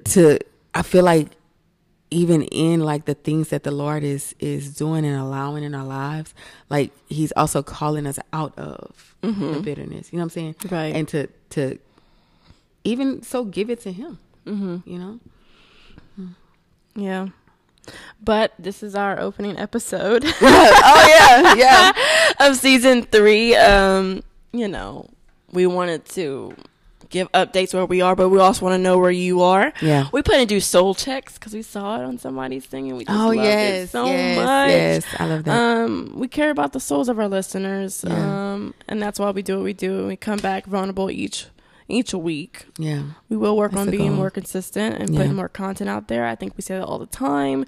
to 0.07 0.39
I 0.75 0.83
feel 0.83 1.05
like 1.05 1.29
even 2.11 2.43
in 2.43 2.81
like 2.81 3.05
the 3.05 3.15
things 3.15 3.49
that 3.49 3.63
the 3.63 3.71
Lord 3.71 4.03
is 4.03 4.35
is 4.39 4.75
doing 4.75 5.05
and 5.05 5.17
allowing 5.17 5.65
in 5.65 5.75
our 5.75 5.85
lives, 5.85 6.35
like 6.69 6.93
He's 7.09 7.33
also 7.33 7.63
calling 7.63 8.07
us 8.07 8.19
out 8.33 8.59
of 8.59 9.15
the 9.21 9.61
bitterness. 9.63 10.13
You 10.13 10.19
know 10.19 10.23
what 10.23 10.27
I'm 10.27 10.31
saying? 10.31 10.57
Right. 10.71 10.95
And 10.95 11.07
to 11.09 11.29
to 11.51 11.79
even 12.85 13.23
so 13.23 13.45
give 13.45 13.71
it 13.71 13.81
to 13.83 13.93
Him. 13.93 14.19
Mm-hmm. 14.47 14.91
You 14.91 14.99
know? 14.99 15.21
Yeah. 16.95 17.29
But 18.23 18.53
this 18.59 18.83
is 18.83 18.95
our 18.95 19.19
opening 19.19 19.59
episode 19.59 20.25
oh 20.41 21.07
yeah, 21.09 21.55
yeah. 21.55 21.93
of 22.41 22.57
season 22.57 23.03
three. 23.03 23.57
Um, 23.57 24.23
you 24.53 24.69
know, 24.69 25.09
we 25.53 25.67
wanted 25.67 26.05
to 26.07 26.55
give 27.11 27.31
updates 27.33 27.75
where 27.75 27.85
we 27.85 28.01
are, 28.01 28.17
but 28.17 28.29
we 28.31 28.39
also 28.39 28.65
want 28.65 28.75
to 28.75 28.79
know 28.79 28.99
where 28.99 29.11
you 29.11 29.43
are. 29.43 29.73
Yeah. 29.83 30.09
We 30.13 30.23
plan 30.23 30.41
to 30.41 30.47
do 30.47 30.61
soul 30.61 30.95
checks 30.95 31.35
because 31.35 31.53
we 31.53 31.63
saw 31.63 32.01
it 32.01 32.05
on 32.05 32.19
somebody's 32.19 32.65
thing 32.65 32.89
and 32.89 32.97
we 32.97 33.05
just 33.05 33.19
Oh 33.19 33.27
loved 33.27 33.37
yes, 33.39 33.85
it 33.85 33.91
so 33.91 34.07
yes, 34.07 34.37
much. 34.37 34.69
yes. 34.71 35.05
I 35.19 35.27
love 35.27 35.45
that. 35.45 35.57
Um, 35.61 36.13
we 36.15 36.29
care 36.29 36.51
about 36.51 36.73
the 36.73 36.81
souls 36.81 37.09
of 37.09 37.19
our 37.19 37.29
listeners. 37.29 38.05
Yeah. 38.07 38.53
Um, 38.53 38.75
and 38.89 39.03
that's 39.03 39.19
why 39.19 39.31
we 39.31 39.43
do 39.43 39.57
what 39.57 39.65
we 39.65 39.73
do. 39.73 39.99
And 39.99 40.09
we 40.09 40.17
come 40.17 40.39
back 40.39 40.67
vulnerable 40.67 41.11
each 41.11 41.47
each 41.89 42.15
week. 42.15 42.67
yeah. 42.79 43.03
We 43.29 43.37
will 43.37 43.57
work 43.57 43.73
That's 43.73 43.81
on 43.83 43.91
being 43.91 44.11
goal. 44.11 44.17
more 44.17 44.31
consistent 44.31 45.01
and 45.01 45.11
Yeah. 45.13 45.19
putting 45.23 45.35
more 45.35 45.49
content 45.49 45.91
out 45.91 46.07
there. 46.07 46.25
I 46.25 46.37
think 46.37 46.57
we 46.57 46.63
say 46.63 46.79
that 46.79 46.85
all 46.85 47.01
the 47.01 47.07
time. 47.07 47.65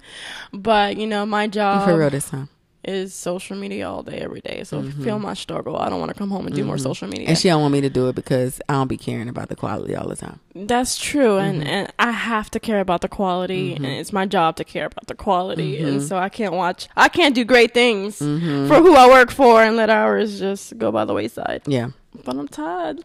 But, 0.53 0.95
you 0.95 1.05
know, 1.07 1.25
my 1.25 1.47
job. 1.47 1.85
For 1.89 1.97
real 1.97 2.09
this 2.09 2.29
time. 2.29 2.47
Is 2.83 3.13
social 3.13 3.55
media 3.55 3.89
all 3.89 4.03
day, 4.03 4.17
every 4.17 4.41
day. 4.41 4.63
So 4.65 4.79
if 4.79 4.97
you 4.97 5.03
feel 5.03 5.19
my 5.19 5.33
struggle, 5.33 5.77
I 5.77 5.89
don't 5.89 5.99
want 5.99 6.09
to 6.11 6.17
come 6.17 6.29
home 6.29 6.45
and 6.47 6.55
do 6.55 6.63
more 6.65 6.75
Mhm. 6.75 6.81
social 6.83 7.07
media. 7.07 7.27
And 7.29 7.37
she 7.37 7.47
don't 7.47 7.61
want 7.61 7.71
me 7.73 7.81
to 7.81 7.89
do 7.89 8.09
it 8.09 8.15
because 8.15 8.59
I 8.67 8.73
don't 8.73 8.87
be 8.87 8.97
caring 8.97 9.29
about 9.29 9.49
the 9.49 9.55
quality 9.55 9.95
all 9.95 10.07
the 10.07 10.15
time. 10.15 10.39
That's 10.53 10.97
true, 10.97 11.37
and 11.37 11.63
Mhm. 11.63 11.67
and 11.67 11.93
I 11.97 12.11
have 12.11 12.51
to 12.51 12.59
care 12.59 12.79
about 12.81 13.01
the 13.01 13.07
quality, 13.07 13.73
and 13.73 13.85
Mhm. 13.85 13.99
it's 13.99 14.11
my 14.13 14.25
job 14.25 14.55
to 14.57 14.63
care 14.63 14.85
about 14.85 15.07
the 15.07 15.15
quality, 15.15 15.77
and 15.79 16.01
Mhm. 16.01 16.07
so 16.07 16.17
I 16.17 16.29
can't 16.29 16.53
watch, 16.53 16.87
I 16.97 17.07
can't 17.09 17.33
do 17.33 17.43
great 17.45 17.73
things 17.73 18.19
Mm-hmm. 18.19 18.67
for 18.67 18.75
who 18.75 18.95
I 18.95 19.07
work 19.07 19.31
for 19.31 19.63
and 19.63 19.75
let 19.77 19.89
ours 19.89 20.39
just 20.39 20.77
go 20.77 20.91
by 20.91 21.05
the 21.05 21.13
wayside. 21.13 21.61
yeah, 21.67 21.89
But 22.25 22.35
I'm 22.35 22.47
tired. 22.47 22.99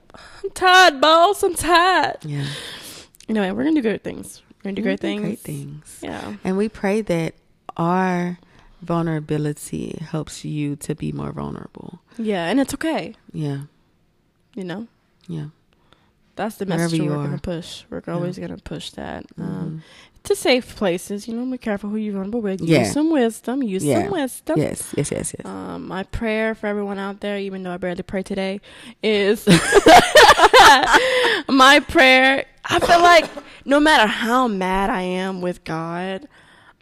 I'm 0.45 0.51
tired, 0.51 1.01
boss. 1.01 1.43
I'm 1.43 1.55
tired. 1.55 2.19
yeah. 2.25 2.45
Anyway, 3.29 3.51
we're 3.53 3.65
gonna 3.65 3.77
do 3.77 3.83
great 3.83 4.03
things. 4.05 4.43
We're 4.59 4.71
gonna 4.71 4.77
do 4.77 4.83
great 4.83 5.01
We 5.03 5.09
things. 5.09 5.23
Great 5.23 5.39
things. 5.39 5.99
Yeah. 6.03 6.35
And 6.45 6.57
we 6.57 6.69
pray 6.69 7.01
that 7.03 7.35
our 7.77 8.39
vulnerability 8.83 9.99
helps 10.11 10.45
you 10.45 10.77
to 10.77 10.95
be 10.95 11.13
more 11.13 11.33
vulnerable. 11.33 12.01
Yeah, 12.19 12.47
and 12.49 12.61
it's 12.61 12.75
okay. 12.75 13.15
Yeah, 13.33 13.63
You 14.55 14.65
know, 14.65 14.87
yeah. 15.29 15.47
that's 16.37 16.57
the 16.57 16.65
Wherever 16.65 16.85
message 16.85 17.01
you 17.01 17.07
we're 17.11 17.17
are. 17.19 17.25
gonna 17.27 17.39
push. 17.39 17.85
We're 17.91 18.03
always 18.09 18.39
gonna 18.39 18.57
push 18.59 18.91
that. 18.93 19.25
Um, 19.39 19.83
Mhm. 19.83 20.23
to 20.25 20.35
safe 20.37 20.77
places. 20.77 21.27
You 21.29 21.35
know, 21.35 21.51
be 21.51 21.59
careful 21.59 21.91
who 21.91 21.97
you're 21.97 22.13
vulnerable 22.15 22.41
with. 22.41 22.61
Yeah. 22.61 22.81
Use 22.81 22.93
some 22.93 23.11
wisdom. 23.11 23.63
Use 23.63 23.85
Yeah. 23.85 24.03
some 24.03 24.13
wisdom. 24.13 24.59
yes, 24.59 24.93
yes, 24.97 25.11
yes, 25.11 25.35
yes. 25.39 25.47
Um, 25.47 25.87
my 25.89 26.03
prayer 26.05 26.55
for 26.55 26.67
everyone 26.67 26.99
out 26.99 27.21
there, 27.21 27.39
even 27.39 27.63
though 27.63 27.73
I 27.73 27.77
barely 27.79 28.03
pray 28.03 28.23
today, 28.23 28.61
is 29.03 29.47
my 31.49 31.81
prayer. 31.89 32.45
I 32.71 32.79
feel 32.81 33.01
like 33.01 33.25
no 33.65 33.81
matter 33.81 34.07
how 34.07 34.47
mad 34.49 34.91
I 34.91 35.03
am 35.03 35.41
with 35.41 35.65
God, 35.65 36.29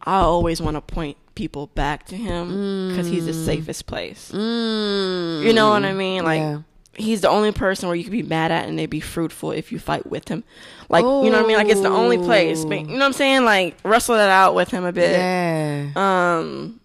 I 0.06 0.18
always 0.20 0.62
want 0.62 0.76
to 0.76 0.80
point 0.80 1.16
people 1.34 1.66
back 1.74 2.06
to 2.06 2.16
Him 2.16 2.88
because 2.90 3.08
He's 3.08 3.26
the 3.26 3.32
Mm. 3.32 3.44
safest 3.44 3.86
place. 3.86 4.30
Mm. 4.32 5.44
You 5.44 5.52
know 5.52 5.70
what 5.70 5.84
I 5.84 5.92
mean? 5.92 6.24
Like 6.24 6.40
Yeah. 6.40 6.58
He's 6.98 7.20
the 7.20 7.28
only 7.28 7.52
person 7.52 7.88
where 7.88 7.96
you 7.96 8.04
can 8.04 8.12
be 8.12 8.22
mad 8.22 8.50
at 8.50 8.66
and 8.66 8.78
they'd 8.78 8.86
be 8.86 9.00
fruitful 9.00 9.50
if 9.50 9.70
you 9.70 9.78
fight 9.78 10.06
with 10.06 10.28
Him. 10.28 10.44
Like 10.88 11.02
you 11.02 11.08
know 11.30 11.32
what 11.32 11.44
I 11.44 11.46
mean? 11.46 11.56
Like 11.58 11.68
it's 11.68 11.82
the 11.82 11.90
only 11.90 12.16
place. 12.16 12.64
But, 12.64 12.78
you 12.80 12.86
know 12.86 12.92
what 12.94 13.02
I'm 13.02 13.12
saying? 13.12 13.44
Like 13.44 13.76
wrestle 13.84 14.14
that 14.14 14.30
out 14.30 14.54
with 14.54 14.70
Him 14.70 14.84
a 14.84 14.92
bit. 14.92 15.10
yeah. 15.10 15.90
Um. 15.94 16.80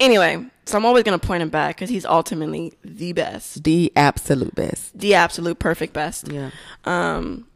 Anyway, 0.00 0.42
so 0.64 0.78
I'm 0.78 0.84
always 0.86 1.04
gonna 1.04 1.18
point 1.18 1.42
him 1.42 1.50
back 1.50 1.76
because 1.76 1.90
he's 1.90 2.06
ultimately 2.06 2.72
the 2.82 3.12
best, 3.12 3.62
the 3.62 3.92
absolute 3.94 4.54
best. 4.54 4.98
the 4.98 5.14
absolute 5.14 5.58
perfect 5.58 5.92
best. 5.92 6.32
Yeah. 6.32 6.50
Um. 6.86 7.46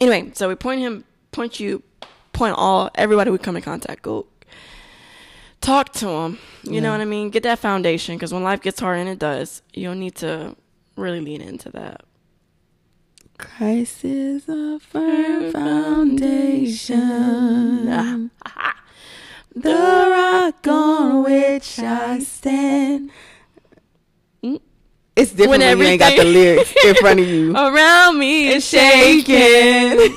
Anyway, 0.00 0.32
so 0.34 0.48
we 0.48 0.54
point 0.56 0.80
him, 0.80 1.04
point 1.30 1.60
you, 1.60 1.82
point 2.32 2.54
all 2.56 2.90
everybody 2.94 3.30
we 3.30 3.38
come 3.38 3.56
in 3.56 3.62
contact. 3.62 4.02
Go 4.02 4.26
talk 5.60 5.92
to 5.94 6.06
them. 6.06 6.38
You 6.64 6.80
know 6.80 6.92
what 6.92 7.00
I 7.00 7.04
mean? 7.04 7.30
Get 7.30 7.42
that 7.44 7.58
foundation 7.58 8.16
because 8.16 8.32
when 8.32 8.42
life 8.42 8.60
gets 8.60 8.80
hard, 8.80 8.98
and 8.98 9.08
it 9.08 9.18
does, 9.18 9.62
you'll 9.72 9.94
need 9.94 10.14
to 10.16 10.56
really 10.96 11.20
lean 11.20 11.40
into 11.40 11.70
that. 11.70 12.02
Christ 13.38 14.04
is 14.04 14.48
a 14.48 14.78
firm 14.78 15.52
foundation. 15.52 17.10
The 19.54 19.70
rock 19.70 20.66
on 20.66 21.24
which 21.24 21.78
I 21.78 22.20
stand. 22.20 23.10
Mm. 24.42 24.60
It's 25.14 25.32
different 25.32 25.50
When 25.50 25.60
when, 25.60 25.78
you 25.78 25.84
ain't 25.84 25.98
got 25.98 26.16
the 26.16 26.24
lyrics 26.24 26.72
in 26.84 26.94
front 26.94 27.20
of 27.20 27.28
you. 27.28 27.52
Around 27.56 28.18
me 28.18 28.48
is 28.48 28.66
shaking. 28.66 30.16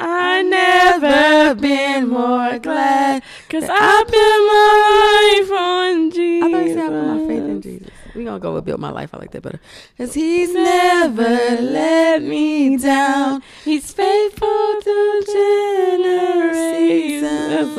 I 0.00 0.42
never 0.42 1.54
been 1.60 2.08
more 2.08 2.56
glad 2.60 3.20
because 3.46 3.64
I 3.68 4.04
put 4.06 4.14
my 4.14 5.40
life 5.42 5.50
on 5.60 6.10
Jesus. 6.12 6.48
I 6.48 6.52
thought 6.52 6.66
you 6.66 6.74
said 6.74 6.84
I 6.84 6.88
put 6.88 7.06
my 7.06 7.18
faith 7.26 7.42
in 7.44 7.60
Jesus. 7.62 7.88
We 8.14 8.24
gonna 8.24 8.38
go 8.38 8.54
with 8.54 8.64
build 8.64 8.78
my 8.80 8.90
life. 8.90 9.10
I 9.12 9.16
like 9.18 9.32
that 9.32 9.42
better. 9.42 9.58
Cause 9.96 10.14
He's 10.14 10.54
never 10.54 11.22
let 11.24 12.22
me 12.22 12.76
down. 12.76 13.42
He's 13.64 13.92
faithful 13.92 14.80
to 14.82 15.22
generations. 15.26 17.74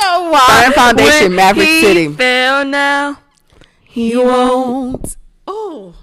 so 0.00 0.32
Firm 0.46 0.72
foundation, 0.72 1.28
When 1.28 1.36
Maverick 1.36 1.68
he 1.68 1.80
City. 1.82 2.08
Fell 2.14 2.64
now. 2.64 3.18
He 3.84 4.16
won't. 4.16 5.16
Oh, 5.46 5.94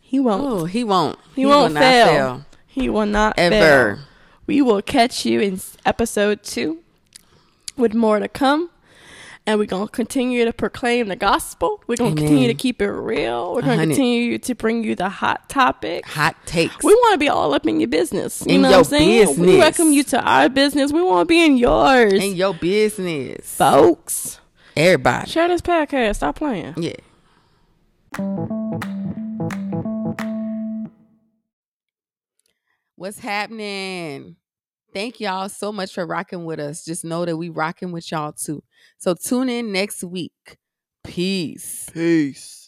He 0.00 0.20
won't. 0.20 0.44
oh, 0.44 0.64
he 0.66 0.84
won't. 0.84 1.18
He 1.34 1.44
won't 1.46 1.74
will 1.74 1.80
fail. 1.80 2.44
He 2.72 2.88
will 2.88 3.04
not 3.06 3.36
fail. 3.36 3.52
ever. 3.52 4.00
We 4.46 4.62
will 4.62 4.80
catch 4.80 5.26
you 5.26 5.40
in 5.40 5.60
episode 5.84 6.42
two 6.42 6.78
with 7.76 7.92
more 7.94 8.18
to 8.18 8.28
come. 8.28 8.70
And 9.44 9.58
we're 9.58 9.66
going 9.66 9.86
to 9.88 9.92
continue 9.92 10.44
to 10.44 10.52
proclaim 10.52 11.08
the 11.08 11.16
gospel. 11.16 11.82
We're 11.86 11.96
going 11.96 12.14
to 12.14 12.20
continue 12.22 12.46
to 12.46 12.54
keep 12.54 12.80
it 12.80 12.88
real. 12.90 13.54
We're 13.54 13.62
going 13.62 13.78
to 13.80 13.86
continue 13.86 14.38
to 14.38 14.54
bring 14.54 14.84
you 14.84 14.94
the 14.94 15.08
hot 15.08 15.48
topic. 15.48 16.06
Hot 16.06 16.36
takes. 16.46 16.82
We 16.84 16.94
want 16.94 17.14
to 17.14 17.18
be 17.18 17.28
all 17.28 17.52
up 17.52 17.66
in 17.66 17.78
your 17.80 17.88
business. 17.88 18.42
You 18.46 18.54
In 18.54 18.62
know 18.62 18.68
your 18.70 18.78
what 18.78 18.86
I'm 18.92 18.98
saying? 19.00 19.40
We 19.40 19.58
welcome 19.58 19.92
you 19.92 20.04
to 20.04 20.20
our 20.22 20.48
business. 20.48 20.92
We 20.92 21.02
want 21.02 21.26
to 21.28 21.32
be 21.32 21.44
in 21.44 21.56
yours. 21.58 22.14
in 22.14 22.36
your 22.36 22.54
business, 22.54 23.52
folks. 23.56 24.38
everybody. 24.76 25.28
Share 25.28 25.48
this 25.48 25.60
podcast. 25.60 26.16
Stop 26.16 26.36
playing. 26.36 26.74
Yeah. 26.78 26.92
What's 32.96 33.18
happening? 33.18 34.36
Thank 34.92 35.20
y'all 35.20 35.48
so 35.48 35.72
much 35.72 35.94
for 35.94 36.06
rocking 36.06 36.44
with 36.44 36.60
us. 36.60 36.84
Just 36.84 37.04
know 37.04 37.24
that 37.24 37.36
we 37.36 37.48
rocking 37.48 37.92
with 37.92 38.10
y'all 38.12 38.32
too. 38.32 38.62
So 38.98 39.14
tune 39.14 39.48
in 39.48 39.72
next 39.72 40.04
week. 40.04 40.58
Peace. 41.02 41.88
Peace. 41.92 42.61